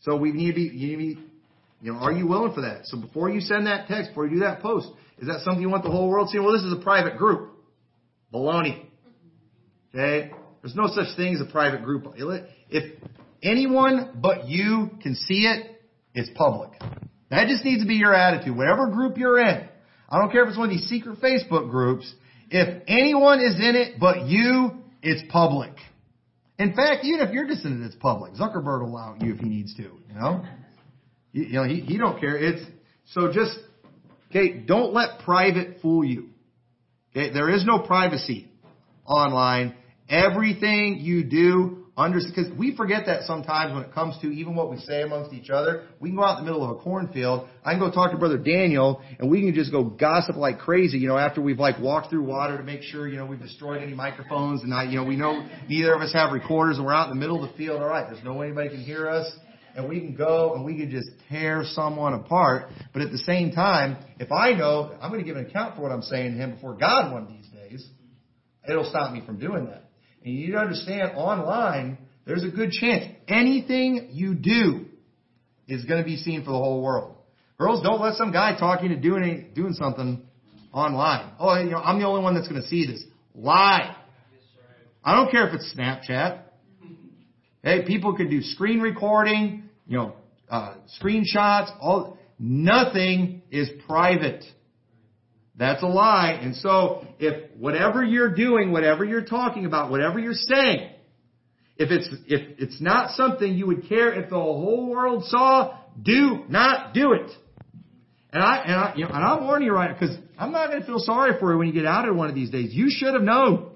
So 0.00 0.16
we 0.16 0.32
need 0.32 0.48
to 0.48 0.54
be, 0.54 0.62
you 0.62 0.96
need 0.96 1.14
to 1.14 1.20
be, 1.20 1.26
you 1.82 1.92
know, 1.92 1.98
are 1.98 2.12
you 2.12 2.26
willing 2.26 2.54
for 2.54 2.62
that? 2.62 2.86
So 2.86 2.98
before 2.98 3.30
you 3.30 3.40
send 3.40 3.66
that 3.66 3.86
text, 3.88 4.10
before 4.10 4.26
you 4.26 4.34
do 4.34 4.40
that 4.40 4.60
post, 4.60 4.88
is 5.18 5.28
that 5.28 5.40
something 5.44 5.60
you 5.60 5.68
want 5.68 5.84
the 5.84 5.90
whole 5.90 6.08
world 6.08 6.28
to 6.28 6.32
see? 6.32 6.38
Well, 6.38 6.52
this 6.52 6.62
is 6.62 6.72
a 6.72 6.82
private 6.82 7.18
group. 7.18 7.50
Baloney. 8.32 8.86
Okay? 9.94 10.30
There's 10.62 10.74
no 10.74 10.88
such 10.88 11.16
thing 11.16 11.34
as 11.34 11.40
a 11.40 11.50
private 11.50 11.82
group. 11.82 12.06
If 12.70 12.98
anyone 13.42 14.18
but 14.22 14.48
you 14.48 14.90
can 15.02 15.14
see 15.14 15.46
it, 15.46 15.80
it's 16.14 16.30
public. 16.34 16.70
That 17.30 17.46
just 17.48 17.64
needs 17.64 17.82
to 17.82 17.88
be 17.88 17.94
your 17.94 18.14
attitude. 18.14 18.56
Whatever 18.56 18.88
group 18.88 19.16
you're 19.16 19.38
in. 19.38 19.68
I 20.08 20.18
don't 20.18 20.32
care 20.32 20.42
if 20.42 20.48
it's 20.48 20.58
one 20.58 20.68
of 20.68 20.74
these 20.76 20.88
secret 20.88 21.20
Facebook 21.20 21.70
groups. 21.70 22.12
If 22.50 22.82
anyone 22.88 23.40
is 23.40 23.54
in 23.54 23.76
it 23.76 24.00
but 24.00 24.26
you, 24.26 24.79
it's 25.02 25.22
public. 25.30 25.72
In 26.58 26.74
fact, 26.74 27.04
even 27.04 27.20
if 27.20 27.32
you're 27.32 27.46
it, 27.46 27.82
it's 27.82 27.94
public. 27.94 28.34
Zuckerberg 28.34 28.82
will 28.82 28.88
allow 28.88 29.16
you 29.18 29.32
if 29.34 29.40
he 29.40 29.48
needs 29.48 29.74
to. 29.76 29.82
You 29.82 30.14
know, 30.14 30.44
you, 31.32 31.44
you 31.44 31.52
know 31.54 31.64
he, 31.64 31.80
he 31.80 31.96
don't 31.96 32.20
care. 32.20 32.36
It's 32.36 32.62
so 33.12 33.32
just 33.32 33.58
okay. 34.30 34.58
Don't 34.58 34.92
let 34.92 35.20
private 35.20 35.80
fool 35.80 36.04
you. 36.04 36.28
Okay, 37.12 37.32
there 37.32 37.48
is 37.48 37.64
no 37.64 37.78
privacy 37.78 38.48
online. 39.06 39.74
Everything 40.08 40.98
you 41.00 41.24
do 41.24 41.79
because 42.08 42.50
we 42.56 42.76
forget 42.76 43.06
that 43.06 43.24
sometimes 43.24 43.74
when 43.74 43.82
it 43.82 43.92
comes 43.92 44.16
to 44.22 44.28
even 44.28 44.54
what 44.54 44.70
we 44.70 44.78
say 44.78 45.02
amongst 45.02 45.32
each 45.32 45.50
other. 45.50 45.86
We 45.98 46.08
can 46.08 46.16
go 46.16 46.24
out 46.24 46.38
in 46.38 46.44
the 46.44 46.50
middle 46.50 46.64
of 46.64 46.76
a 46.76 46.80
cornfield. 46.80 47.48
I 47.64 47.72
can 47.72 47.80
go 47.80 47.90
talk 47.90 48.12
to 48.12 48.16
Brother 48.16 48.38
Daniel, 48.38 49.02
and 49.18 49.30
we 49.30 49.40
can 49.42 49.54
just 49.54 49.70
go 49.70 49.84
gossip 49.84 50.36
like 50.36 50.58
crazy. 50.58 50.98
You 50.98 51.08
know, 51.08 51.18
after 51.18 51.40
we've 51.40 51.58
like 51.58 51.78
walked 51.78 52.10
through 52.10 52.22
water 52.22 52.56
to 52.56 52.62
make 52.62 52.82
sure 52.82 53.08
you 53.08 53.16
know 53.16 53.26
we've 53.26 53.40
destroyed 53.40 53.82
any 53.82 53.94
microphones, 53.94 54.62
and 54.62 54.72
I, 54.72 54.84
you 54.84 54.96
know 54.96 55.04
we 55.04 55.16
know 55.16 55.46
neither 55.68 55.94
of 55.94 56.00
us 56.00 56.12
have 56.12 56.32
recorders, 56.32 56.78
and 56.78 56.86
we're 56.86 56.94
out 56.94 57.10
in 57.10 57.14
the 57.14 57.20
middle 57.20 57.42
of 57.42 57.50
the 57.50 57.56
field. 57.56 57.82
All 57.82 57.88
right, 57.88 58.06
there's 58.10 58.24
no 58.24 58.34
way 58.34 58.46
anybody 58.46 58.70
can 58.70 58.82
hear 58.82 59.08
us. 59.08 59.30
And 59.76 59.88
we 59.88 60.00
can 60.00 60.16
go 60.16 60.54
and 60.54 60.64
we 60.64 60.76
can 60.76 60.90
just 60.90 61.08
tear 61.28 61.62
someone 61.64 62.14
apart. 62.14 62.70
But 62.92 63.02
at 63.02 63.12
the 63.12 63.18
same 63.18 63.52
time, 63.52 63.98
if 64.18 64.32
I 64.32 64.52
know 64.52 64.96
I'm 65.00 65.10
going 65.10 65.20
to 65.20 65.26
give 65.26 65.36
an 65.36 65.46
account 65.46 65.76
for 65.76 65.82
what 65.82 65.92
I'm 65.92 66.02
saying 66.02 66.32
to 66.32 66.38
him 66.38 66.54
before 66.54 66.74
God 66.74 67.12
one 67.12 67.22
of 67.22 67.28
these 67.28 67.46
days, 67.48 67.88
it'll 68.68 68.88
stop 68.90 69.12
me 69.12 69.22
from 69.24 69.38
doing 69.38 69.66
that. 69.66 69.89
And 70.24 70.34
you 70.34 70.46
need 70.46 70.52
to 70.52 70.58
understand 70.58 71.12
online, 71.16 71.98
there's 72.26 72.44
a 72.44 72.48
good 72.48 72.70
chance 72.70 73.04
anything 73.28 74.10
you 74.12 74.34
do 74.34 74.86
is 75.66 75.84
going 75.84 76.02
to 76.02 76.04
be 76.04 76.16
seen 76.16 76.44
for 76.44 76.50
the 76.50 76.58
whole 76.58 76.82
world. 76.82 77.16
Girls, 77.58 77.82
don't 77.82 78.00
let 78.00 78.14
some 78.14 78.32
guy 78.32 78.56
talking 78.58 78.88
to 78.88 78.96
doing 78.96 79.50
doing 79.54 79.74
something 79.74 80.22
online. 80.72 81.32
Oh, 81.38 81.58
you 81.58 81.70
know, 81.70 81.78
I'm 81.78 81.98
the 81.98 82.06
only 82.06 82.22
one 82.22 82.34
that's 82.34 82.48
going 82.48 82.60
to 82.60 82.68
see 82.68 82.86
this. 82.86 83.02
Lie. 83.34 83.96
I 85.04 85.14
don't 85.14 85.30
care 85.30 85.48
if 85.48 85.54
it's 85.54 85.74
Snapchat. 85.76 86.42
Hey, 87.62 87.84
people 87.86 88.16
can 88.16 88.30
do 88.30 88.40
screen 88.40 88.80
recording, 88.80 89.64
you 89.86 89.98
know, 89.98 90.14
uh, 90.50 90.74
screenshots. 91.00 91.70
All 91.80 92.18
nothing 92.38 93.42
is 93.50 93.68
private. 93.86 94.44
That's 95.60 95.82
a 95.82 95.86
lie. 95.86 96.38
And 96.40 96.56
so, 96.56 97.06
if 97.18 97.50
whatever 97.58 98.02
you're 98.02 98.34
doing, 98.34 98.72
whatever 98.72 99.04
you're 99.04 99.26
talking 99.26 99.66
about, 99.66 99.90
whatever 99.90 100.18
you're 100.18 100.32
saying, 100.32 100.90
if 101.76 101.90
it's, 101.90 102.08
if 102.26 102.58
it's 102.58 102.80
not 102.80 103.10
something 103.10 103.52
you 103.52 103.66
would 103.66 103.86
care 103.86 104.10
if 104.14 104.30
the 104.30 104.36
whole 104.36 104.88
world 104.88 105.22
saw, 105.26 105.78
do 106.02 106.44
not 106.48 106.94
do 106.94 107.12
it. 107.12 107.30
And 108.32 108.42
I, 108.42 108.56
and 108.64 108.72
I, 108.74 108.92
you 108.96 109.04
know, 109.04 109.10
and 109.12 109.22
I'm 109.22 109.44
warning 109.44 109.66
you 109.66 109.74
right 109.74 109.90
now 109.90 109.98
because 110.00 110.16
I'm 110.38 110.50
not 110.50 110.68
going 110.70 110.80
to 110.80 110.86
feel 110.86 110.98
sorry 110.98 111.38
for 111.38 111.52
you 111.52 111.58
when 111.58 111.66
you 111.66 111.74
get 111.74 111.84
out 111.84 112.08
of 112.08 112.16
one 112.16 112.30
of 112.30 112.34
these 112.34 112.48
days. 112.48 112.70
You 112.72 112.86
should 112.88 113.12
have 113.12 113.22
known. 113.22 113.70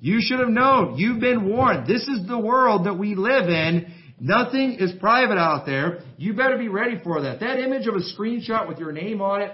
You 0.00 0.18
should 0.20 0.40
have 0.40 0.48
known. 0.48 0.96
You've 0.96 1.20
been 1.20 1.48
warned. 1.48 1.86
This 1.86 2.08
is 2.08 2.26
the 2.26 2.38
world 2.38 2.86
that 2.86 2.94
we 2.94 3.14
live 3.14 3.48
in. 3.48 3.92
Nothing 4.18 4.78
is 4.80 4.90
private 4.98 5.38
out 5.38 5.64
there. 5.64 6.00
You 6.16 6.34
better 6.34 6.58
be 6.58 6.68
ready 6.68 7.00
for 7.04 7.22
that. 7.22 7.38
That 7.38 7.60
image 7.60 7.86
of 7.86 7.94
a 7.94 8.00
screenshot 8.00 8.66
with 8.66 8.78
your 8.78 8.90
name 8.90 9.22
on 9.22 9.42
it, 9.42 9.52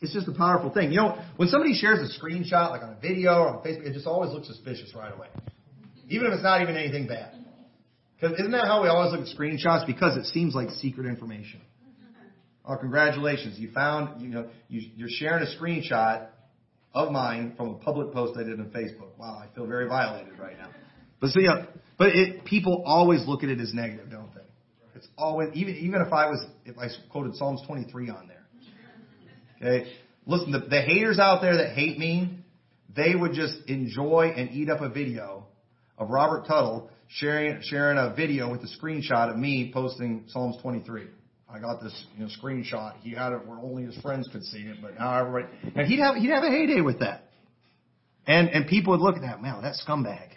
it's 0.00 0.12
just 0.14 0.28
a 0.28 0.32
powerful 0.32 0.70
thing. 0.70 0.92
You 0.92 0.98
know, 0.98 1.22
when 1.36 1.48
somebody 1.48 1.74
shares 1.74 1.98
a 1.98 2.20
screenshot, 2.20 2.70
like 2.70 2.82
on 2.82 2.90
a 2.90 3.00
video 3.00 3.32
or 3.32 3.48
on 3.48 3.62
Facebook, 3.62 3.86
it 3.86 3.92
just 3.92 4.06
always 4.06 4.32
looks 4.32 4.46
suspicious 4.46 4.94
right 4.94 5.12
away. 5.12 5.28
Even 6.08 6.28
if 6.28 6.34
it's 6.34 6.42
not 6.42 6.62
even 6.62 6.76
anything 6.76 7.06
bad. 7.06 7.34
Because 8.18 8.38
isn't 8.38 8.52
that 8.52 8.66
how 8.66 8.82
we 8.82 8.88
always 8.88 9.12
look 9.12 9.20
at 9.20 9.36
screenshots? 9.36 9.86
Because 9.86 10.16
it 10.16 10.26
seems 10.26 10.54
like 10.54 10.70
secret 10.70 11.06
information. 11.06 11.60
Oh, 12.64 12.76
congratulations. 12.76 13.58
You 13.58 13.70
found, 13.72 14.20
you 14.20 14.28
know, 14.28 14.48
you, 14.68 14.90
you're 14.96 15.08
sharing 15.10 15.46
a 15.46 15.50
screenshot 15.58 16.28
of 16.92 17.12
mine 17.12 17.54
from 17.56 17.70
a 17.70 17.74
public 17.74 18.12
post 18.12 18.38
I 18.38 18.42
did 18.42 18.58
on 18.58 18.66
Facebook. 18.70 19.18
Wow, 19.18 19.42
I 19.42 19.54
feel 19.54 19.66
very 19.66 19.88
violated 19.88 20.38
right 20.38 20.58
now. 20.58 20.68
But 21.20 21.30
see, 21.30 21.46
uh, 21.46 21.66
but 21.98 22.08
it, 22.08 22.44
people 22.44 22.82
always 22.86 23.26
look 23.26 23.42
at 23.42 23.48
it 23.50 23.60
as 23.60 23.72
negative, 23.74 24.10
don't 24.10 24.34
they? 24.34 24.40
It's 24.94 25.08
always, 25.16 25.50
even, 25.54 25.76
even 25.76 26.02
if 26.02 26.12
I 26.12 26.28
was, 26.28 26.44
if 26.64 26.76
I 26.78 26.88
quoted 27.10 27.36
Psalms 27.36 27.62
23 27.66 28.10
on 28.10 28.28
there. 28.28 28.39
Okay? 29.60 29.90
Listen, 30.26 30.52
the, 30.52 30.60
the 30.60 30.80
haters 30.80 31.18
out 31.18 31.40
there 31.40 31.56
that 31.56 31.74
hate 31.74 31.98
me, 31.98 32.38
they 32.94 33.14
would 33.14 33.32
just 33.32 33.54
enjoy 33.68 34.32
and 34.36 34.50
eat 34.50 34.68
up 34.68 34.80
a 34.80 34.88
video 34.88 35.46
of 35.98 36.10
Robert 36.10 36.46
Tuttle 36.46 36.90
sharing, 37.08 37.60
sharing 37.62 37.98
a 37.98 38.14
video 38.14 38.50
with 38.50 38.62
a 38.62 38.68
screenshot 38.80 39.30
of 39.30 39.36
me 39.36 39.70
posting 39.72 40.24
Psalms 40.28 40.56
23. 40.62 41.06
I 41.52 41.58
got 41.58 41.82
this 41.82 42.04
you 42.16 42.24
know, 42.24 42.30
screenshot. 42.42 42.94
He 43.00 43.12
had 43.12 43.32
it 43.32 43.46
where 43.46 43.58
only 43.58 43.84
his 43.84 43.96
friends 43.98 44.28
could 44.30 44.44
see 44.44 44.58
it, 44.58 44.76
but 44.80 44.98
now 44.98 45.18
everybody, 45.18 45.52
and 45.74 45.86
he'd 45.86 45.98
have, 45.98 46.16
he'd 46.16 46.30
have 46.30 46.44
a 46.44 46.50
heyday 46.50 46.80
with 46.80 47.00
that. 47.00 47.24
And, 48.26 48.48
and 48.50 48.68
people 48.68 48.92
would 48.92 49.00
look 49.00 49.16
at 49.16 49.22
that, 49.22 49.42
man, 49.42 49.62
that 49.62 49.74
scumbag. 49.86 50.28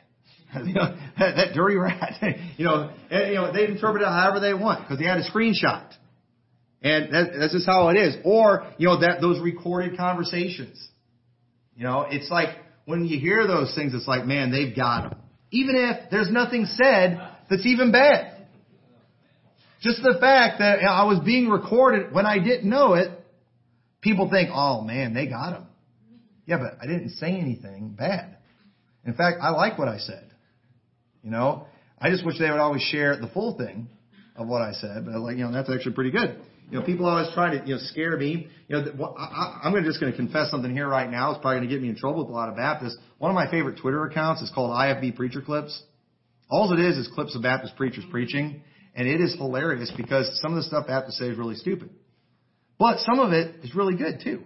you 0.66 0.74
know, 0.74 0.96
that, 1.20 1.36
that 1.36 1.54
dirty 1.54 1.76
rat. 1.76 2.16
you 2.58 2.66
know, 2.66 2.92
and, 3.12 3.28
you 3.30 3.36
know, 3.36 3.52
they 3.54 3.66
interpret 3.66 4.02
it 4.02 4.08
however 4.08 4.40
they 4.40 4.54
want 4.54 4.82
because 4.82 5.00
they 5.00 5.06
had 5.06 5.20
a 5.20 5.30
screenshot. 5.30 5.88
And 6.84 7.14
that, 7.14 7.32
that's 7.40 7.54
just 7.54 7.66
how 7.66 7.88
it 7.90 7.98
is. 7.98 8.16
Or, 8.26 8.68
you 8.78 8.88
know, 8.88 9.00
that, 9.00 9.22
those 9.22 9.40
recorded 9.40 9.98
conversations. 9.98 10.86
You 11.76 11.86
know, 11.86 12.06
it's 12.10 12.30
like 12.30 12.50
when 12.86 13.06
you 13.06 13.20
hear 13.20 13.48
those 13.48 13.74
things, 13.74 13.94
it's 13.94 14.08
like, 14.08 14.26
man, 14.26 14.52
they've 14.52 14.76
got 14.76 15.10
them. 15.10 15.20
Even 15.52 15.76
if 15.76 16.12
there's 16.12 16.30
nothing 16.30 16.66
said 16.66 17.20
that's 17.50 17.66
even 17.66 17.92
bad. 17.92 18.48
Just 19.82 20.02
the 20.02 20.18
fact 20.20 20.60
that 20.60 20.80
I 20.84 21.06
was 21.06 21.20
being 21.20 21.50
recorded 21.50 22.14
when 22.14 22.26
I 22.26 22.40
didn't 22.40 22.70
know 22.70 22.94
it, 22.94 23.12
people 24.02 24.30
think, 24.30 24.50
oh 24.54 24.82
man, 24.82 25.14
they 25.14 25.28
got 25.28 25.54
him. 25.54 25.68
Yeah, 26.46 26.58
but 26.58 26.78
I 26.82 26.88
didn't 26.88 27.12
say 27.12 27.28
anything 27.28 27.96
bad. 27.98 28.38
In 29.06 29.14
fact, 29.14 29.38
I 29.42 29.50
like 29.50 29.78
what 29.78 29.88
I 29.88 29.98
said. 29.98 30.32
You 31.22 31.32
know, 31.32 31.68
I 32.00 32.10
just 32.10 32.26
wish 32.26 32.38
they 32.40 32.50
would 32.50 32.60
always 32.60 32.82
share 32.82 33.18
the 33.18 33.28
full 33.28 33.58
thing 33.58 33.88
of 34.36 34.48
what 34.48 34.62
I 34.62 34.74
said, 34.74 35.06
but 35.06 35.20
like, 35.20 35.38
you 35.38 35.46
know, 35.46 35.52
that's 35.52 35.70
actually 35.70 35.94
pretty 35.94 36.12
good. 36.12 36.38
You 36.72 36.80
know, 36.80 36.86
people 36.86 37.06
always 37.06 37.28
try 37.34 37.58
to, 37.58 37.68
you 37.68 37.76
know, 37.76 37.82
scare 37.82 38.18
me. 38.18 38.48
You 38.68 38.82
know, 38.82 39.16
I, 39.18 39.62
I'm 39.64 39.84
just 39.84 40.00
going 40.00 40.12
to 40.12 40.18
confess 40.18 40.50
something 40.50 40.72
here 40.72 40.88
right 40.88 41.10
now. 41.10 41.32
It's 41.32 41.42
probably 41.42 41.60
going 41.60 41.70
to 41.70 41.76
get 41.76 41.82
me 41.82 41.90
in 41.90 41.96
trouble 41.96 42.20
with 42.20 42.30
a 42.30 42.34
lot 42.34 42.50
of 42.50 42.56
Baptists. 42.56 42.98
One 43.20 43.30
of 43.30 43.36
my 43.36 43.50
favorite 43.50 43.80
Twitter 43.80 44.04
accounts 44.06 44.42
is 44.42 44.50
called 44.50 44.72
IFB 44.72 45.16
Preacher 45.16 45.42
Clips. 45.42 45.82
All 46.50 46.72
it 46.74 46.80
is 46.80 46.98
is 46.98 47.08
clips 47.14 47.36
of 47.36 47.42
Baptist 47.42 47.76
preachers 47.76 48.04
preaching, 48.12 48.62
and 48.96 49.08
it 49.08 49.22
is 49.22 49.36
hilarious 49.36 49.92
because 49.96 50.40
some 50.42 50.52
of 50.52 50.58
the 50.58 50.64
stuff 50.64 50.88
Baptists 50.88 51.20
say 51.20 51.26
is 51.26 51.38
really 51.38 51.56
stupid. 51.56 51.90
But 52.78 53.00
some 53.00 53.20
of 53.20 53.32
it 53.34 53.64
is 53.64 53.74
really 53.76 53.96
good 53.96 54.22
too. 54.24 54.44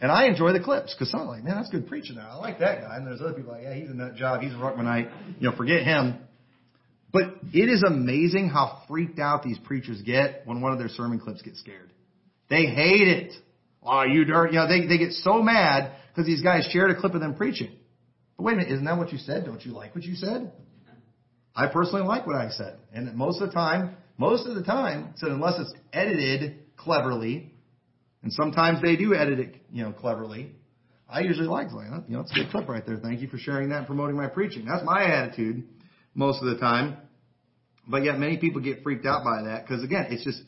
And 0.00 0.10
I 0.10 0.26
enjoy 0.26 0.52
the 0.52 0.60
clips 0.60 0.94
because 0.94 1.10
some 1.10 1.20
are 1.20 1.26
like, 1.26 1.44
man, 1.44 1.54
that's 1.54 1.70
good 1.70 1.86
preaching 1.86 2.16
now. 2.16 2.30
I 2.32 2.34
like 2.34 2.58
that 2.58 2.82
guy. 2.82 2.96
And 2.96 3.06
there's 3.06 3.20
other 3.20 3.34
people 3.34 3.52
like, 3.52 3.62
yeah, 3.62 3.74
he's 3.74 3.88
a 3.88 3.94
nut 3.94 4.16
job. 4.16 4.40
He's 4.40 4.52
a 4.52 4.56
Ruckmanite. 4.56 5.10
You 5.38 5.50
know, 5.50 5.56
forget 5.56 5.84
him. 5.84 6.18
But 7.12 7.34
it 7.52 7.68
is 7.68 7.82
amazing 7.82 8.48
how 8.48 8.82
freaked 8.88 9.18
out 9.18 9.42
these 9.42 9.58
preachers 9.58 10.00
get 10.00 10.42
when 10.46 10.62
one 10.62 10.72
of 10.72 10.78
their 10.78 10.88
sermon 10.88 11.20
clips 11.20 11.42
gets 11.42 11.60
scared. 11.60 11.92
They 12.48 12.64
hate 12.64 13.08
it. 13.08 13.32
Oh, 13.82 14.02
you 14.02 14.24
dirt. 14.24 14.52
You 14.52 14.60
know, 14.60 14.68
they, 14.68 14.86
they 14.86 14.98
get 14.98 15.12
so 15.12 15.42
mad 15.42 15.92
because 16.08 16.26
these 16.26 16.40
guys 16.40 16.68
shared 16.72 16.90
a 16.90 16.98
clip 16.98 17.14
of 17.14 17.20
them 17.20 17.34
preaching. 17.34 17.70
But 18.36 18.44
wait 18.44 18.52
a 18.54 18.56
minute, 18.56 18.72
isn't 18.72 18.84
that 18.86 18.96
what 18.96 19.12
you 19.12 19.18
said? 19.18 19.44
Don't 19.44 19.64
you 19.64 19.72
like 19.72 19.94
what 19.94 20.04
you 20.04 20.14
said? 20.14 20.52
I 21.54 21.66
personally 21.66 22.06
like 22.06 22.26
what 22.26 22.36
I 22.36 22.48
said. 22.48 22.78
And 22.94 23.14
most 23.14 23.42
of 23.42 23.48
the 23.48 23.54
time, 23.54 23.96
most 24.16 24.46
of 24.46 24.54
the 24.54 24.62
time, 24.62 25.12
so 25.18 25.26
unless 25.26 25.58
it's 25.58 25.72
edited 25.92 26.60
cleverly, 26.76 27.52
and 28.22 28.32
sometimes 28.32 28.80
they 28.80 28.96
do 28.96 29.14
edit 29.14 29.38
it, 29.38 29.56
you 29.70 29.82
know, 29.82 29.92
cleverly, 29.92 30.52
I 31.10 31.20
usually 31.20 31.46
like, 31.46 31.68
you 31.70 32.16
know, 32.16 32.20
it's 32.20 32.30
a 32.32 32.34
good 32.34 32.50
clip 32.50 32.68
right 32.68 32.86
there. 32.86 32.96
Thank 32.96 33.20
you 33.20 33.28
for 33.28 33.36
sharing 33.36 33.68
that 33.68 33.78
and 33.78 33.86
promoting 33.86 34.16
my 34.16 34.28
preaching. 34.28 34.64
That's 34.64 34.84
my 34.84 35.04
attitude 35.04 35.64
most 36.14 36.42
of 36.42 36.48
the 36.48 36.58
time. 36.58 36.96
But 37.86 38.04
yet 38.04 38.18
many 38.18 38.36
people 38.36 38.60
get 38.60 38.82
freaked 38.82 39.06
out 39.06 39.24
by 39.24 39.42
that 39.50 39.66
because 39.66 39.82
again, 39.82 40.06
it's 40.10 40.24
just, 40.24 40.40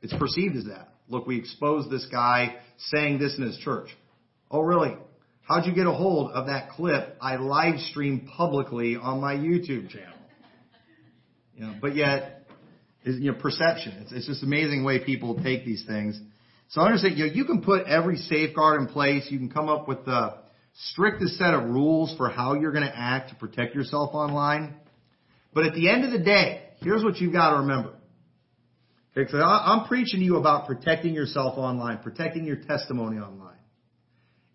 it's 0.00 0.14
perceived 0.14 0.56
as 0.56 0.64
that. 0.64 0.88
Look, 1.08 1.26
we 1.26 1.38
exposed 1.38 1.90
this 1.90 2.06
guy 2.10 2.56
saying 2.78 3.18
this 3.18 3.36
in 3.36 3.44
his 3.44 3.56
church. 3.58 3.88
Oh, 4.50 4.60
really? 4.60 4.96
How'd 5.42 5.66
you 5.66 5.74
get 5.74 5.86
a 5.86 5.92
hold 5.92 6.32
of 6.32 6.46
that 6.46 6.70
clip 6.70 7.16
I 7.20 7.36
live 7.36 7.78
streamed 7.90 8.28
publicly 8.36 8.96
on 8.96 9.20
my 9.20 9.34
YouTube 9.34 9.90
channel? 9.90 10.16
You 11.54 11.66
know, 11.66 11.74
but 11.80 11.94
yet, 11.94 12.48
you 13.04 13.32
know, 13.32 13.38
perception. 13.38 13.98
It's, 14.02 14.12
it's 14.12 14.26
just 14.26 14.42
amazing 14.42 14.84
way 14.84 15.04
people 15.04 15.42
take 15.42 15.64
these 15.64 15.84
things. 15.86 16.18
So 16.70 16.80
I 16.80 16.86
understand, 16.86 17.18
you 17.18 17.26
know, 17.26 17.32
you 17.32 17.44
can 17.44 17.60
put 17.60 17.86
every 17.86 18.16
safeguard 18.16 18.80
in 18.80 18.88
place. 18.88 19.26
You 19.28 19.38
can 19.38 19.50
come 19.50 19.68
up 19.68 19.86
with 19.86 20.04
the 20.04 20.36
strictest 20.90 21.36
set 21.36 21.52
of 21.52 21.64
rules 21.64 22.16
for 22.16 22.30
how 22.30 22.54
you're 22.54 22.72
going 22.72 22.86
to 22.86 22.96
act 22.96 23.30
to 23.30 23.34
protect 23.34 23.74
yourself 23.74 24.14
online. 24.14 24.76
But 25.54 25.66
at 25.66 25.74
the 25.74 25.88
end 25.90 26.04
of 26.04 26.12
the 26.12 26.18
day, 26.18 26.62
here's 26.80 27.04
what 27.04 27.18
you've 27.18 27.32
got 27.32 27.50
to 27.50 27.56
remember. 27.60 27.94
Okay, 29.16 29.30
so 29.30 29.38
I'm 29.38 29.86
preaching 29.86 30.20
to 30.20 30.24
you 30.24 30.36
about 30.36 30.66
protecting 30.66 31.12
yourself 31.12 31.58
online, 31.58 31.98
protecting 31.98 32.46
your 32.46 32.56
testimony 32.56 33.18
online. 33.18 33.52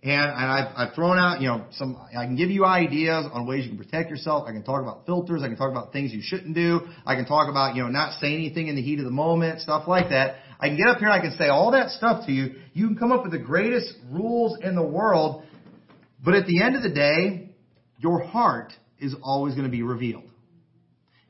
And, 0.01 0.13
and 0.13 0.21
I've, 0.31 0.73
I've 0.75 0.93
thrown 0.95 1.17
out, 1.17 1.41
you 1.41 1.47
know, 1.47 1.65
some, 1.71 1.97
I 2.17 2.25
can 2.25 2.35
give 2.35 2.49
you 2.49 2.65
ideas 2.65 3.25
on 3.31 3.45
ways 3.45 3.65
you 3.65 3.75
can 3.75 3.83
protect 3.83 4.09
yourself. 4.09 4.47
I 4.47 4.51
can 4.51 4.63
talk 4.63 4.81
about 4.81 5.05
filters. 5.05 5.41
I 5.43 5.47
can 5.47 5.57
talk 5.57 5.69
about 5.69 5.91
things 5.91 6.13
you 6.13 6.21
shouldn't 6.23 6.55
do. 6.55 6.81
I 7.05 7.15
can 7.15 7.25
talk 7.25 7.49
about, 7.49 7.75
you 7.75 7.83
know, 7.83 7.89
not 7.89 8.19
saying 8.19 8.35
anything 8.35 8.67
in 8.67 8.75
the 8.75 8.81
heat 8.81 8.99
of 8.99 9.05
the 9.05 9.11
moment, 9.11 9.61
stuff 9.61 9.87
like 9.87 10.09
that. 10.09 10.35
I 10.59 10.69
can 10.69 10.77
get 10.77 10.87
up 10.87 10.99
here 10.99 11.09
and 11.09 11.19
I 11.19 11.21
can 11.21 11.37
say 11.37 11.49
all 11.49 11.71
that 11.71 11.89
stuff 11.91 12.25
to 12.25 12.31
you. 12.31 12.55
You 12.73 12.87
can 12.87 12.95
come 12.95 13.11
up 13.11 13.23
with 13.23 13.31
the 13.31 13.39
greatest 13.39 13.93
rules 14.09 14.57
in 14.63 14.75
the 14.75 14.85
world. 14.85 15.43
But 16.23 16.35
at 16.35 16.47
the 16.47 16.63
end 16.63 16.75
of 16.75 16.83
the 16.83 16.93
day, 16.93 17.49
your 17.99 18.23
heart 18.23 18.73
is 18.99 19.15
always 19.21 19.53
going 19.53 19.65
to 19.65 19.71
be 19.71 19.83
revealed. 19.83 20.26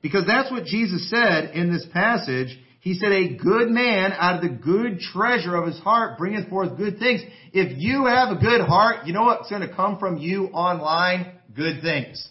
Because 0.02 0.26
that's 0.28 0.52
what 0.52 0.66
Jesus 0.66 1.10
said 1.10 1.52
in 1.56 1.72
this 1.72 1.86
passage. 1.92 2.58
He 2.80 2.94
said, 2.94 3.12
a 3.12 3.36
good 3.36 3.70
man 3.70 4.14
out 4.14 4.36
of 4.36 4.42
the 4.42 4.56
good 4.56 5.00
treasure 5.00 5.56
of 5.56 5.66
his 5.66 5.80
heart 5.80 6.18
bringeth 6.18 6.50
forth 6.50 6.78
good 6.78 7.00
things. 7.00 7.22
If 7.52 7.78
you 7.78 8.06
have 8.06 8.30
a 8.30 8.40
good 8.40 8.62
heart, 8.62 9.08
you 9.08 9.14
know 9.14 9.24
what's 9.24 9.50
going 9.50 9.68
to 9.68 9.74
come 9.74 9.98
from 10.00 10.18
you 10.18 10.46
online? 10.48 11.34
Good 11.54 11.82
things. 11.82 12.26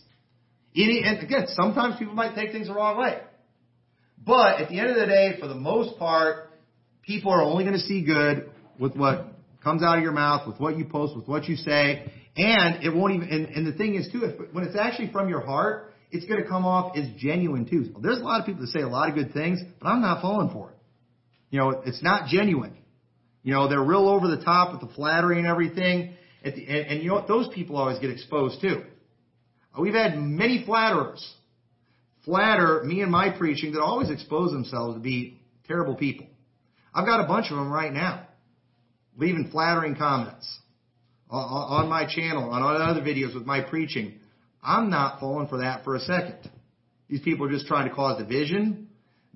And 0.74 1.22
again, 1.22 1.46
sometimes 1.48 1.96
people 1.98 2.14
might 2.14 2.34
take 2.34 2.52
things 2.52 2.68
the 2.68 2.74
wrong 2.74 2.98
way. 2.98 3.18
But 4.24 4.60
at 4.60 4.68
the 4.68 4.78
end 4.78 4.90
of 4.90 4.96
the 4.96 5.06
day, 5.06 5.36
for 5.40 5.48
the 5.48 5.54
most 5.54 5.98
part, 5.98 6.50
people 7.02 7.32
are 7.32 7.42
only 7.42 7.64
going 7.64 7.76
to 7.76 7.80
see 7.80 8.04
good 8.04 8.50
with 8.78 8.94
what 8.96 9.26
comes 9.62 9.82
out 9.82 9.98
of 9.98 10.02
your 10.02 10.12
mouth, 10.12 10.46
with 10.46 10.60
what 10.60 10.76
you 10.78 10.84
post, 10.84 11.16
with 11.16 11.26
what 11.26 11.44
you 11.48 11.56
say. 11.56 12.12
And 12.36 12.84
it 12.84 12.94
won't 12.94 13.14
even, 13.14 13.28
and, 13.28 13.46
and 13.46 13.66
the 13.66 13.72
thing 13.72 13.94
is 13.94 14.08
too, 14.12 14.24
if, 14.24 14.54
when 14.54 14.64
it's 14.64 14.76
actually 14.76 15.10
from 15.10 15.28
your 15.28 15.40
heart, 15.40 15.94
it's 16.16 16.26
going 16.26 16.42
to 16.42 16.48
come 16.48 16.64
off 16.64 16.96
as 16.96 17.06
genuine 17.16 17.68
too. 17.68 17.94
There's 18.00 18.18
a 18.18 18.22
lot 18.22 18.40
of 18.40 18.46
people 18.46 18.62
that 18.62 18.68
say 18.68 18.80
a 18.80 18.88
lot 18.88 19.08
of 19.08 19.14
good 19.14 19.32
things, 19.32 19.60
but 19.80 19.88
I'm 19.88 20.00
not 20.00 20.22
falling 20.22 20.50
for 20.50 20.70
it. 20.70 20.76
You 21.50 21.60
know, 21.60 21.82
it's 21.84 22.02
not 22.02 22.28
genuine. 22.28 22.76
You 23.42 23.52
know, 23.52 23.68
they're 23.68 23.82
real 23.82 24.08
over 24.08 24.26
the 24.28 24.42
top 24.42 24.72
with 24.72 24.88
the 24.88 24.94
flattery 24.94 25.38
and 25.38 25.46
everything. 25.46 26.14
The, 26.42 26.50
and, 26.50 26.86
and 26.88 27.02
you 27.02 27.08
know 27.08 27.14
what? 27.14 27.28
Those 27.28 27.48
people 27.54 27.76
always 27.76 27.98
get 27.98 28.10
exposed 28.10 28.60
too. 28.60 28.82
We've 29.78 29.94
had 29.94 30.18
many 30.18 30.64
flatterers 30.64 31.34
flatter 32.24 32.82
me 32.84 33.02
and 33.02 33.10
my 33.10 33.30
preaching 33.30 33.72
that 33.72 33.80
always 33.80 34.10
expose 34.10 34.50
themselves 34.50 34.96
to 34.96 35.00
be 35.00 35.38
terrible 35.68 35.94
people. 35.94 36.26
I've 36.92 37.06
got 37.06 37.20
a 37.20 37.28
bunch 37.28 37.50
of 37.50 37.56
them 37.56 37.70
right 37.70 37.92
now, 37.92 38.26
leaving 39.16 39.48
flattering 39.50 39.96
comments 39.96 40.58
on 41.30 41.88
my 41.88 42.06
channel, 42.06 42.50
on 42.50 42.62
other 42.62 43.00
videos 43.00 43.34
with 43.34 43.44
my 43.44 43.60
preaching. 43.60 44.18
I'm 44.66 44.90
not 44.90 45.20
falling 45.20 45.48
for 45.48 45.58
that 45.58 45.84
for 45.84 45.94
a 45.94 46.00
second. 46.00 46.50
These 47.08 47.20
people 47.20 47.46
are 47.46 47.50
just 47.50 47.66
trying 47.66 47.88
to 47.88 47.94
cause 47.94 48.18
division. 48.18 48.88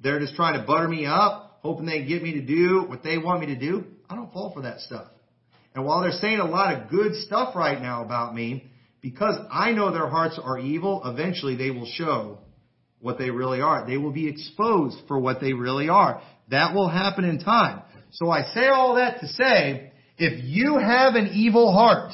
They're 0.03 0.19
just 0.19 0.35
trying 0.35 0.61
to 0.61 0.67
butter 0.67 0.89
me 0.89 1.07
up, 1.07 1.61
hoping 1.63 1.87
they 1.87 2.05
get 2.05 2.23
me 2.23 2.35
to 2.35 2.43
do 2.43 2.85
what 2.89 3.03
they 3.03 3.17
want 3.17 3.41
me 3.41 3.47
to 3.47 3.59
do. 3.59 3.85
I 4.09 4.17
don't 4.17 4.33
fall 4.33 4.53
for 4.53 4.63
that 4.63 4.81
stuff. 4.81 5.07
And 5.75 5.85
while 5.85 6.01
they're 6.01 6.11
saying 6.11 6.41
a 6.41 6.45
lot 6.45 6.75
of 6.75 6.91
good 6.91 7.15
stuff 7.15 7.55
right 7.55 7.81
now 7.81 8.05
about 8.05 8.35
me, 8.35 8.71
because 9.01 9.37
I 9.53 9.73
know 9.73 9.93
their 9.93 10.09
hearts 10.09 10.39
are 10.43 10.59
evil, 10.59 11.03
eventually 11.05 11.55
they 11.55 11.71
will 11.71 11.87
show 11.87 12.39
what 12.99 13.19
they 13.19 13.31
really 13.31 13.61
are. 13.61 13.87
They 13.87 13.97
will 13.97 14.13
be 14.13 14.29
exposed 14.29 14.99
for 15.07 15.19
what 15.19 15.41
they 15.41 15.53
really 15.53 15.89
are. 15.89 16.23
That 16.49 16.75
will 16.75 16.89
happen 16.89 17.25
in 17.25 17.39
time. 17.39 17.83
So 18.11 18.31
I 18.31 18.43
say 18.53 18.67
all 18.67 18.97
that 18.97 19.21
to 19.21 19.29
say, 19.29 19.93
if 20.19 20.43
you 20.45 20.77
have 20.79 21.15
an 21.15 21.29
evil 21.29 21.73
heart, 21.73 22.13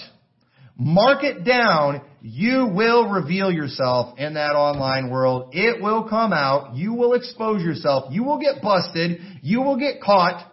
mark 0.77 1.25
it 1.25 1.45
down 1.45 2.03
you 2.27 2.67
will 2.67 3.09
reveal 3.09 3.53
yourself 3.53 4.19
in 4.19 4.35
that 4.35 4.57
online 4.57 5.11
world. 5.11 5.51
It 5.53 5.81
will 5.81 6.09
come 6.09 6.33
out. 6.33 6.75
You 6.75 6.93
will 6.93 7.13
expose 7.13 7.63
yourself. 7.63 8.13
You 8.13 8.25
will 8.25 8.41
get 8.41 8.61
busted. 8.61 9.21
You 9.43 9.63
will 9.63 9.79
get 9.79 10.01
caught. 10.01 10.53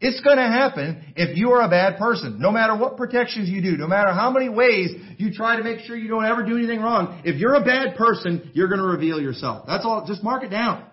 It's 0.00 0.20
going 0.20 0.36
to 0.36 0.42
happen 0.42 1.14
if 1.16 1.34
you 1.36 1.52
are 1.52 1.62
a 1.62 1.68
bad 1.70 1.96
person. 1.96 2.38
No 2.38 2.50
matter 2.50 2.76
what 2.76 2.98
protections 2.98 3.48
you 3.48 3.62
do, 3.62 3.78
no 3.78 3.86
matter 3.86 4.12
how 4.12 4.30
many 4.30 4.50
ways 4.50 4.90
you 5.16 5.32
try 5.32 5.56
to 5.56 5.64
make 5.64 5.80
sure 5.80 5.96
you 5.96 6.08
don't 6.08 6.26
ever 6.26 6.44
do 6.44 6.58
anything 6.58 6.80
wrong, 6.80 7.22
if 7.24 7.40
you're 7.40 7.54
a 7.54 7.64
bad 7.64 7.96
person, 7.96 8.50
you're 8.52 8.68
going 8.68 8.80
to 8.80 8.86
reveal 8.86 9.18
yourself. 9.18 9.64
That's 9.66 9.86
all. 9.86 10.06
Just 10.06 10.22
mark 10.22 10.44
it 10.44 10.50
down. 10.50 10.84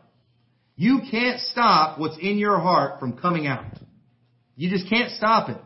You 0.77 1.01
can't 1.11 1.41
stop 1.41 1.99
what's 1.99 2.17
in 2.21 2.37
your 2.37 2.57
heart 2.57 3.01
from 3.01 3.17
coming 3.17 3.47
out. 3.47 3.65
You 4.55 4.69
just 4.69 4.89
can't 4.89 5.11
stop 5.11 5.49
it. 5.49 5.57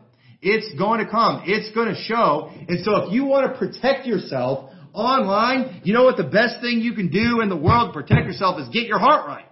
It's 0.42 0.78
going 0.78 1.04
to 1.04 1.10
come. 1.10 1.42
It's 1.46 1.74
going 1.74 1.88
to 1.88 2.00
show. 2.02 2.50
And 2.68 2.84
so 2.84 2.96
if 3.04 3.12
you 3.12 3.24
want 3.24 3.52
to 3.52 3.58
protect 3.58 4.06
yourself 4.06 4.70
online, 4.92 5.82
you 5.84 5.92
know 5.92 6.04
what 6.04 6.16
the 6.16 6.24
best 6.24 6.60
thing 6.60 6.80
you 6.80 6.94
can 6.94 7.08
do 7.08 7.40
in 7.40 7.48
the 7.48 7.56
world 7.56 7.92
to 7.92 7.92
protect 7.92 8.26
yourself 8.26 8.60
is 8.60 8.68
get 8.68 8.86
your 8.86 8.98
heart 8.98 9.26
right. 9.26 9.46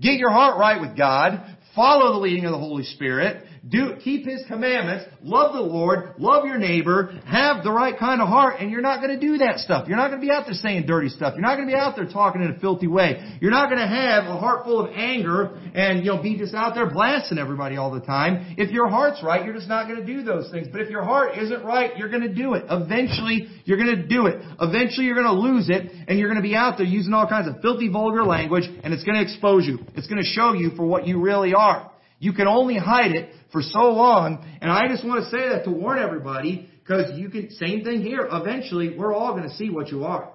Get 0.00 0.14
your 0.14 0.30
heart 0.30 0.58
right 0.58 0.80
with 0.80 0.96
God. 0.96 1.56
Follow 1.74 2.14
the 2.14 2.18
leading 2.20 2.44
of 2.46 2.52
the 2.52 2.58
Holy 2.58 2.84
Spirit. 2.84 3.44
Do, 3.68 3.96
keep 4.02 4.26
His 4.26 4.44
commandments, 4.46 5.06
love 5.22 5.52
the 5.52 5.60
Lord, 5.60 6.14
love 6.18 6.44
your 6.44 6.58
neighbor, 6.58 7.18
have 7.26 7.64
the 7.64 7.72
right 7.72 7.98
kind 7.98 8.20
of 8.20 8.28
heart, 8.28 8.60
and 8.60 8.70
you're 8.70 8.80
not 8.80 9.00
to 9.18 9.20
do 9.20 9.38
that 9.38 9.58
stuff. 9.58 9.88
You're 9.88 9.96
not 9.96 10.10
to 10.10 10.18
be 10.18 10.30
out 10.30 10.44
there 10.46 10.54
saying 10.54 10.86
dirty 10.86 11.08
stuff. 11.08 11.34
You're 11.34 11.42
not 11.42 11.56
to 11.56 11.66
be 11.66 11.74
out 11.74 11.96
there 11.96 12.06
talking 12.06 12.42
in 12.42 12.50
a 12.52 12.58
filthy 12.60 12.86
way. 12.86 13.38
You're 13.40 13.50
not 13.50 13.68
to 13.80 13.86
have 13.86 14.24
a 14.24 14.36
heart 14.36 14.64
full 14.64 14.84
of 14.84 14.92
anger 14.94 15.56
and, 15.74 16.04
you 16.04 16.14
know, 16.14 16.22
be 16.22 16.38
just 16.38 16.54
out 16.54 16.74
there 16.74 16.88
blasting 16.88 17.38
everybody 17.38 17.76
all 17.76 17.90
the 17.90 18.00
time. 18.00 18.54
If 18.56 18.70
your 18.70 18.88
heart's 18.88 19.22
right, 19.22 19.44
you're 19.44 19.54
just 19.54 19.68
not 19.68 19.88
to 19.88 20.06
do 20.06 20.22
those 20.22 20.50
things. 20.50 20.68
But 20.70 20.80
if 20.82 20.90
your 20.90 21.02
heart 21.02 21.36
isn't 21.36 21.64
right, 21.64 21.96
you're 21.96 22.08
to 22.22 22.32
do 22.32 22.54
it. 22.54 22.64
Eventually, 22.70 23.48
you're 23.64 23.78
to 23.96 24.06
do 24.06 24.26
it. 24.26 24.42
Eventually, 24.60 25.06
you're 25.06 25.16
to 25.26 25.32
lose 25.32 25.68
it, 25.68 25.90
and 26.06 26.18
you're 26.18 26.28
to 26.36 26.42
be 26.42 26.54
out 26.54 26.78
there 26.78 26.86
using 26.86 27.12
all 27.12 27.26
kinds 27.26 27.48
of 27.48 27.60
filthy, 27.62 27.88
vulgar 27.88 28.24
language, 28.24 28.64
and 28.84 28.94
it's 28.94 29.04
to 29.16 29.22
expose 29.22 29.66
you. 29.66 29.78
It's 29.94 30.06
to 30.22 30.28
show 30.28 30.52
you 30.52 30.70
for 30.76 30.86
what 30.86 31.06
you 31.06 31.20
really 31.20 31.52
are. 31.54 31.90
You 32.18 32.32
can 32.32 32.46
only 32.46 32.78
hide 32.78 33.12
it 33.12 33.30
for 33.52 33.62
so 33.62 33.90
long, 33.92 34.44
and 34.60 34.70
I 34.70 34.88
just 34.88 35.04
want 35.04 35.24
to 35.24 35.30
say 35.30 35.48
that 35.50 35.64
to 35.64 35.70
warn 35.70 35.98
everybody, 35.98 36.68
because 36.80 37.18
you 37.18 37.28
can, 37.28 37.50
same 37.50 37.84
thing 37.84 38.02
here, 38.02 38.28
eventually 38.30 38.96
we're 38.96 39.14
all 39.14 39.32
going 39.32 39.48
to 39.48 39.54
see 39.54 39.70
what 39.70 39.88
you 39.88 40.04
are. 40.04 40.32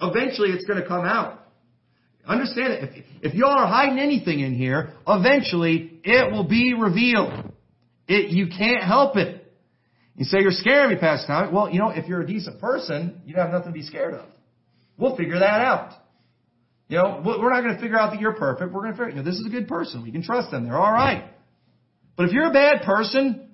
Eventually 0.00 0.50
it's 0.50 0.64
going 0.64 0.80
to 0.80 0.86
come 0.86 1.04
out. 1.04 1.38
Understand 2.26 2.72
it. 2.72 2.82
If, 2.82 3.04
if 3.32 3.34
y'all 3.34 3.50
are 3.50 3.66
hiding 3.66 3.98
anything 3.98 4.40
in 4.40 4.54
here, 4.54 4.92
eventually 5.06 6.00
it 6.04 6.32
will 6.32 6.48
be 6.48 6.74
revealed. 6.74 7.52
It, 8.06 8.30
you 8.30 8.48
can't 8.48 8.82
help 8.82 9.16
it. 9.16 9.52
You 10.16 10.24
say 10.24 10.38
you're 10.40 10.50
scared 10.50 10.86
of 10.86 10.90
me, 10.90 10.96
Pastor 10.98 11.28
Tommy. 11.28 11.52
Well, 11.52 11.70
you 11.70 11.78
know, 11.78 11.90
if 11.90 12.06
you're 12.06 12.20
a 12.20 12.26
decent 12.26 12.60
person, 12.60 13.22
you 13.24 13.36
have 13.36 13.50
nothing 13.50 13.68
to 13.68 13.72
be 13.72 13.82
scared 13.82 14.14
of. 14.14 14.26
We'll 14.98 15.16
figure 15.16 15.38
that 15.38 15.60
out. 15.60 15.92
You 16.88 16.98
know, 16.98 17.22
we're 17.24 17.50
not 17.50 17.62
going 17.62 17.74
to 17.74 17.80
figure 17.80 17.98
out 17.98 18.12
that 18.12 18.20
you're 18.20 18.34
perfect. 18.34 18.72
We're 18.72 18.82
going 18.82 18.92
to 18.92 18.98
figure, 18.98 19.10
you 19.10 19.16
know, 19.16 19.22
this 19.22 19.36
is 19.36 19.46
a 19.46 19.50
good 19.50 19.68
person. 19.68 20.02
We 20.02 20.10
can 20.10 20.22
trust 20.22 20.50
them. 20.50 20.64
They're 20.64 20.76
all 20.76 20.92
right. 20.92 21.30
But 22.20 22.28
if 22.28 22.34
you're 22.34 22.50
a 22.50 22.52
bad 22.52 22.82
person, 22.82 23.48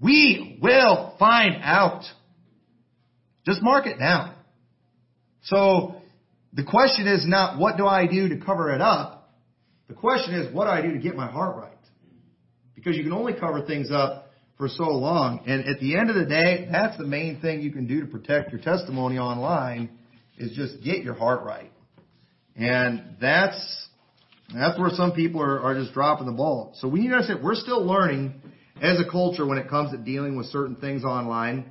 we 0.00 0.58
will 0.60 1.14
find 1.20 1.54
out. 1.62 2.02
Just 3.46 3.62
mark 3.62 3.86
it 3.86 4.00
down. 4.00 4.34
So 5.44 6.02
the 6.52 6.64
question 6.64 7.06
is 7.06 7.24
not 7.24 7.60
what 7.60 7.76
do 7.76 7.86
I 7.86 8.08
do 8.08 8.30
to 8.30 8.44
cover 8.44 8.74
it 8.74 8.80
up? 8.80 9.30
The 9.86 9.94
question 9.94 10.34
is 10.34 10.52
what 10.52 10.64
do 10.64 10.70
I 10.70 10.82
do 10.82 10.94
to 10.94 10.98
get 10.98 11.14
my 11.14 11.28
heart 11.28 11.58
right? 11.58 11.78
Because 12.74 12.96
you 12.96 13.04
can 13.04 13.12
only 13.12 13.34
cover 13.34 13.64
things 13.64 13.88
up 13.92 14.32
for 14.56 14.66
so 14.66 14.90
long. 14.90 15.44
And 15.46 15.68
at 15.68 15.78
the 15.78 15.96
end 15.96 16.10
of 16.10 16.16
the 16.16 16.26
day, 16.26 16.66
that's 16.72 16.98
the 16.98 17.06
main 17.06 17.40
thing 17.40 17.60
you 17.60 17.70
can 17.70 17.86
do 17.86 18.00
to 18.00 18.06
protect 18.08 18.50
your 18.50 18.60
testimony 18.60 19.18
online 19.18 19.90
is 20.38 20.56
just 20.56 20.82
get 20.82 21.04
your 21.04 21.14
heart 21.14 21.44
right. 21.44 21.70
And 22.56 23.14
that's 23.20 23.87
that's 24.54 24.78
where 24.78 24.90
some 24.90 25.12
people 25.12 25.42
are, 25.42 25.60
are 25.60 25.74
just 25.74 25.92
dropping 25.92 26.26
the 26.26 26.32
ball. 26.32 26.72
So 26.76 26.88
we 26.88 27.00
need 27.00 27.08
to 27.08 27.14
understand 27.14 27.42
we're 27.42 27.54
still 27.54 27.84
learning 27.84 28.40
as 28.80 28.98
a 28.98 29.10
culture 29.10 29.46
when 29.46 29.58
it 29.58 29.68
comes 29.68 29.90
to 29.90 29.98
dealing 29.98 30.36
with 30.36 30.46
certain 30.46 30.76
things 30.76 31.04
online. 31.04 31.70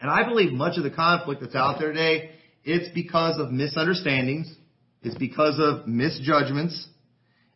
And 0.00 0.10
I 0.10 0.24
believe 0.28 0.52
much 0.52 0.76
of 0.78 0.84
the 0.84 0.90
conflict 0.90 1.40
that's 1.40 1.54
out 1.54 1.78
there 1.78 1.92
today, 1.92 2.30
it's 2.64 2.92
because 2.94 3.38
of 3.38 3.50
misunderstandings. 3.50 4.54
It's 5.02 5.16
because 5.16 5.58
of 5.58 5.88
misjudgments. 5.88 6.86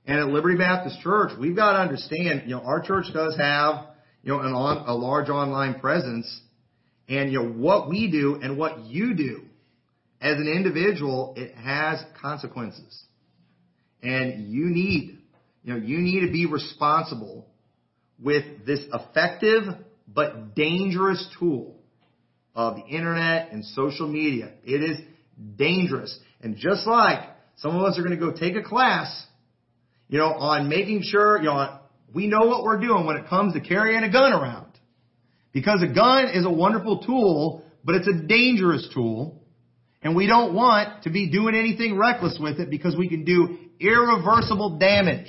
And 0.07 0.18
at 0.18 0.29
Liberty 0.29 0.57
Baptist 0.57 1.01
Church, 1.01 1.33
we've 1.39 1.57
got 1.57 1.72
to 1.72 1.79
understand, 1.79 2.43
you 2.47 2.57
know, 2.57 2.62
our 2.62 2.81
church 2.81 3.07
does 3.12 3.37
have, 3.37 3.87
you 4.22 4.33
know, 4.33 4.41
an 4.41 4.53
on, 4.53 4.89
a 4.89 4.95
large 4.95 5.29
online 5.29 5.79
presence. 5.79 6.41
And, 7.09 7.31
you 7.31 7.43
know, 7.43 7.49
what 7.51 7.89
we 7.89 8.11
do 8.11 8.39
and 8.43 8.59
what 8.59 8.81
you 8.81 9.14
do 9.14 9.43
as 10.20 10.39
an 10.39 10.49
individual, 10.49 11.35
it 11.37 11.55
has 11.55 12.03
consequences. 12.20 13.05
And 14.07 14.52
you 14.52 14.66
need, 14.66 15.18
you 15.64 15.74
know, 15.74 15.80
you 15.80 15.98
need 15.98 16.24
to 16.24 16.32
be 16.32 16.46
responsible 16.46 17.44
with 18.22 18.64
this 18.64 18.78
effective 18.92 19.64
but 20.07 20.54
dangerous 20.54 21.26
tool 21.40 21.74
of 22.54 22.76
the 22.76 22.84
internet 22.84 23.50
and 23.50 23.64
social 23.64 24.07
media. 24.07 24.52
It 24.62 24.80
is 24.80 24.98
dangerous. 25.57 26.16
And 26.40 26.57
just 26.57 26.86
like 26.86 27.18
some 27.57 27.74
of 27.74 27.82
us 27.82 27.98
are 27.98 28.02
going 28.02 28.16
to 28.16 28.24
go 28.24 28.30
take 28.30 28.54
a 28.54 28.62
class, 28.62 29.26
you 30.09 30.18
know, 30.18 30.28
on 30.28 30.68
making 30.68 31.02
sure, 31.02 31.38
you 31.38 31.46
know, 31.46 31.80
we 32.14 32.28
know 32.28 32.46
what 32.46 32.62
we're 32.62 32.78
doing 32.78 33.07
when 33.07 33.16
it 33.16 33.28
comes 33.28 33.54
to 33.54 33.61
carrying 33.61 34.04
a 34.04 34.12
gun 34.12 34.32
around. 34.32 34.70
Because 35.52 35.82
a 35.82 35.92
gun 35.92 36.28
is 36.32 36.46
a 36.46 36.50
wonderful 36.50 36.98
tool, 36.98 37.64
but 37.82 37.96
it's 37.96 38.07
a 38.07 38.26
dangerous 38.28 38.88
tool. 38.94 39.42
And 40.03 40.14
we 40.14 40.26
don't 40.26 40.55
want 40.55 41.05
to 41.05 41.11
be 41.11 41.30
doing 41.30 41.55
anything 41.55 41.97
reckless 41.97 42.38
with 42.40 42.61
it 42.61 42.70
because 42.70 42.97
we 42.97 43.09
can 43.09 43.24
do 43.24 43.59
irreversible 43.80 44.78
damage. 44.78 45.28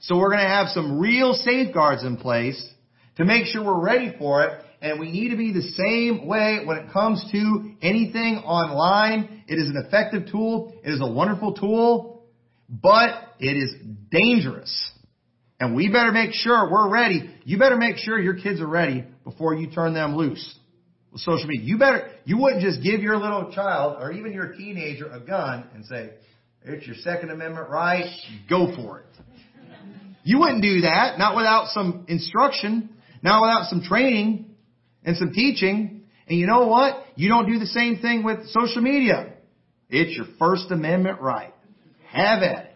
So 0.00 0.18
we're 0.18 0.30
going 0.30 0.42
to 0.42 0.48
have 0.48 0.68
some 0.68 0.98
real 0.98 1.32
safeguards 1.32 2.04
in 2.04 2.16
place 2.16 2.62
to 3.16 3.24
make 3.24 3.46
sure 3.46 3.64
we're 3.64 3.82
ready 3.82 4.14
for 4.18 4.44
it. 4.44 4.62
And 4.82 5.00
we 5.00 5.10
need 5.10 5.30
to 5.30 5.36
be 5.36 5.52
the 5.52 5.62
same 5.62 6.26
way 6.26 6.60
when 6.64 6.76
it 6.76 6.92
comes 6.92 7.24
to 7.32 7.72
anything 7.80 8.36
online. 8.44 9.44
It 9.48 9.54
is 9.54 9.70
an 9.70 9.82
effective 9.86 10.30
tool. 10.30 10.74
It 10.84 10.90
is 10.90 11.00
a 11.00 11.10
wonderful 11.10 11.54
tool, 11.54 12.24
but 12.68 13.10
it 13.40 13.56
is 13.56 13.74
dangerous. 14.10 14.92
And 15.58 15.74
we 15.74 15.88
better 15.88 16.12
make 16.12 16.32
sure 16.34 16.70
we're 16.70 16.90
ready. 16.90 17.34
You 17.44 17.58
better 17.58 17.78
make 17.78 17.96
sure 17.96 18.18
your 18.18 18.34
kids 18.34 18.60
are 18.60 18.66
ready 18.66 19.04
before 19.24 19.54
you 19.54 19.70
turn 19.70 19.94
them 19.94 20.16
loose 20.16 20.54
social 21.18 21.46
media. 21.46 21.64
You 21.64 21.78
better, 21.78 22.08
you 22.24 22.38
wouldn't 22.38 22.62
just 22.62 22.82
give 22.82 23.00
your 23.00 23.16
little 23.16 23.52
child 23.52 23.96
or 24.00 24.12
even 24.12 24.32
your 24.32 24.52
teenager 24.52 25.06
a 25.10 25.20
gun 25.20 25.64
and 25.74 25.84
say, 25.84 26.10
it's 26.64 26.86
your 26.86 26.96
Second 26.96 27.30
Amendment 27.30 27.68
right, 27.70 28.06
go 28.50 28.74
for 28.74 29.00
it. 29.00 29.06
You 30.24 30.40
wouldn't 30.40 30.62
do 30.62 30.80
that, 30.80 31.18
not 31.18 31.36
without 31.36 31.68
some 31.68 32.04
instruction, 32.08 32.90
not 33.22 33.40
without 33.40 33.68
some 33.70 33.82
training 33.82 34.46
and 35.04 35.16
some 35.16 35.32
teaching. 35.32 36.02
And 36.26 36.38
you 36.38 36.46
know 36.46 36.66
what? 36.66 37.04
You 37.14 37.28
don't 37.28 37.46
do 37.46 37.60
the 37.60 37.66
same 37.66 37.98
thing 37.98 38.24
with 38.24 38.48
social 38.48 38.82
media. 38.82 39.34
It's 39.88 40.16
your 40.16 40.26
First 40.38 40.72
Amendment 40.72 41.20
right. 41.20 41.54
Have 42.08 42.42
at 42.42 42.64
it. 42.66 42.72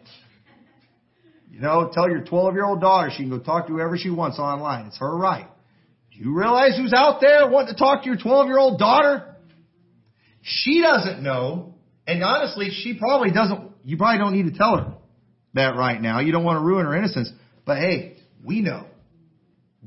You 1.51 1.61
know, 1.61 1.91
tell 1.93 2.09
your 2.09 2.25
12 2.25 2.55
year 2.55 2.65
old 2.65 2.81
daughter 2.81 3.11
she 3.11 3.25
can 3.25 3.31
go 3.31 3.41
talk 3.41 3.67
to 3.67 3.73
whoever 3.73 3.99
she 3.99 4.11
wants 4.11 4.39
online. 4.39 4.87
It's 4.87 4.99
her 4.99 5.17
right. 5.17 5.49
You 6.21 6.37
realize 6.37 6.77
who's 6.77 6.93
out 6.93 7.23
there 7.23 7.49
wanting 7.49 7.73
to 7.73 7.79
talk 7.79 8.03
to 8.03 8.07
your 8.07 8.19
12 8.19 8.47
year 8.47 8.59
old 8.59 8.79
daughter? 8.79 9.37
She 10.43 10.83
doesn't 10.83 11.23
know. 11.23 11.77
And 12.07 12.23
honestly, 12.23 12.69
she 12.71 12.99
probably 12.99 13.31
doesn't, 13.31 13.71
you 13.87 13.97
probably 13.97 14.19
don't 14.19 14.35
need 14.35 14.53
to 14.53 14.59
tell 14.59 14.77
her 14.77 14.95
that 15.55 15.77
right 15.77 15.99
now. 15.99 16.21
You 16.21 16.31
don't 16.31 16.45
want 16.45 16.57
to 16.57 16.61
ruin 16.61 16.85
her 16.85 16.95
innocence. 16.95 17.33
But 17.65 17.79
hey, 17.79 18.19
we 18.45 18.61
know. 18.61 18.85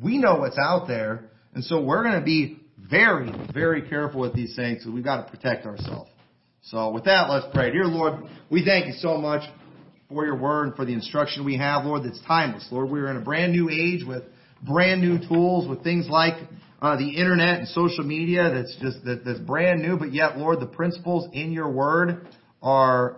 We 0.01 0.17
know 0.17 0.37
what's 0.37 0.57
out 0.57 0.87
there. 0.87 1.29
And 1.53 1.63
so 1.63 1.83
we're 1.83 2.01
going 2.01 2.19
to 2.19 2.25
be 2.25 2.61
very, 2.79 3.31
very 3.53 3.87
careful 3.87 4.21
with 4.21 4.33
these 4.33 4.55
things 4.55 4.79
because 4.79 4.91
we've 4.91 5.03
got 5.03 5.25
to 5.25 5.31
protect 5.31 5.67
ourselves. 5.67 6.09
So 6.63 6.89
with 6.89 7.03
that, 7.03 7.29
let's 7.29 7.45
pray. 7.53 7.69
Dear 7.69 7.85
Lord, 7.85 8.23
we 8.49 8.65
thank 8.65 8.87
you 8.87 8.93
so 8.93 9.19
much 9.19 9.47
for 10.09 10.25
your 10.25 10.37
word 10.37 10.69
and 10.69 10.75
for 10.75 10.85
the 10.85 10.93
instruction 10.93 11.45
we 11.45 11.57
have, 11.57 11.85
Lord, 11.85 12.03
that's 12.05 12.19
timeless. 12.25 12.67
Lord, 12.71 12.89
we're 12.89 13.11
in 13.11 13.17
a 13.17 13.21
brand 13.21 13.51
new 13.51 13.69
age 13.69 14.03
with 14.03 14.23
brand 14.65 15.01
new 15.01 15.19
tools, 15.27 15.67
with 15.67 15.83
things 15.83 16.07
like 16.09 16.35
uh, 16.81 16.97
the 16.97 17.09
internet 17.09 17.59
and 17.59 17.67
social 17.69 18.03
media 18.03 18.51
that's 18.53 18.75
just 18.81 19.03
that, 19.05 19.23
that's 19.25 19.39
brand 19.39 19.81
new, 19.81 19.97
but 19.97 20.13
yet, 20.13 20.37
Lord, 20.37 20.59
the 20.59 20.65
principles 20.67 21.29
in 21.33 21.51
your 21.51 21.71
word 21.71 22.27
are 22.61 23.17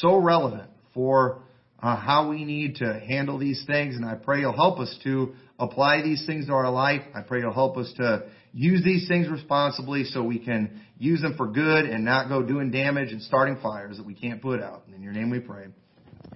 so 0.00 0.16
relevant 0.16 0.70
for 0.94 1.42
uh, 1.82 1.96
how 1.96 2.30
we 2.30 2.44
need 2.44 2.76
to 2.76 2.98
handle 3.06 3.38
these 3.38 3.62
things. 3.66 3.96
And 3.96 4.06
I 4.06 4.14
pray 4.14 4.40
you'll 4.40 4.54
help 4.54 4.78
us 4.78 4.96
to 5.04 5.34
apply 5.58 6.02
these 6.02 6.24
things 6.26 6.46
to 6.46 6.52
our 6.52 6.70
life. 6.70 7.02
I 7.14 7.20
pray 7.20 7.40
you'll 7.40 7.52
help 7.52 7.76
us 7.76 7.92
to 7.98 8.24
use 8.54 8.82
these 8.82 9.06
things 9.06 9.28
responsibly 9.28 10.04
so 10.04 10.22
we 10.22 10.38
can 10.38 10.80
use 10.98 11.20
them 11.20 11.36
for 11.36 11.48
good 11.48 11.84
and 11.84 12.04
not 12.04 12.28
go 12.28 12.42
doing 12.42 12.70
damage 12.70 13.12
and 13.12 13.20
starting 13.20 13.58
fires 13.62 13.98
that 13.98 14.06
we 14.06 14.14
can't 14.14 14.40
put 14.40 14.62
out. 14.62 14.84
And 14.86 14.94
in 14.94 15.02
your 15.02 15.12
name 15.12 15.28
we 15.28 15.40
pray. 15.40 15.66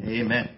Amen. 0.03 0.58